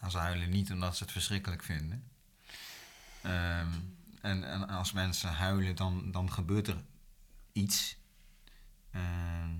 Nou, 0.00 0.10
ze 0.10 0.18
huilen 0.18 0.50
niet 0.50 0.70
omdat 0.70 0.96
ze 0.96 1.02
het 1.02 1.12
verschrikkelijk 1.12 1.62
vinden. 1.62 2.10
Ehm, 3.26 3.72
en, 4.20 4.44
en 4.44 4.68
als 4.68 4.92
mensen 4.92 5.32
huilen, 5.32 5.76
dan, 5.76 6.10
dan 6.10 6.32
gebeurt 6.32 6.68
er 6.68 6.84
iets. 7.52 7.98
Ehm, 8.90 9.54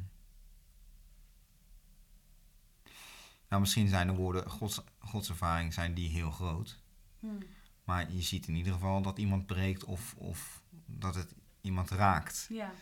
nou, 3.48 3.60
misschien 3.60 3.88
zijn 3.88 4.06
de 4.06 4.12
woorden 4.12 4.50
gods, 4.50 4.80
godservaring 4.98 5.74
zijn 5.74 5.94
die 5.94 6.08
heel 6.08 6.30
groot. 6.30 6.78
Hmm. 7.20 7.38
Maar 7.84 8.12
je 8.12 8.22
ziet 8.22 8.48
in 8.48 8.54
ieder 8.54 8.72
geval 8.72 9.02
dat 9.02 9.18
iemand 9.18 9.46
breekt 9.46 9.84
of, 9.84 10.14
of 10.14 10.62
dat 10.86 11.14
het 11.14 11.34
iemand 11.60 11.90
raakt. 11.90 12.46
Ja, 12.48 12.72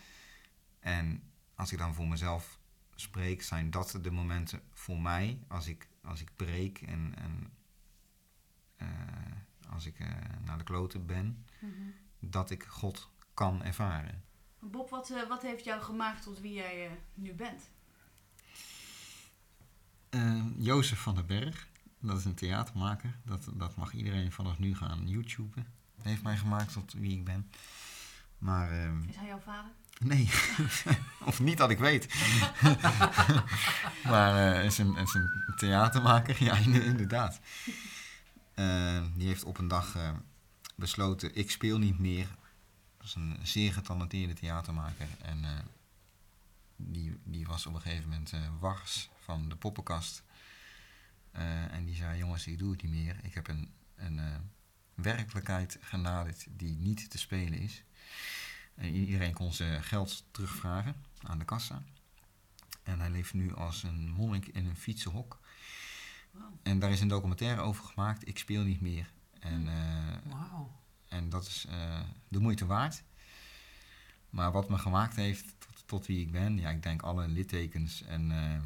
En 0.79 1.23
als 1.55 1.71
ik 1.71 1.77
dan 1.77 1.93
voor 1.93 2.07
mezelf 2.07 2.59
spreek, 2.95 3.41
zijn 3.41 3.71
dat 3.71 3.99
de 4.01 4.11
momenten 4.11 4.61
voor 4.73 5.01
mij 5.01 5.39
als 5.47 5.67
ik, 5.67 5.87
als 6.03 6.21
ik 6.21 6.29
breek 6.35 6.81
en, 6.81 7.13
en 7.17 7.53
eh, 8.75 8.87
als 9.73 9.85
ik 9.85 9.99
eh, 9.99 10.07
naar 10.45 10.57
de 10.57 10.63
kloten 10.63 11.05
ben, 11.05 11.45
Mhm. 11.59 11.71
dat 12.19 12.49
ik 12.49 12.63
God 12.63 13.09
kan 13.33 13.63
ervaren. 13.63 14.23
Bob, 14.59 14.89
wat, 14.89 15.09
eh, 15.09 15.27
wat 15.27 15.41
heeft 15.41 15.63
jou 15.63 15.81
gemaakt 15.81 16.21
tot 16.23 16.39
wie 16.39 16.53
jij 16.53 16.85
eh, 16.85 16.91
nu 17.13 17.33
bent? 17.33 17.69
Jozef 20.57 20.99
van 20.99 21.15
den 21.15 21.25
Berg, 21.25 21.67
dat 21.99 22.17
is 22.17 22.25
een 22.25 22.35
theatermaker. 22.35 23.15
Dat, 23.23 23.49
dat 23.53 23.75
mag 23.75 23.93
iedereen 23.93 24.31
vanaf 24.31 24.59
nu 24.59 24.75
gaan 24.75 25.07
YouTuben. 25.07 25.65
Heeft 26.01 26.23
mij 26.23 26.37
gemaakt 26.37 26.73
tot 26.73 26.93
wie 26.93 27.11
ik 27.17 27.23
ben. 27.25 27.49
Maar 28.37 28.71
ehm, 28.71 29.03
Is 29.09 29.15
hij 29.15 29.27
jouw 29.27 29.39
vader? 29.39 29.71
Nee, 29.99 30.29
of 31.25 31.39
niet 31.39 31.57
dat 31.57 31.69
ik 31.69 31.77
weet. 31.77 32.13
maar 34.11 34.63
is, 34.63 34.77
een, 34.77 34.95
is 34.97 35.13
een 35.13 35.29
theatermaker, 35.55 36.43
ja, 36.43 36.55
in- 36.55 36.81
inderdaad. 36.83 37.39
Eh, 38.55 39.03
die 39.15 39.27
heeft 39.27 39.43
op 39.43 39.57
een 39.57 39.67
dag 39.67 39.95
eh, 39.95 40.13
besloten, 40.75 41.35
ik 41.35 41.51
speel 41.51 41.77
niet 41.77 41.99
meer. 41.99 42.27
Dat 42.97 43.07
is 43.07 43.15
een 43.15 43.37
zeer 43.43 43.73
getalenteerde 43.73 44.33
theatermaker. 44.33 45.07
En 45.21 45.45
eh, 45.45 45.51
die, 46.75 47.19
die 47.23 47.45
was 47.45 47.65
op 47.65 47.73
een 47.73 47.81
gegeven 47.81 48.09
moment 48.09 48.33
wars 48.59 49.09
van 49.19 49.49
de 49.49 49.55
poppenkast. 49.55 50.23
En 51.31 51.85
die 51.85 51.95
zei, 51.95 52.17
jongens, 52.17 52.47
ik 52.47 52.57
doe 52.57 52.71
het 52.71 52.81
niet 52.83 52.91
meer. 52.91 53.19
Ik 53.23 53.33
heb 53.33 53.47
een, 53.47 53.71
een 53.95 54.19
werkelijkheid 54.93 55.77
genaderd 55.81 56.45
die 56.49 56.75
niet 56.75 57.09
te 57.09 57.17
spelen 57.17 57.59
is. 57.59 57.83
En 58.75 58.93
iedereen 58.93 59.33
kon 59.33 59.53
zijn 59.53 59.83
geld 59.83 60.23
terugvragen 60.31 60.95
aan 61.21 61.39
de 61.39 61.45
kassa. 61.45 61.83
En 62.83 62.99
hij 62.99 63.09
leeft 63.09 63.33
nu 63.33 63.55
als 63.55 63.83
een 63.83 64.09
monnik 64.09 64.47
in 64.47 64.65
een 64.65 64.77
fietsenhok. 64.77 65.39
En 66.63 66.79
daar 66.79 66.91
is 66.91 67.01
een 67.01 67.07
documentaire 67.07 67.61
over 67.61 67.83
gemaakt. 67.85 68.27
Ik 68.27 68.37
speel 68.37 68.63
niet 68.63 68.81
meer. 68.81 69.11
En, 69.39 69.67
eh, 69.67 70.31
Wauw. 70.31 70.71
en 71.07 71.29
dat 71.29 71.45
is 71.45 71.65
eh, 71.69 72.01
de 72.27 72.39
moeite 72.39 72.65
waard. 72.65 73.03
Maar 74.29 74.51
wat 74.51 74.69
me 74.69 74.77
gemaakt 74.77 75.15
heeft 75.15 75.55
tot, 75.59 75.83
tot 75.87 76.05
wie 76.05 76.21
ik 76.21 76.31
ben, 76.31 76.57
ja, 76.57 76.69
ik 76.69 76.83
denk 76.83 77.01
alle 77.01 77.27
littekens 77.27 78.01
en. 78.01 78.31
eh, 78.31 78.61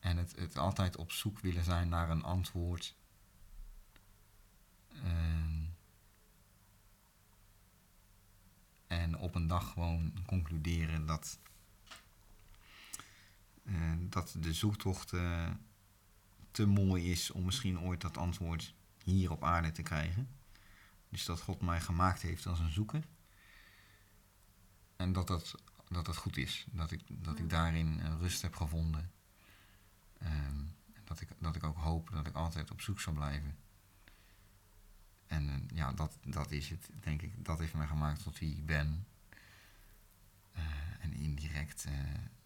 en 0.00 0.16
het, 0.16 0.36
het 0.36 0.58
altijd 0.58 0.96
op 0.96 1.12
zoek 1.12 1.38
willen 1.40 1.64
zijn 1.64 1.88
naar 1.88 2.10
een 2.10 2.22
antwoord. 2.22 2.94
Ehm, 4.92 5.64
en 8.86 9.18
op 9.18 9.34
een 9.34 9.46
dag 9.46 9.72
gewoon 9.72 10.12
concluderen 10.26 11.06
dat. 11.06 11.38
Eh, 13.66 13.92
dat 14.00 14.36
de 14.38 14.52
zoektocht 14.52 15.12
eh, 15.12 15.50
te 16.50 16.66
mooi 16.66 17.10
is 17.10 17.30
om 17.30 17.44
misschien 17.44 17.80
ooit 17.80 18.00
dat 18.00 18.16
antwoord 18.16 18.74
hier 19.04 19.30
op 19.30 19.44
aarde 19.44 19.72
te 19.72 19.82
krijgen. 19.82 20.28
Dus 21.08 21.24
dat 21.24 21.40
God 21.40 21.60
mij 21.60 21.80
gemaakt 21.80 22.22
heeft 22.22 22.46
als 22.46 22.58
een 22.58 22.72
zoeker. 22.72 23.04
En 24.96 25.12
dat 25.12 25.26
dat, 25.26 25.54
dat, 25.88 26.04
dat 26.04 26.16
goed 26.16 26.36
is. 26.36 26.66
Dat 26.70 26.90
ik, 26.90 27.02
dat 27.08 27.38
ik 27.38 27.50
daarin 27.50 28.00
eh, 28.00 28.14
rust 28.18 28.42
heb 28.42 28.54
gevonden. 28.54 29.10
Ehm, 30.18 30.64
dat, 31.04 31.20
ik, 31.20 31.28
dat 31.38 31.56
ik 31.56 31.64
ook 31.64 31.76
hoop 31.76 32.10
dat 32.10 32.26
ik 32.26 32.34
altijd 32.34 32.70
op 32.70 32.80
zoek 32.80 33.00
zal 33.00 33.12
blijven. 33.12 33.56
En 35.26 35.68
ja, 35.74 35.92
dat, 35.92 36.18
dat 36.22 36.50
is 36.50 36.68
het, 36.68 36.90
denk 37.00 37.22
ik. 37.22 37.44
Dat 37.44 37.58
heeft 37.58 37.74
mij 37.74 37.86
gemaakt 37.86 38.22
tot 38.22 38.38
wie 38.38 38.56
ik 38.56 38.66
ben. 38.66 39.06
En 41.00 41.12
indirect, 41.12 41.86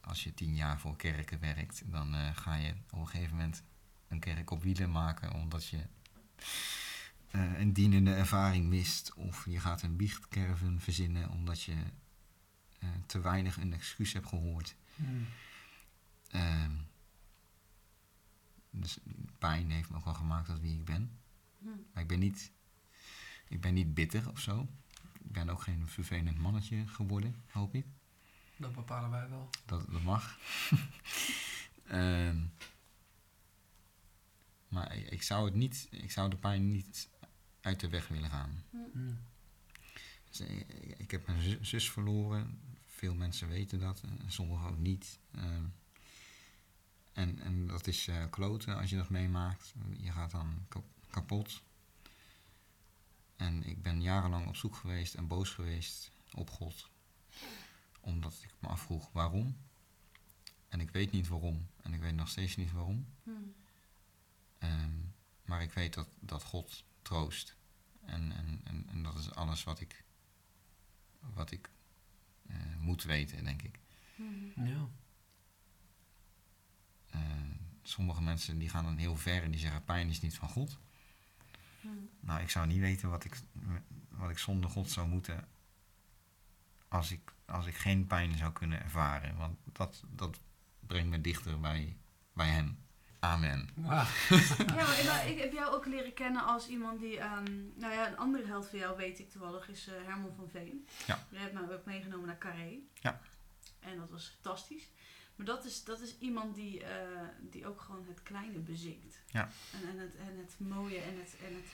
als 0.00 0.24
je 0.24 0.34
tien 0.34 0.54
jaar 0.54 0.80
voor 0.80 0.96
kerken 0.96 1.40
werkt, 1.40 1.82
dan 1.90 2.14
eh, 2.14 2.36
ga 2.36 2.54
je 2.54 2.74
op 2.90 2.98
een 2.98 3.08
gegeven 3.08 3.36
moment 3.36 3.62
een 4.08 4.20
kerk 4.20 4.50
op 4.50 4.62
wielen 4.62 4.90
maken 4.90 5.32
omdat 5.32 5.66
je 5.66 5.86
eh, 7.30 7.58
een 7.58 7.72
dienende 7.72 8.14
ervaring 8.14 8.68
mist. 8.68 9.14
Of 9.14 9.44
je 9.44 9.60
gaat 9.60 9.82
een 9.82 9.96
biechtkerven 9.96 10.80
verzinnen 10.80 11.30
omdat 11.30 11.62
je 11.62 11.76
eh, 12.78 12.88
te 13.06 13.20
weinig 13.20 13.56
een 13.56 13.72
excuus 13.72 14.12
hebt 14.12 14.26
gehoord. 14.26 14.76
Hmm. 14.94 15.26
Ehm, 16.28 16.72
dus 18.70 18.98
pijn 19.38 19.70
heeft 19.70 19.90
me 19.90 19.96
ook 19.96 20.04
wel 20.04 20.14
gemaakt 20.14 20.46
tot 20.46 20.60
wie 20.60 20.74
ik 20.74 20.84
ben. 20.84 21.18
Hm. 21.58 21.68
Maar 21.92 22.02
ik 22.02 22.08
ben 22.08 22.18
niet, 22.18 22.52
ik 23.48 23.60
ben 23.60 23.74
niet 23.74 23.94
bitter 23.94 24.30
of 24.30 24.40
zo. 24.40 24.68
Ik 25.22 25.32
ben 25.32 25.48
ook 25.48 25.62
geen 25.62 25.88
vervelend 25.88 26.38
mannetje 26.38 26.86
geworden, 26.86 27.34
hoop 27.46 27.74
ik. 27.74 27.86
Dat 28.60 28.74
bepalen 28.74 29.10
wij 29.10 29.28
wel. 29.28 29.50
Dat, 29.66 29.90
dat 29.90 30.02
mag. 30.02 30.38
Ehm, 31.84 32.38
maar 34.68 34.96
ik, 34.96 35.10
ik 35.10 35.22
zou 35.22 35.44
het 35.44 35.54
niet, 35.54 35.88
ik 35.90 36.10
zou 36.10 36.30
de 36.30 36.36
pijn 36.36 36.70
niet 36.70 37.08
uit 37.60 37.80
de 37.80 37.88
weg 37.88 38.08
willen 38.08 38.30
gaan. 38.30 38.64
Hmm. 38.92 39.18
Dus 40.30 40.40
ik, 40.96 41.10
heb 41.10 41.26
mijn 41.26 41.42
zu- 41.42 41.64
zus 41.64 41.90
verloren. 41.90 42.60
Veel 42.86 43.14
mensen 43.14 43.48
weten 43.48 43.80
dat, 43.80 44.00
en 44.00 44.32
sommigen 44.32 44.68
ook 44.68 44.78
niet. 44.78 45.18
Ehm, 45.34 45.64
en, 47.12 47.38
en 47.40 47.66
dat 47.66 47.86
is 47.86 48.08
eh, 48.08 48.24
kloten 48.30 48.76
als 48.76 48.90
je 48.90 48.96
dat 48.96 49.08
meemaakt. 49.10 49.74
Je 49.98 50.12
gaat 50.12 50.30
dan 50.30 50.64
kap- 50.68 50.92
kapot. 51.10 51.62
En 53.36 53.62
ik 53.64 53.82
ben 53.82 54.02
jarenlang 54.02 54.46
op 54.46 54.56
zoek 54.56 54.76
geweest 54.76 55.14
en 55.14 55.26
boos 55.26 55.50
geweest 55.50 56.10
op 56.32 56.50
God. 56.50 56.90
Omdat 58.00 58.40
ik 58.42 58.54
me 58.58 58.68
afvroeg 58.68 59.12
waarom. 59.12 59.56
En 60.68 60.80
ik 60.80 60.90
weet 60.90 61.12
niet 61.12 61.28
waarom. 61.28 61.66
En 61.82 61.92
ik 61.92 62.00
weet 62.00 62.14
nog 62.14 62.28
steeds 62.28 62.56
niet 62.56 62.72
waarom. 62.72 63.06
Hm. 63.22 63.30
Ehm, 64.58 64.98
maar 65.44 65.62
ik 65.62 65.72
weet 65.72 65.94
dat, 65.94 66.08
dat 66.20 66.42
God 66.42 66.84
troost. 67.02 67.56
En, 68.04 68.32
en, 68.32 68.60
en, 68.64 68.86
en 68.88 69.02
dat 69.02 69.18
is 69.18 69.34
alles 69.34 69.64
wat 69.64 69.80
ik, 69.80 70.04
wat 71.34 71.50
ik 71.50 71.70
eh, 72.46 72.56
moet 72.78 73.02
weten, 73.02 73.44
denk 73.44 73.62
ik. 73.62 73.80
Hm. 74.16 74.64
Ja. 74.64 74.88
Eh, 77.06 77.20
sommige 77.82 78.22
mensen 78.22 78.58
die 78.58 78.68
gaan 78.68 78.84
dan 78.84 78.96
heel 78.96 79.16
ver 79.16 79.42
en 79.42 79.50
die 79.50 79.60
zeggen 79.60 79.84
pijn 79.84 80.08
is 80.08 80.20
niet 80.20 80.34
van 80.34 80.48
God. 80.48 80.78
Hm. 81.80 81.88
Nou, 82.20 82.40
ik 82.40 82.50
zou 82.50 82.66
niet 82.66 82.80
weten 82.80 83.10
wat 83.10 83.24
ik, 83.24 83.40
wat 84.08 84.30
ik 84.30 84.38
zonder 84.38 84.70
God 84.70 84.90
zou 84.90 85.08
moeten 85.08 85.48
als 86.90 87.12
ik, 87.12 87.32
als 87.44 87.66
ik 87.66 87.74
geen 87.74 88.06
pijn 88.06 88.36
zou 88.36 88.52
kunnen 88.52 88.82
ervaren. 88.82 89.36
Want 89.36 89.58
dat, 89.72 90.02
dat 90.10 90.40
brengt 90.86 91.10
me 91.10 91.20
dichter 91.20 91.60
bij, 91.60 91.96
bij 92.32 92.48
Hem. 92.48 92.78
Amen. 93.20 93.68
Ja, 93.76 94.06
maar 94.76 95.26
ik, 95.26 95.28
ik 95.28 95.38
heb 95.38 95.52
jou 95.52 95.74
ook 95.74 95.86
leren 95.86 96.14
kennen 96.14 96.44
als 96.44 96.68
iemand 96.68 97.00
die, 97.00 97.18
ehm, 97.18 97.44
nou 97.74 97.92
ja, 97.92 98.08
een 98.08 98.16
andere 98.16 98.46
held 98.46 98.68
van 98.68 98.78
jou 98.78 98.96
weet 98.96 99.18
ik 99.18 99.30
toevallig, 99.30 99.68
is 99.68 99.88
eh, 99.88 99.94
Herman 100.04 100.34
van 100.36 100.48
Veen. 100.50 100.86
Ja. 101.06 101.26
Je 101.30 101.38
hebt 101.38 101.52
mij 101.52 101.62
ook 101.62 101.84
meegenomen 101.84 102.26
naar 102.26 102.38
Carré. 102.38 102.78
Ja. 102.94 103.20
En 103.80 103.98
dat 103.98 104.10
was 104.10 104.28
fantastisch. 104.28 104.90
Maar 105.34 105.46
dat 105.46 105.64
is, 105.64 105.84
dat 105.84 106.00
is 106.00 106.18
iemand 106.18 106.54
die, 106.54 106.84
eh, 106.84 107.28
die 107.40 107.66
ook 107.66 107.80
gewoon 107.80 108.04
het 108.08 108.22
kleine 108.22 108.58
bezinkt. 108.58 109.20
Ja. 109.26 109.48
En, 109.72 109.88
en, 109.88 109.98
het, 109.98 110.14
en 110.16 110.36
het 110.38 110.54
mooie 110.58 110.98
en 110.98 111.18
het, 111.18 111.36
en 111.46 111.54
het... 111.54 111.66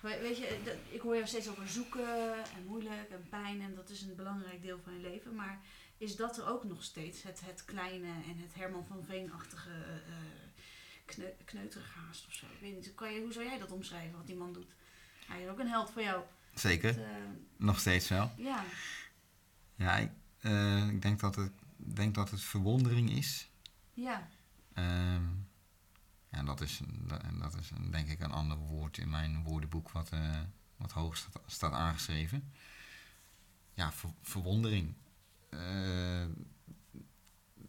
we- 0.00 0.18
Weet 0.22 0.36
je, 0.38 0.60
dat- 0.64 0.74
ik 0.90 1.00
hoor 1.00 1.14
jou 1.14 1.26
steeds 1.26 1.48
over 1.48 1.68
zoeken 1.68 2.34
en 2.44 2.64
moeilijk 2.66 3.10
en 3.10 3.26
pijn 3.28 3.60
en 3.62 3.74
dat 3.74 3.90
is 3.90 4.02
een 4.02 4.14
belangrijk 4.16 4.62
deel 4.62 4.78
van 4.84 4.92
je 4.94 5.00
leven. 5.00 5.34
Maar 5.34 5.60
is 5.98 6.16
dat 6.16 6.38
er 6.38 6.46
ook 6.48 6.64
nog 6.64 6.82
steeds, 6.84 7.22
het, 7.22 7.40
het 7.44 7.64
kleine 7.64 8.06
en 8.06 8.38
het 8.38 8.54
Herman 8.54 8.86
van 8.86 9.04
Veen-achtige 9.04 9.70
eh, 9.70 11.24
kne, 11.44 11.68
haast 11.94 12.26
of 12.26 12.32
zo? 12.32 12.46
Ik 12.46 12.60
weet 12.60 12.74
niet, 12.74 12.94
kan 12.94 13.12
je, 13.12 13.20
hoe 13.20 13.32
zou 13.32 13.44
jij 13.44 13.58
dat 13.58 13.72
omschrijven, 13.72 14.16
wat 14.16 14.26
die 14.26 14.36
man 14.36 14.52
doet? 14.52 14.74
Hij 15.26 15.42
is 15.42 15.48
ook 15.48 15.58
een 15.58 15.68
held 15.68 15.90
voor 15.90 16.02
jou. 16.02 16.22
Zeker, 16.54 17.02
eh, 17.02 17.08
nog 17.56 17.78
steeds 17.80 18.08
wel. 18.08 18.30
ja, 18.36 18.64
Ja, 19.76 19.96
ik, 19.96 20.10
eh, 20.40 20.88
ik 20.88 21.02
denk, 21.02 21.20
dat 21.20 21.34
het, 21.36 21.52
denk 21.76 22.14
dat 22.14 22.30
het 22.30 22.40
verwondering 22.40 23.10
is. 23.10 23.48
ja. 23.94 24.28
Ehm, 24.74 25.22
ja, 26.30 26.42
dat 26.42 26.60
is, 26.60 26.80
dat, 27.38 27.54
is 27.60 27.70
denk 27.90 28.08
ik 28.08 28.20
een 28.20 28.30
ander 28.32 28.56
woord 28.56 28.98
in 28.98 29.10
mijn 29.10 29.42
woordenboek 29.42 29.90
wat, 29.90 30.08
eh, 30.10 30.40
wat 30.76 30.92
hoog 30.92 31.16
staat, 31.16 31.42
staat 31.46 31.72
aangeschreven. 31.72 32.52
Ja, 33.74 33.92
ver- 33.92 34.14
verwondering. 34.22 34.94
Eh, 35.48 36.26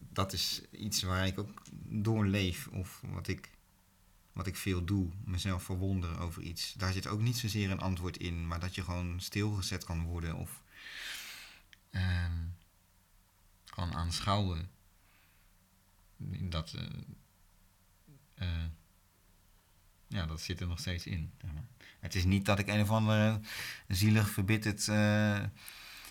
dat 0.10 0.34
is 0.34 0.62
iets 0.72 1.02
waar 1.02 1.28
ik 1.28 1.40
ook 1.40 1.62
door 1.86 2.26
leef 2.26 2.68
of 2.68 3.02
wat 3.06 3.28
ik, 3.28 3.50
wat 4.34 4.48
ik 4.48 4.56
veel 4.56 4.86
doe. 4.86 5.10
Mezelf 5.24 5.64
verwonderen 5.64 6.18
over 6.18 6.42
iets. 6.42 6.74
Daar 6.74 6.94
zit 6.94 7.08
ook 7.08 7.20
niet 7.22 7.38
zozeer 7.38 7.72
een 7.72 7.80
antwoord 7.80 8.18
in, 8.18 8.48
maar 8.48 8.60
dat 8.60 8.76
je 8.76 8.84
gewoon 8.84 9.20
stilgezet 9.22 9.84
kan 9.84 10.04
worden 10.04 10.36
of 10.36 10.62
ehm, 11.90 12.38
kan 13.66 13.94
aanschouwen. 13.94 14.70
Dat, 16.50 16.76
eh, 18.40 18.48
ja, 20.08 20.26
dat 20.26 20.42
zit 20.42 20.60
er 20.60 20.68
nog 20.68 20.80
steeds 20.80 21.06
in. 21.06 21.32
zeg 21.42 21.54
maar. 21.54 21.64
Het 22.00 22.16
is 22.16 22.26
niet 22.26 22.46
dat 22.46 22.60
ik 22.60 22.68
een 22.68 22.82
of 22.82 22.92
ander 22.92 23.40
zielig, 23.88 24.30
verbitterd 24.30 24.88
eh, 24.88 25.44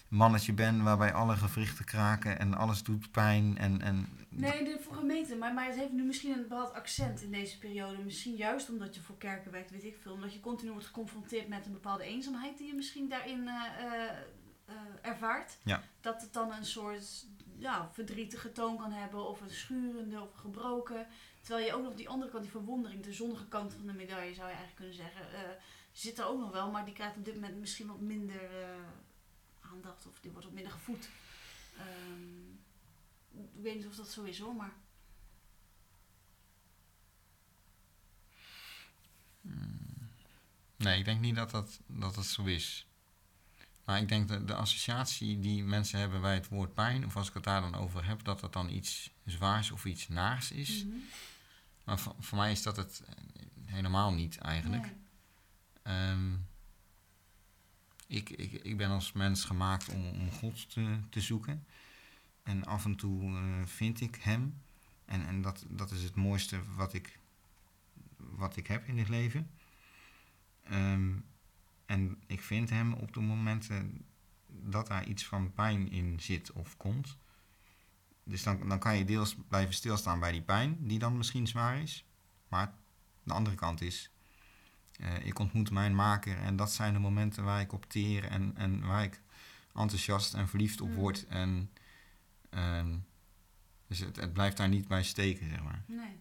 mannetje 0.08 0.52
ben 0.52 0.82
waarbij 0.82 1.12
alle 1.12 1.36
gewrichten 1.36 1.84
kraken 1.84 2.38
en 2.38 2.54
alles 2.54 2.82
doet 2.82 3.10
pijn. 3.10 3.58
En, 3.58 3.82
en 3.82 4.08
Nee, 4.28 4.64
de, 4.64 4.78
voor 4.80 4.94
gemeente, 4.94 5.36
maar, 5.36 5.54
maar 5.54 5.66
het 5.66 5.76
heeft 5.76 5.92
nu 5.92 6.02
misschien 6.02 6.32
een 6.32 6.42
bepaald 6.48 6.72
accent 6.72 7.22
in 7.22 7.30
deze 7.30 7.58
periode. 7.58 8.02
Misschien 8.02 8.34
juist 8.34 8.70
omdat 8.70 8.94
je 8.94 9.00
voor 9.00 9.18
kerken 9.18 9.52
werkt, 9.52 9.70
weet 9.70 9.84
ik 9.84 9.96
veel. 10.02 10.12
Omdat 10.12 10.32
je 10.32 10.40
continu 10.40 10.70
wordt 10.70 10.86
geconfronteerd 10.86 11.48
met 11.48 11.66
een 11.66 11.72
bepaalde 11.72 12.04
eenzaamheid 12.04 12.58
die 12.58 12.66
je 12.66 12.74
misschien 12.74 13.08
daarin 13.08 13.48
eh, 13.48 15.10
ervaart. 15.10 15.58
Ja. 15.62 15.82
Dat 16.00 16.22
het 16.22 16.32
dan 16.32 16.52
een 16.52 16.64
soort 16.64 17.26
ja, 17.58 17.90
verdrietige 17.92 18.52
toon 18.52 18.76
kan 18.76 18.92
hebben, 18.92 19.28
of 19.28 19.40
een 19.40 19.50
schurende 19.50 20.20
of 20.20 20.34
gebroken. 20.34 21.06
Terwijl 21.40 21.66
je 21.66 21.74
ook 21.74 21.82
nog 21.82 21.94
die 21.94 22.08
andere 22.08 22.30
kant, 22.30 22.42
die 22.42 22.52
verwondering, 22.52 23.02
de 23.02 23.12
zonnige 23.12 23.48
kant 23.48 23.72
van 23.74 23.86
de 23.86 23.92
medaille 23.92 24.34
zou 24.34 24.48
je 24.48 24.54
eigenlijk 24.54 24.76
kunnen 24.76 24.94
zeggen, 24.94 25.32
eh, 25.32 25.50
zit 25.92 26.18
er 26.18 26.26
ook 26.26 26.40
nog 26.40 26.50
wel, 26.50 26.70
maar 26.70 26.84
die 26.84 26.94
krijgt 26.94 27.16
op 27.16 27.24
dit 27.24 27.34
moment 27.34 27.56
misschien 27.56 27.86
wat 27.86 28.00
minder 28.00 28.62
eh, 28.62 28.68
aandacht 29.60 30.06
of 30.06 30.20
die 30.20 30.30
wordt 30.30 30.46
wat 30.46 30.54
minder 30.54 30.72
gevoed. 30.72 31.08
Ehm, 31.76 32.50
ik 33.56 33.62
weet 33.62 33.74
niet 33.74 33.86
of 33.86 33.94
dat 33.94 34.08
zo 34.08 34.22
is 34.22 34.38
hoor, 34.38 34.54
maar. 34.54 34.72
Hmm. 39.40 40.10
Nee, 40.76 40.98
ik 40.98 41.04
denk 41.04 41.20
niet 41.20 41.34
dat 41.34 41.50
dat, 41.50 41.80
dat, 41.86 42.14
dat 42.14 42.26
zo 42.26 42.44
is. 42.44 42.87
Maar 43.88 44.00
ik 44.00 44.08
denk 44.08 44.28
dat 44.28 44.46
de 44.46 44.54
associatie 44.54 45.38
die 45.38 45.64
mensen 45.64 45.98
hebben 45.98 46.20
bij 46.20 46.34
het 46.34 46.48
woord 46.48 46.74
pijn, 46.74 47.06
of 47.06 47.16
als 47.16 47.28
ik 47.28 47.34
het 47.34 47.44
daar 47.44 47.60
dan 47.60 47.74
over 47.74 48.06
heb, 48.06 48.24
dat 48.24 48.40
dat 48.40 48.52
dan 48.52 48.70
iets 48.70 49.10
zwaars 49.24 49.70
of 49.70 49.84
iets 49.84 50.08
naars 50.08 50.52
is. 50.52 50.84
Mhm. 50.84 50.96
Maar 51.84 51.98
voor, 51.98 52.14
voor 52.18 52.38
mij 52.38 52.50
is 52.50 52.62
dat 52.62 52.76
het 52.76 53.02
eh, 53.06 53.14
helemaal 53.64 54.12
niet 54.12 54.38
eigenlijk. 54.38 54.82
Nee. 54.82 54.94
Ehm, 55.82 56.34
ik, 58.06 58.30
ik, 58.30 58.52
ik 58.52 58.76
ben 58.76 58.90
als 58.90 59.12
mens 59.12 59.44
gemaakt 59.44 59.88
om, 59.88 60.06
om 60.06 60.30
God 60.30 60.70
te, 60.70 60.98
te 61.10 61.20
zoeken. 61.20 61.66
En 62.42 62.64
af 62.64 62.84
en 62.84 62.96
toe 62.96 63.36
eh, 63.36 63.66
vind 63.66 64.00
ik 64.00 64.14
Hem. 64.14 64.62
En, 65.04 65.26
en 65.26 65.42
dat, 65.42 65.64
dat 65.68 65.90
is 65.90 66.02
het 66.02 66.14
mooiste 66.14 66.60
wat 66.74 66.94
ik, 66.94 67.18
wat 68.16 68.56
ik 68.56 68.66
heb 68.66 68.86
in 68.86 68.96
dit 68.96 69.08
leven. 69.08 69.50
Ehm, 70.62 71.10
en 71.88 72.22
ik 72.26 72.42
vind 72.42 72.70
Hem 72.70 72.92
op 72.92 73.12
de 73.12 73.20
momenten 73.20 74.04
dat 74.46 74.86
daar 74.86 75.06
iets 75.06 75.26
van 75.26 75.52
pijn 75.52 75.90
in 75.90 76.20
zit 76.20 76.52
of 76.52 76.76
komt. 76.76 77.16
Dus 78.24 78.42
dan, 78.42 78.68
dan 78.68 78.78
kan 78.78 78.96
je 78.96 79.04
deels 79.04 79.36
blijven 79.48 79.74
stilstaan 79.74 80.20
bij 80.20 80.32
die 80.32 80.42
pijn, 80.42 80.76
die 80.80 80.98
dan 80.98 81.16
misschien 81.16 81.46
zwaar 81.46 81.80
is. 81.80 82.04
Maar 82.48 82.74
de 83.22 83.32
andere 83.32 83.56
kant 83.56 83.80
is, 83.80 84.10
eh, 84.92 85.26
ik 85.26 85.38
ontmoet 85.38 85.70
mijn 85.70 85.94
maker 85.94 86.38
en 86.38 86.56
dat 86.56 86.72
zijn 86.72 86.92
de 86.92 86.98
momenten 86.98 87.44
waar 87.44 87.60
ik 87.60 87.72
op 87.72 87.84
teer 87.88 88.24
en, 88.24 88.56
en 88.56 88.86
waar 88.86 89.02
ik 89.02 89.20
enthousiast 89.74 90.34
en 90.34 90.48
verliefd 90.48 90.80
op 90.80 90.88
Mm. 90.88 90.94
word. 90.94 91.26
En, 91.26 91.70
ehm, 92.50 92.96
dus 93.86 93.98
het, 93.98 94.16
het 94.16 94.32
blijft 94.32 94.56
daar 94.56 94.68
niet 94.68 94.88
bij 94.88 95.02
steken, 95.02 95.48
zeg 95.48 95.62
maar. 95.62 95.82
Nee. 95.86 96.16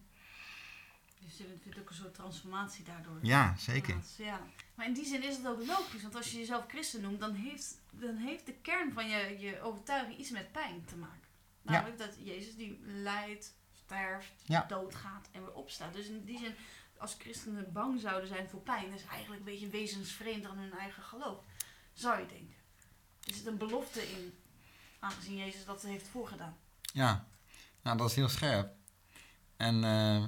Dus 1.28 1.38
je 1.38 1.58
vindt 1.62 1.80
ook 1.80 1.90
een 1.90 1.96
soort 1.96 2.14
transformatie 2.14 2.84
daardoor. 2.84 3.18
Ja, 3.22 3.56
zeker. 3.58 3.96
Ja. 4.18 4.40
Maar 4.76 4.86
in 4.86 4.94
die 4.94 5.06
zin 5.06 5.24
is 5.24 5.38
het 5.38 5.48
ook 5.48 5.66
logisch, 5.66 6.02
want 6.02 6.16
als 6.16 6.32
je 6.32 6.38
jezelf 6.38 6.66
christen 6.68 7.02
noemt, 7.02 7.20
dan 7.20 7.34
heeft, 7.34 7.78
dan 7.92 8.16
heeft 8.16 8.46
de 8.46 8.54
kern 8.54 8.94
van 8.94 9.10
je, 9.10 9.36
je 9.40 9.62
overtuiging 9.62 10.18
iets 10.18 10.30
met 10.30 10.52
pijn 10.52 10.86
te 10.86 10.96
maken. 10.96 11.28
Ja. 11.62 11.72
Namelijk 11.72 11.98
dat 11.98 12.16
Jezus 12.24 12.56
die 12.56 12.80
lijdt, 12.86 13.54
sterft, 13.86 14.32
Ja. 14.46 14.66
doodgaat 14.68 15.30
en 15.32 15.42
weer 15.42 15.54
opstaat. 15.54 15.94
Dus 15.94 16.08
in 16.08 16.24
die 16.26 16.40
zin, 16.40 16.56
als 16.98 17.16
christenen 17.20 17.72
bang 17.72 18.00
zouden 18.00 18.28
zijn 18.28 18.50
voor 18.50 18.62
pijn, 18.62 18.90
dat 18.90 19.00
is 19.00 19.06
eigenlijk 19.06 19.40
een 19.40 19.52
beetje 19.52 19.70
wezensvreemd 19.70 20.46
aan 20.46 20.58
hun 20.58 20.74
eigen 20.74 21.04
geloof. 21.04 21.44
Zou 21.94 22.20
je 22.20 22.26
denken. 22.26 22.56
Is 23.24 23.38
het 23.38 23.46
een 23.46 23.58
belofte 23.58 24.10
in, 24.10 24.34
aangezien 25.00 25.38
Jezus 25.38 25.66
dat 25.66 25.82
heeft 25.82 26.08
voorgedaan? 26.08 26.58
Ja, 26.82 27.28
nou 27.82 27.98
dat 27.98 28.10
is 28.10 28.16
heel 28.16 28.30
scherp. 28.30 28.76
En, 29.58 29.84
eh, 29.84 30.24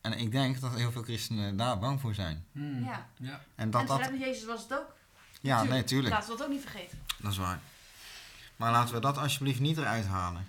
en 0.00 0.12
ik 0.18 0.32
denk 0.32 0.60
dat 0.60 0.74
heel 0.74 0.92
veel 0.92 1.02
christenen 1.02 1.56
daar 1.56 1.78
bang 1.78 2.00
voor 2.00 2.14
zijn. 2.14 2.44
Hmm. 2.52 2.84
Ja. 2.84 3.06
ja. 3.16 3.40
En 3.54 3.70
dat 3.70 3.80
en 3.80 3.86
dat... 3.86 4.02
voor 4.02 4.16
Jezus 4.16 4.44
was 4.44 4.62
het 4.62 4.72
ook. 4.78 4.94
Ja, 5.40 5.62
nee, 5.62 5.84
tuurlijk. 5.84 6.14
Laten 6.14 6.30
we 6.30 6.36
dat 6.36 6.46
ook 6.46 6.52
niet 6.52 6.62
vergeten. 6.62 6.98
Dat 7.18 7.32
is 7.32 7.38
waar. 7.38 7.60
Maar 8.56 8.72
laten 8.72 8.94
we 8.94 9.00
dat 9.00 9.18
alsjeblieft 9.18 9.60
niet 9.60 9.76
eruit 9.78 10.06
halen. 10.06 10.48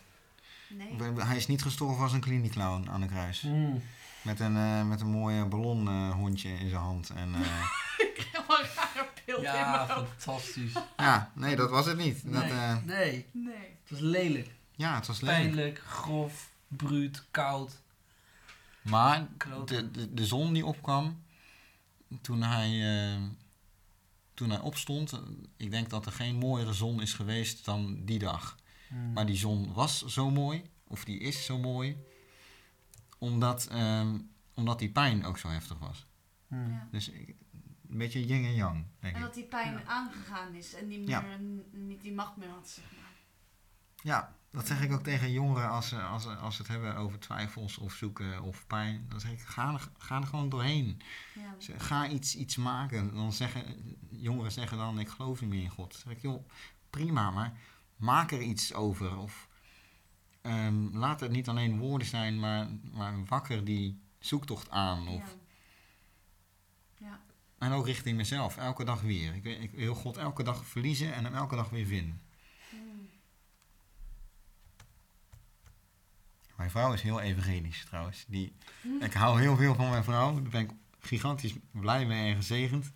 Nee. 0.67 1.13
Hij 1.25 1.35
is 1.37 1.47
niet 1.47 1.61
gestorven 1.61 2.03
als 2.03 2.13
een 2.13 2.19
klinieclown 2.19 2.89
aan 2.89 3.01
de 3.01 3.07
kruis. 3.07 3.41
Hmm. 3.41 3.83
Met 4.21 4.39
een, 4.39 4.57
eh, 4.57 4.83
met 4.87 5.01
een 5.01 5.07
mooie 5.11 5.45
ballonhondje 5.45 6.49
in 6.49 6.69
zijn 6.69 6.81
hand. 6.81 7.09
En, 7.09 7.35
eh, 7.35 7.39
Ik 8.07 8.27
helemaal 8.31 8.59
een 8.59 8.67
rare 8.75 9.07
beeld 9.25 9.37
in 9.37 9.43
Ja, 9.43 9.71
mijn 9.85 9.89
hoofd. 9.99 10.11
fantastisch. 10.17 10.73
ja, 10.97 11.31
nee, 11.35 11.55
dat 11.55 11.69
was 11.69 11.85
het 11.85 11.97
niet. 11.97 12.21
Dat, 12.33 12.43
Nee, 12.43 12.51
eh, 12.51 12.75
nee, 12.83 13.25
Nee. 13.31 13.53
het 13.81 13.89
was 13.89 13.99
lelijk. 13.99 14.49
ja, 14.75 14.95
het 14.95 15.07
was 15.07 15.21
lelijk. 15.21 15.39
Pijnlijk, 15.41 15.81
grof, 15.87 16.49
bruut, 16.67 17.23
koud. 17.31 17.79
Maar 18.81 19.27
de, 19.65 19.91
de, 19.91 20.13
de 20.13 20.25
zon 20.25 20.53
die 20.53 20.65
opkwam 20.65 21.23
toen 22.21 22.41
hij, 22.41 22.69
eh, 23.15 23.21
toen 24.33 24.49
hij 24.49 24.59
opstond, 24.59 25.11
eh, 25.11 25.19
ik 25.57 25.71
denk 25.71 25.89
dat 25.89 26.05
er 26.05 26.11
geen 26.11 26.35
mooiere 26.35 26.73
zon 26.73 27.01
is 27.01 27.13
geweest 27.13 27.65
dan 27.65 28.05
die 28.05 28.19
dag. 28.19 28.55
Hmm. 28.87 29.13
Maar 29.13 29.25
die 29.25 29.37
zon 29.37 29.73
was 29.73 30.05
zo 30.05 30.29
mooi, 30.31 30.63
of 30.87 31.03
die 31.05 31.19
is 31.19 31.45
zo 31.45 31.57
mooi, 31.59 31.97
omdat, 33.17 33.67
ehm, 33.67 34.19
omdat 34.53 34.79
die 34.79 34.89
pijn 34.91 35.25
ook 35.25 35.37
zo 35.37 35.47
heftig 35.49 35.79
was. 35.79 36.05
Hmm. 36.47 36.69
Ja. 36.71 36.87
Dus 36.91 37.09
ik- 37.09 37.35
een 37.89 37.97
beetje 37.97 38.25
yin 38.25 38.43
en 38.45 38.53
yang, 38.55 38.85
denk 38.99 39.13
En 39.15 39.19
ik. 39.19 39.25
dat 39.25 39.33
die 39.33 39.43
pijn 39.43 39.71
Ja. 39.71 39.83
aangegaan 39.83 40.53
is 40.53 40.73
en 40.73 40.87
niet 40.87 40.99
meer 40.99 41.09
Ja. 41.09 41.23
niet 41.71 42.01
die 42.01 42.13
macht 42.13 42.37
meer 42.37 42.49
had, 42.49 42.69
zeg 42.69 42.85
maar. 43.01 43.10
Ja, 44.03 44.35
dat 44.51 44.67
zeg 44.67 44.81
ik 44.81 44.91
ook 44.91 45.03
tegen 45.03 45.31
jongeren 45.31 45.69
als 45.69 45.87
ze, 45.87 46.01
als, 46.01 46.23
ze- 46.23 46.35
als 46.35 46.57
het 46.57 46.67
hebben 46.67 46.95
over 46.95 47.19
twijfels 47.19 47.77
of 47.77 47.93
zoeken 47.93 48.41
of 48.41 48.67
pijn. 48.67 49.05
Dan 49.09 49.19
zeg 49.19 49.31
ik, 49.31 49.39
ga 49.41 49.73
er, 49.73 49.87
ga 49.97 50.17
er 50.21 50.27
gewoon 50.27 50.49
doorheen. 50.49 51.01
Ja. 51.35 51.55
Zeg, 51.57 51.87
Ga 51.87 52.07
iets, 52.09 52.35
iets 52.35 52.55
maken. 52.55 53.13
Dan 53.13 53.33
zeggen, 53.33 53.95
jongeren 54.09 54.51
zeggen 54.51 54.77
dan, 54.77 54.99
ik 54.99 55.09
geloof 55.09 55.41
niet 55.41 55.49
meer 55.49 55.63
in 55.63 55.69
God. 55.69 55.91
Dan 55.91 56.01
zeg 56.01 56.13
ik, 56.13 56.21
joh, 56.21 56.47
prima, 56.89 57.31
maar 57.31 57.59
maak 57.95 58.31
er 58.31 58.41
iets 58.41 58.73
over. 58.73 59.17
Of 59.17 59.47
ehm, 60.41 60.97
laat 60.97 61.19
het 61.19 61.31
niet 61.31 61.47
alleen 61.49 61.77
woorden 61.79 62.07
zijn, 62.07 62.39
maar, 62.39 62.67
maar 62.91 63.25
wakker 63.25 63.63
die 63.65 64.01
zoektocht 64.19 64.69
aan. 64.69 65.07
Of, 65.07 65.35
Ja. 66.97 67.07
Ja. 67.07 67.19
En 67.57 67.71
ook 67.71 67.85
richting 67.85 68.17
mezelf, 68.17 68.57
elke 68.57 68.83
dag 68.83 69.01
weer. 69.01 69.35
Ik, 69.35 69.43
wil- 69.43 69.61
ik 69.61 69.71
wil 69.71 69.95
God 69.95 70.17
elke 70.17 70.43
dag 70.43 70.65
verliezen 70.65 71.13
en 71.13 71.23
hem 71.23 71.33
elke 71.35 71.55
dag 71.55 71.69
weer 71.69 71.85
vinden. 71.85 72.21
Hmm. 72.69 73.09
Mijn 76.61 76.73
vrouw 76.73 76.93
is 76.93 77.01
heel 77.01 77.21
evangelisch 77.21 77.85
trouwens. 77.85 78.25
Die, 78.27 78.53
ik 78.99 79.13
hou 79.13 79.41
heel 79.41 79.55
veel 79.55 79.75
van 79.75 79.89
mijn 79.89 80.03
vrouw. 80.03 80.33
Daar 80.33 80.51
ben 80.51 80.61
ik 80.61 80.69
gigantisch 80.99 81.53
blij 81.71 82.05
mee 82.05 82.29
en 82.29 82.35
gezegend. 82.35 82.91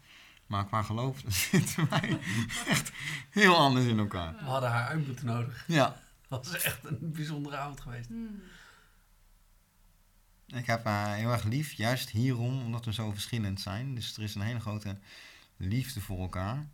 Maar 0.46 0.66
qua 0.66 0.82
geloof 0.82 1.24
zitten 1.52 1.90
wij 1.90 2.20
echt 2.68 2.92
heel 3.30 3.56
anders 3.56 3.86
in 3.86 4.00
elkaar. 4.00 4.36
We 4.36 4.44
hadden 4.44 4.70
haar 4.70 4.88
uit 4.88 5.08
moeten 5.08 5.26
nodigen. 5.26 5.74
Ja. 5.74 6.02
Dat 6.28 6.48
was 6.48 6.64
echt 6.64 6.86
een 6.86 7.12
bijzondere 7.12 7.58
avond 7.58 7.82
geweest. 7.82 8.08
Hmm. 8.08 8.42
Ik 10.46 10.66
heb 10.66 10.84
haar 10.84 11.16
heel 11.16 11.32
erg 11.32 11.44
lief, 11.44 11.74
juist 11.74 12.10
hierom, 12.10 12.64
omdat 12.64 12.86
we 12.86 12.94
zo 12.94 13.12
verschillend 13.12 13.62
zijn. 13.62 13.96
Dus 13.96 14.18
er 14.18 14.24
is 14.24 14.36
een 14.36 14.42
hele 14.42 14.60
grote 14.60 14.98
liefde 15.58 16.02
voor 16.02 16.20
elkaar. 16.20 16.68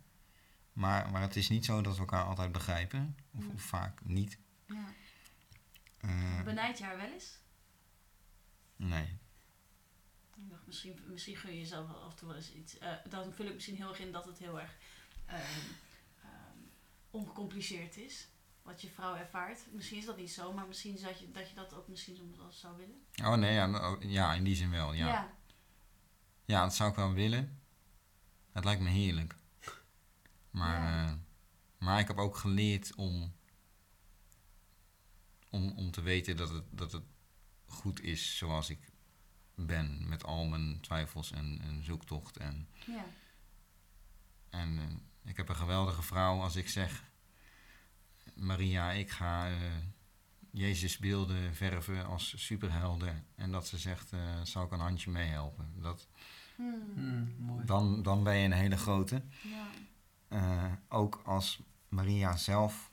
Maar, 0.72 1.10
maar 1.10 1.22
het 1.22 1.36
is 1.36 1.48
niet 1.48 1.64
zo 1.64 1.80
dat 1.80 1.94
we 1.94 2.00
elkaar 2.00 2.24
altijd 2.24 2.52
begrijpen. 2.52 3.16
Of, 3.30 3.44
of 3.54 3.62
vaak 3.62 4.00
niet. 4.04 4.38
Ja. 4.66 5.00
Eh, 6.02 6.42
Benijd 6.42 6.78
je 6.78 6.84
haar 6.84 6.96
wel 6.96 7.10
eens? 7.12 7.38
nee. 8.76 9.20
Ik 10.36 10.50
dacht, 10.50 10.66
misschien, 10.66 11.00
misschien 11.06 11.36
gun 11.36 11.52
je 11.52 11.58
jezelf 11.58 11.86
wel 11.86 12.02
af 12.02 12.10
en 12.10 12.16
toe 12.16 12.28
wel 12.28 12.36
eens 12.36 12.52
iets. 12.52 12.78
Eh, 12.78 12.92
dan 13.08 13.32
vul 13.32 13.46
ik 13.46 13.54
misschien 13.54 13.76
heel 13.76 13.88
erg 13.88 13.98
in 13.98 14.12
dat 14.12 14.24
het 14.24 14.38
heel 14.38 14.60
erg 14.60 14.76
ehm, 15.26 15.40
ehm, 16.22 16.58
ongecompliceerd 17.10 17.96
is. 17.96 18.28
Wat 18.62 18.80
je 18.82 18.90
vrouw 18.90 19.16
ervaart. 19.16 19.72
Misschien 19.72 19.98
is 19.98 20.04
dat 20.04 20.16
niet 20.16 20.30
zo, 20.32 20.52
maar 20.52 20.66
misschien 20.66 20.98
dat 21.02 21.18
je 21.18 21.30
dat, 21.30 21.48
je 21.48 21.54
dat 21.54 21.74
ook 21.74 21.88
misschien 21.88 22.16
soms 22.16 22.36
wel 22.36 22.52
zou 22.52 22.76
willen. 22.76 23.02
Oh 23.24 23.34
nee, 23.40 23.52
ja, 23.54 23.66
nou, 23.66 24.06
ja, 24.08 24.34
in 24.34 24.44
die 24.44 24.54
zin 24.56 24.70
wel. 24.70 24.92
Ja. 24.92 25.06
ja. 25.06 25.34
Ja, 26.44 26.62
dat 26.62 26.74
zou 26.74 26.90
ik 26.90 26.96
wel 26.96 27.12
willen. 27.12 27.60
Het 28.52 28.64
lijkt 28.64 28.80
me 28.80 28.88
heerlijk. 28.88 29.34
Maar, 30.50 30.82
Ja. 30.82 31.06
eh, 31.08 31.14
maar 31.78 32.00
ik 32.00 32.06
heb 32.08 32.16
ook 32.18 32.36
geleerd 32.36 32.94
om, 32.94 33.34
om, 35.52 35.72
om 35.76 35.90
te 35.90 36.02
weten 36.02 36.36
dat 36.36 36.50
het, 36.50 36.64
dat 36.70 36.92
het 36.92 37.04
goed 37.66 38.00
is 38.00 38.36
zoals 38.36 38.70
ik 38.70 38.90
ben. 39.54 40.08
Met 40.08 40.24
al 40.24 40.44
mijn 40.44 40.80
twijfels 40.80 41.32
en, 41.32 41.60
en 41.62 41.84
zoektocht. 41.84 42.36
En, 42.36 42.68
ja. 42.86 43.04
en 44.50 44.78
eh, 44.78 45.30
ik 45.30 45.36
heb 45.36 45.48
een 45.48 45.56
geweldige 45.56 46.02
vrouw 46.02 46.40
als 46.40 46.56
ik 46.56 46.68
zeg... 46.68 47.10
Maria, 48.34 48.90
ik 48.90 49.10
ga 49.10 49.48
eh, 49.50 49.56
Jezus 50.50 50.98
beelden 50.98 51.54
verven 51.54 52.06
als 52.06 52.46
superhelden. 52.46 53.26
En 53.34 53.52
dat 53.52 53.66
ze 53.66 53.78
zegt, 53.78 54.12
eh 54.12 54.40
zou 54.42 54.66
ik 54.66 54.72
een 54.72 54.80
handje 54.80 55.10
meehelpen? 55.10 55.72
Dat, 55.80 56.08
Hmm. 56.56 56.82
Hmm, 56.94 57.34
mooi. 57.38 57.64
dan, 57.64 58.02
dan 58.02 58.22
ben 58.24 58.36
je 58.36 58.44
een 58.44 58.52
hele 58.52 58.76
grote. 58.76 59.22
ja. 59.42 59.66
Eh, 60.28 60.72
ook 60.88 61.20
als 61.24 61.60
Maria 61.88 62.36
zelf 62.36 62.91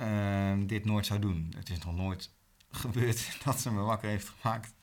eh, 0.00 0.52
dit 0.66 0.84
nooit 0.84 1.06
zou 1.06 1.20
doen. 1.20 1.52
Het 1.56 1.70
is 1.70 1.78
nog 1.78 1.96
nooit 1.96 2.30
gebeurd 2.70 3.44
dat 3.44 3.60
ze 3.60 3.72
me 3.72 3.80
wakker 3.80 4.08
heeft 4.08 4.28
gemaakt. 4.28 4.74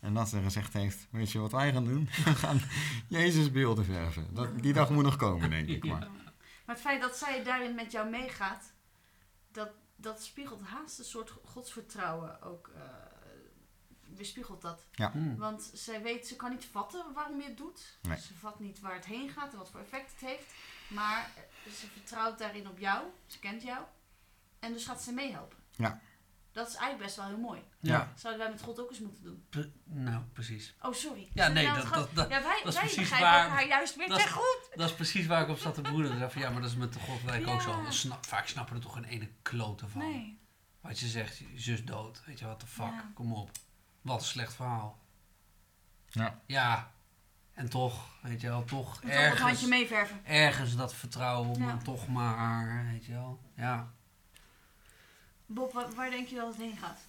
En 0.00 0.14
dat 0.14 0.28
ze 0.28 0.42
gezegd 0.42 0.72
heeft, 0.72 1.06
weet 1.10 1.30
je 1.32 1.38
wat 1.38 1.52
wij 1.52 1.72
gaan 1.72 1.84
doen? 1.84 2.08
We 2.24 2.34
gaan 2.34 2.60
Jezus 3.08 3.50
beelden 3.50 3.84
verven. 3.84 4.34
Dat, 4.34 4.62
die 4.62 4.72
dag 4.72 4.90
moet 4.90 5.04
nog 5.04 5.16
komen, 5.16 5.50
denk 5.50 5.68
ik. 5.68 5.84
Maar. 5.84 6.08
Maar 6.66 6.78
het 6.78 6.88
feit 6.88 7.00
dat 7.00 7.16
zij 7.16 7.44
daarin 7.44 7.74
met 7.74 7.92
jou 7.92 8.10
meegaat, 8.10 8.72
dat, 9.52 9.70
dat 9.96 10.22
spiegelt 10.22 10.62
haast 10.62 10.98
een 10.98 11.04
soort 11.04 11.32
godsvertrouwen 11.44 12.42
ook. 12.42 12.70
eh 12.74 12.82
weerspiegelt 14.16 14.62
dat. 14.62 14.86
Hmm. 15.12 15.36
Want 15.36 15.70
zij 15.74 16.02
weet, 16.02 16.26
ze 16.26 16.36
kan 16.36 16.50
niet 16.50 16.64
vatten 16.64 17.04
waarom 17.14 17.40
je 17.40 17.46
het 17.46 17.56
doet. 17.56 17.98
Nee. 18.02 18.18
Ze 18.18 18.34
vat 18.34 18.60
niet 18.60 18.80
waar 18.80 18.94
het 18.94 19.04
heen 19.04 19.30
gaat 19.30 19.52
en 19.52 19.58
wat 19.58 19.70
voor 19.70 19.80
effect 19.80 20.10
het 20.12 20.20
heeft. 20.30 20.52
Maar 20.88 21.30
ze 21.64 21.86
vertrouwt 21.92 22.38
daarin 22.38 22.68
op 22.68 22.78
jou. 22.78 23.04
Ze 23.26 23.38
kent 23.38 23.62
jou. 23.62 23.84
En 24.60 24.72
dus 24.72 24.84
gaat 24.84 25.02
ze 25.02 25.12
meehelpen. 25.12 25.58
Ja. 25.70 26.00
Dat 26.52 26.68
is 26.68 26.74
eigenlijk 26.74 27.04
best 27.04 27.16
wel 27.16 27.26
heel 27.26 27.38
mooi. 27.38 27.62
Ja. 27.80 28.12
Zouden 28.16 28.42
wij 28.42 28.52
met 28.52 28.62
God 28.62 28.80
ook 28.80 28.90
eens 28.90 28.98
moeten 28.98 29.22
doen. 29.22 29.44
Pre- 29.50 29.70
nou, 29.84 30.22
precies. 30.32 30.74
Oh, 30.82 30.92
sorry. 30.92 31.28
Ja, 31.32 31.48
nee, 31.48 31.66
nou 31.66 31.80
dat, 31.80 31.92
dat, 31.94 32.14
dat, 32.14 32.28
ja, 32.30 32.42
wij, 32.42 32.60
dat 32.64 32.72
is 32.72 32.78
precies 32.78 32.96
begrijpen 32.96 33.28
waar- 33.30 33.44
elkaar 33.48 33.66
juist 33.66 33.96
weer 33.96 34.08
dat 34.08 34.18
te 34.18 34.24
is- 34.24 34.30
goed. 34.30 34.68
dat 34.74 34.88
is 34.90 34.94
precies 34.94 35.26
waar 35.26 35.42
ik 35.42 35.48
op 35.48 35.58
zat 35.58 35.74
te 35.74 35.80
broeden. 35.80 36.12
Ik 36.12 36.18
dacht 36.18 36.32
van, 36.32 36.42
ja, 36.42 36.50
maar 36.50 36.60
dat 36.60 36.70
is 36.70 36.76
met 36.76 36.92
de 36.92 36.98
God 36.98 37.30
ook 37.30 37.46
Ja. 37.46 37.60
zo. 37.60 37.84
Snap, 37.88 38.26
vaak 38.26 38.46
snappen 38.46 38.76
er 38.76 38.82
toch 38.82 38.92
geen 38.94 39.04
ene 39.04 39.28
klote 39.42 39.88
van. 39.88 40.00
Nee. 40.00 40.38
Wat 40.80 40.98
je 40.98 41.06
zegt, 41.06 41.42
zus 41.54 41.84
dood. 41.84 42.22
Weet 42.26 42.38
je, 42.38 42.46
wat 42.46 42.60
de 42.60 42.66
fuck. 42.66 42.84
Ja. 42.86 43.10
Kom 43.14 43.32
op. 43.32 43.50
Wat 44.02 44.20
een 44.20 44.26
slecht 44.26 44.54
verhaal. 44.54 44.98
Ja. 46.06 46.40
Ja. 46.46 46.92
En 47.52 47.68
toch, 47.68 48.04
weet 48.22 48.40
je 48.40 48.46
wel, 48.48 48.64
toch 48.64 48.86
Moet 48.86 48.94
toch 48.94 49.02
het 49.02 49.10
ergens, 49.12 49.40
handje 49.40 49.66
meeverven. 49.68 50.24
ergens 50.24 50.76
dat 50.76 50.94
vertrouwen, 50.94 51.58
Ja. 51.58 51.64
maar 51.64 51.82
toch 51.82 52.08
maar, 52.08 52.86
weet 52.92 53.04
je 53.04 53.12
wel. 53.12 53.40
Ja. 53.56 53.92
Bob, 55.52 55.72
wa- 55.72 55.92
waar 55.92 56.10
denk 56.10 56.28
je 56.28 56.34
dat 56.36 56.46
het 56.46 56.56
heen 56.56 56.76
gaat? 56.76 57.00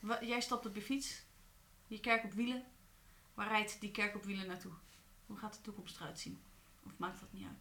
Wa- 0.00 0.24
jij 0.24 0.40
stapt 0.40 0.66
op 0.66 0.74
je 0.74 0.82
fiets. 0.82 1.22
Die 1.88 2.00
kerk 2.00 2.24
op 2.24 2.32
wielen. 2.32 2.64
Waar 3.34 3.48
rijdt 3.48 3.80
die 3.80 3.90
kerk 3.90 4.14
op 4.14 4.24
wielen 4.24 4.46
naartoe? 4.46 4.72
Hoe 5.26 5.36
gaat 5.36 5.54
de 5.54 5.60
toekomst 5.60 5.96
eruit 5.96 6.18
zien? 6.20 6.40
Of 6.86 6.92
maakt 6.96 7.20
dat 7.20 7.32
niet 7.32 7.46
uit? 7.46 7.58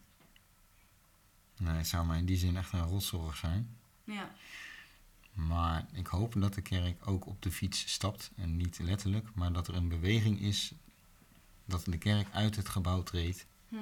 Nee, 1.57 1.73
het 1.75 1.87
zou 1.87 2.05
mij 2.05 2.17
in 2.17 2.25
die 2.25 2.37
zin 2.37 2.57
echt 2.57 2.73
een 2.73 2.87
rotzorg 2.87 3.37
zijn. 3.37 3.77
Ja. 4.03 4.31
Maar 5.33 5.85
ik 5.93 6.07
hoop 6.07 6.33
dat 6.37 6.53
de 6.53 6.61
kerk 6.61 7.07
ook 7.07 7.25
op 7.25 7.41
de 7.41 7.51
fiets 7.51 7.91
stapt. 7.91 8.31
En 8.35 8.57
niet 8.57 8.79
letterlijk, 8.79 9.35
maar 9.35 9.53
dat 9.53 9.67
er 9.67 9.75
een 9.75 9.87
beweging 9.87 10.39
is 10.39 10.71
dat 11.65 11.85
de 11.85 11.97
kerk 11.97 12.31
uit 12.33 12.55
het 12.55 12.69
gebouw 12.69 13.03
treedt. 13.03 13.45
Hm. 13.69 13.75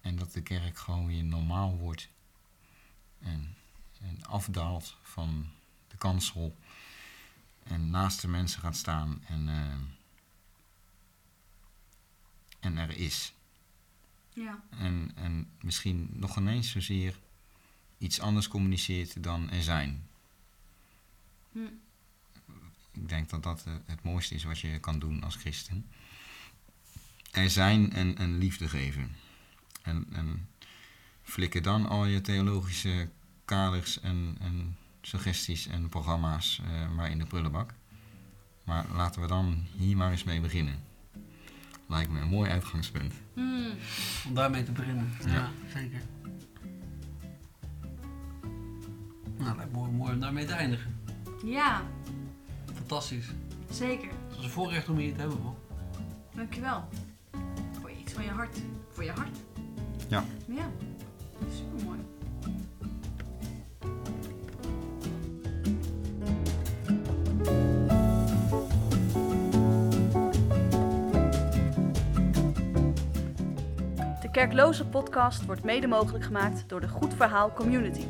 En 0.00 0.16
dat 0.16 0.32
de 0.32 0.42
kerk 0.42 0.78
gewoon 0.78 1.06
weer 1.06 1.24
normaal 1.24 1.76
wordt. 1.76 2.08
En, 3.18 3.56
en 4.02 4.24
afdaalt 4.24 4.96
van 5.02 5.46
de 5.88 5.96
kansel. 5.96 6.56
En 7.62 7.90
naast 7.90 8.20
de 8.20 8.28
mensen 8.28 8.60
gaat 8.60 8.76
staan. 8.76 9.22
En, 9.26 9.48
eh, 9.48 9.74
en 12.60 12.76
er 12.76 12.96
is. 12.96 13.34
Ja. 14.32 14.64
En, 14.70 15.12
en 15.14 15.50
misschien 15.60 16.08
nog 16.12 16.36
ineens 16.36 16.70
zozeer 16.70 17.18
iets 17.98 18.20
anders 18.20 18.48
communiceert 18.48 19.22
dan 19.22 19.50
er 19.50 19.62
zijn. 19.62 20.06
Hm. 21.52 21.58
Ik 22.92 23.08
denk 23.08 23.30
dat 23.30 23.42
dat 23.42 23.64
eh, 23.66 23.74
het 23.86 24.02
mooiste 24.02 24.34
is 24.34 24.44
wat 24.44 24.58
je 24.58 24.80
kan 24.80 24.98
doen 24.98 25.22
als 25.22 25.36
christen. 25.36 25.86
Er 27.30 27.50
zijn 27.50 27.92
en, 27.92 28.16
en 28.16 28.38
liefde 28.38 28.68
geven. 28.68 29.16
En, 29.82 30.06
en 30.12 30.48
flikker 31.22 31.62
dan 31.62 31.86
al 31.86 32.04
je 32.04 32.20
theologische 32.20 33.10
kaders 33.56 34.00
en, 34.00 34.36
en 34.40 34.76
suggesties 35.02 35.66
en 35.66 35.88
programma's 35.88 36.60
eh, 36.64 36.90
maar 36.96 37.10
in 37.10 37.18
de 37.18 37.26
prullenbak. 37.26 37.74
Maar 38.64 38.84
laten 38.94 39.20
we 39.20 39.26
dan 39.28 39.64
hier 39.76 39.96
maar 39.96 40.10
eens 40.10 40.24
mee 40.24 40.40
beginnen. 40.40 40.74
Lijkt 41.88 42.10
me 42.10 42.20
een 42.20 42.28
mooi 42.28 42.50
uitgangspunt. 42.50 43.14
Hm. 43.34 43.40
Om 44.26 44.34
daarmee 44.34 44.62
te 44.62 44.72
beginnen. 44.72 45.12
Ja, 45.26 45.32
Ja. 45.32 45.50
zeker. 45.74 46.00
Nou, 49.38 49.56
lijkt 49.56 49.72
me 49.72 49.78
mooi, 49.78 49.90
mooi 49.92 50.12
om 50.12 50.20
daarmee 50.20 50.44
te 50.44 50.52
eindigen. 50.52 51.00
Ja, 51.44 51.82
Fantastisch. 52.74 53.26
zeker. 53.70 54.08
Het 54.28 54.36
was 54.36 54.44
een 54.44 54.50
voorrecht 54.50 54.88
om 54.88 54.96
hier 54.96 55.14
te 55.14 55.20
hebben, 55.20 55.42
man. 55.42 55.56
Dankjewel. 56.34 56.88
Voor 57.80 57.90
je 57.90 57.96
iets 57.98 58.12
van 58.12 58.24
je 58.24 58.30
hart. 58.30 58.58
Voor 58.90 59.04
je 59.04 59.10
hart. 59.12 59.36
Ja. 60.08 60.24
Ja. 60.48 60.70
Super 61.56 61.84
mooi. 61.84 61.91
Kerkloze 74.32 74.86
podcast 74.86 75.46
wordt 75.46 75.64
mede 75.64 75.86
mogelijk 75.86 76.24
gemaakt 76.24 76.68
door 76.68 76.80
de 76.80 76.88
Goed 76.88 77.14
Verhaal 77.14 77.52
Community. 77.52 78.06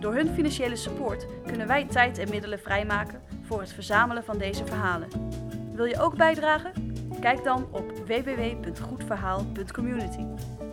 Door 0.00 0.14
hun 0.14 0.34
financiële 0.34 0.76
support 0.76 1.26
kunnen 1.46 1.66
wij 1.66 1.84
tijd 1.84 2.18
en 2.18 2.28
middelen 2.28 2.58
vrijmaken 2.58 3.20
voor 3.42 3.60
het 3.60 3.72
verzamelen 3.72 4.24
van 4.24 4.38
deze 4.38 4.66
verhalen. 4.66 5.08
Wil 5.72 5.84
je 5.84 6.00
ook 6.00 6.16
bijdragen? 6.16 6.72
Kijk 7.20 7.44
dan 7.44 7.66
op 7.70 7.92
www.goedverhaal.community. 8.06 10.24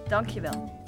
Dankjewel. 0.08 0.84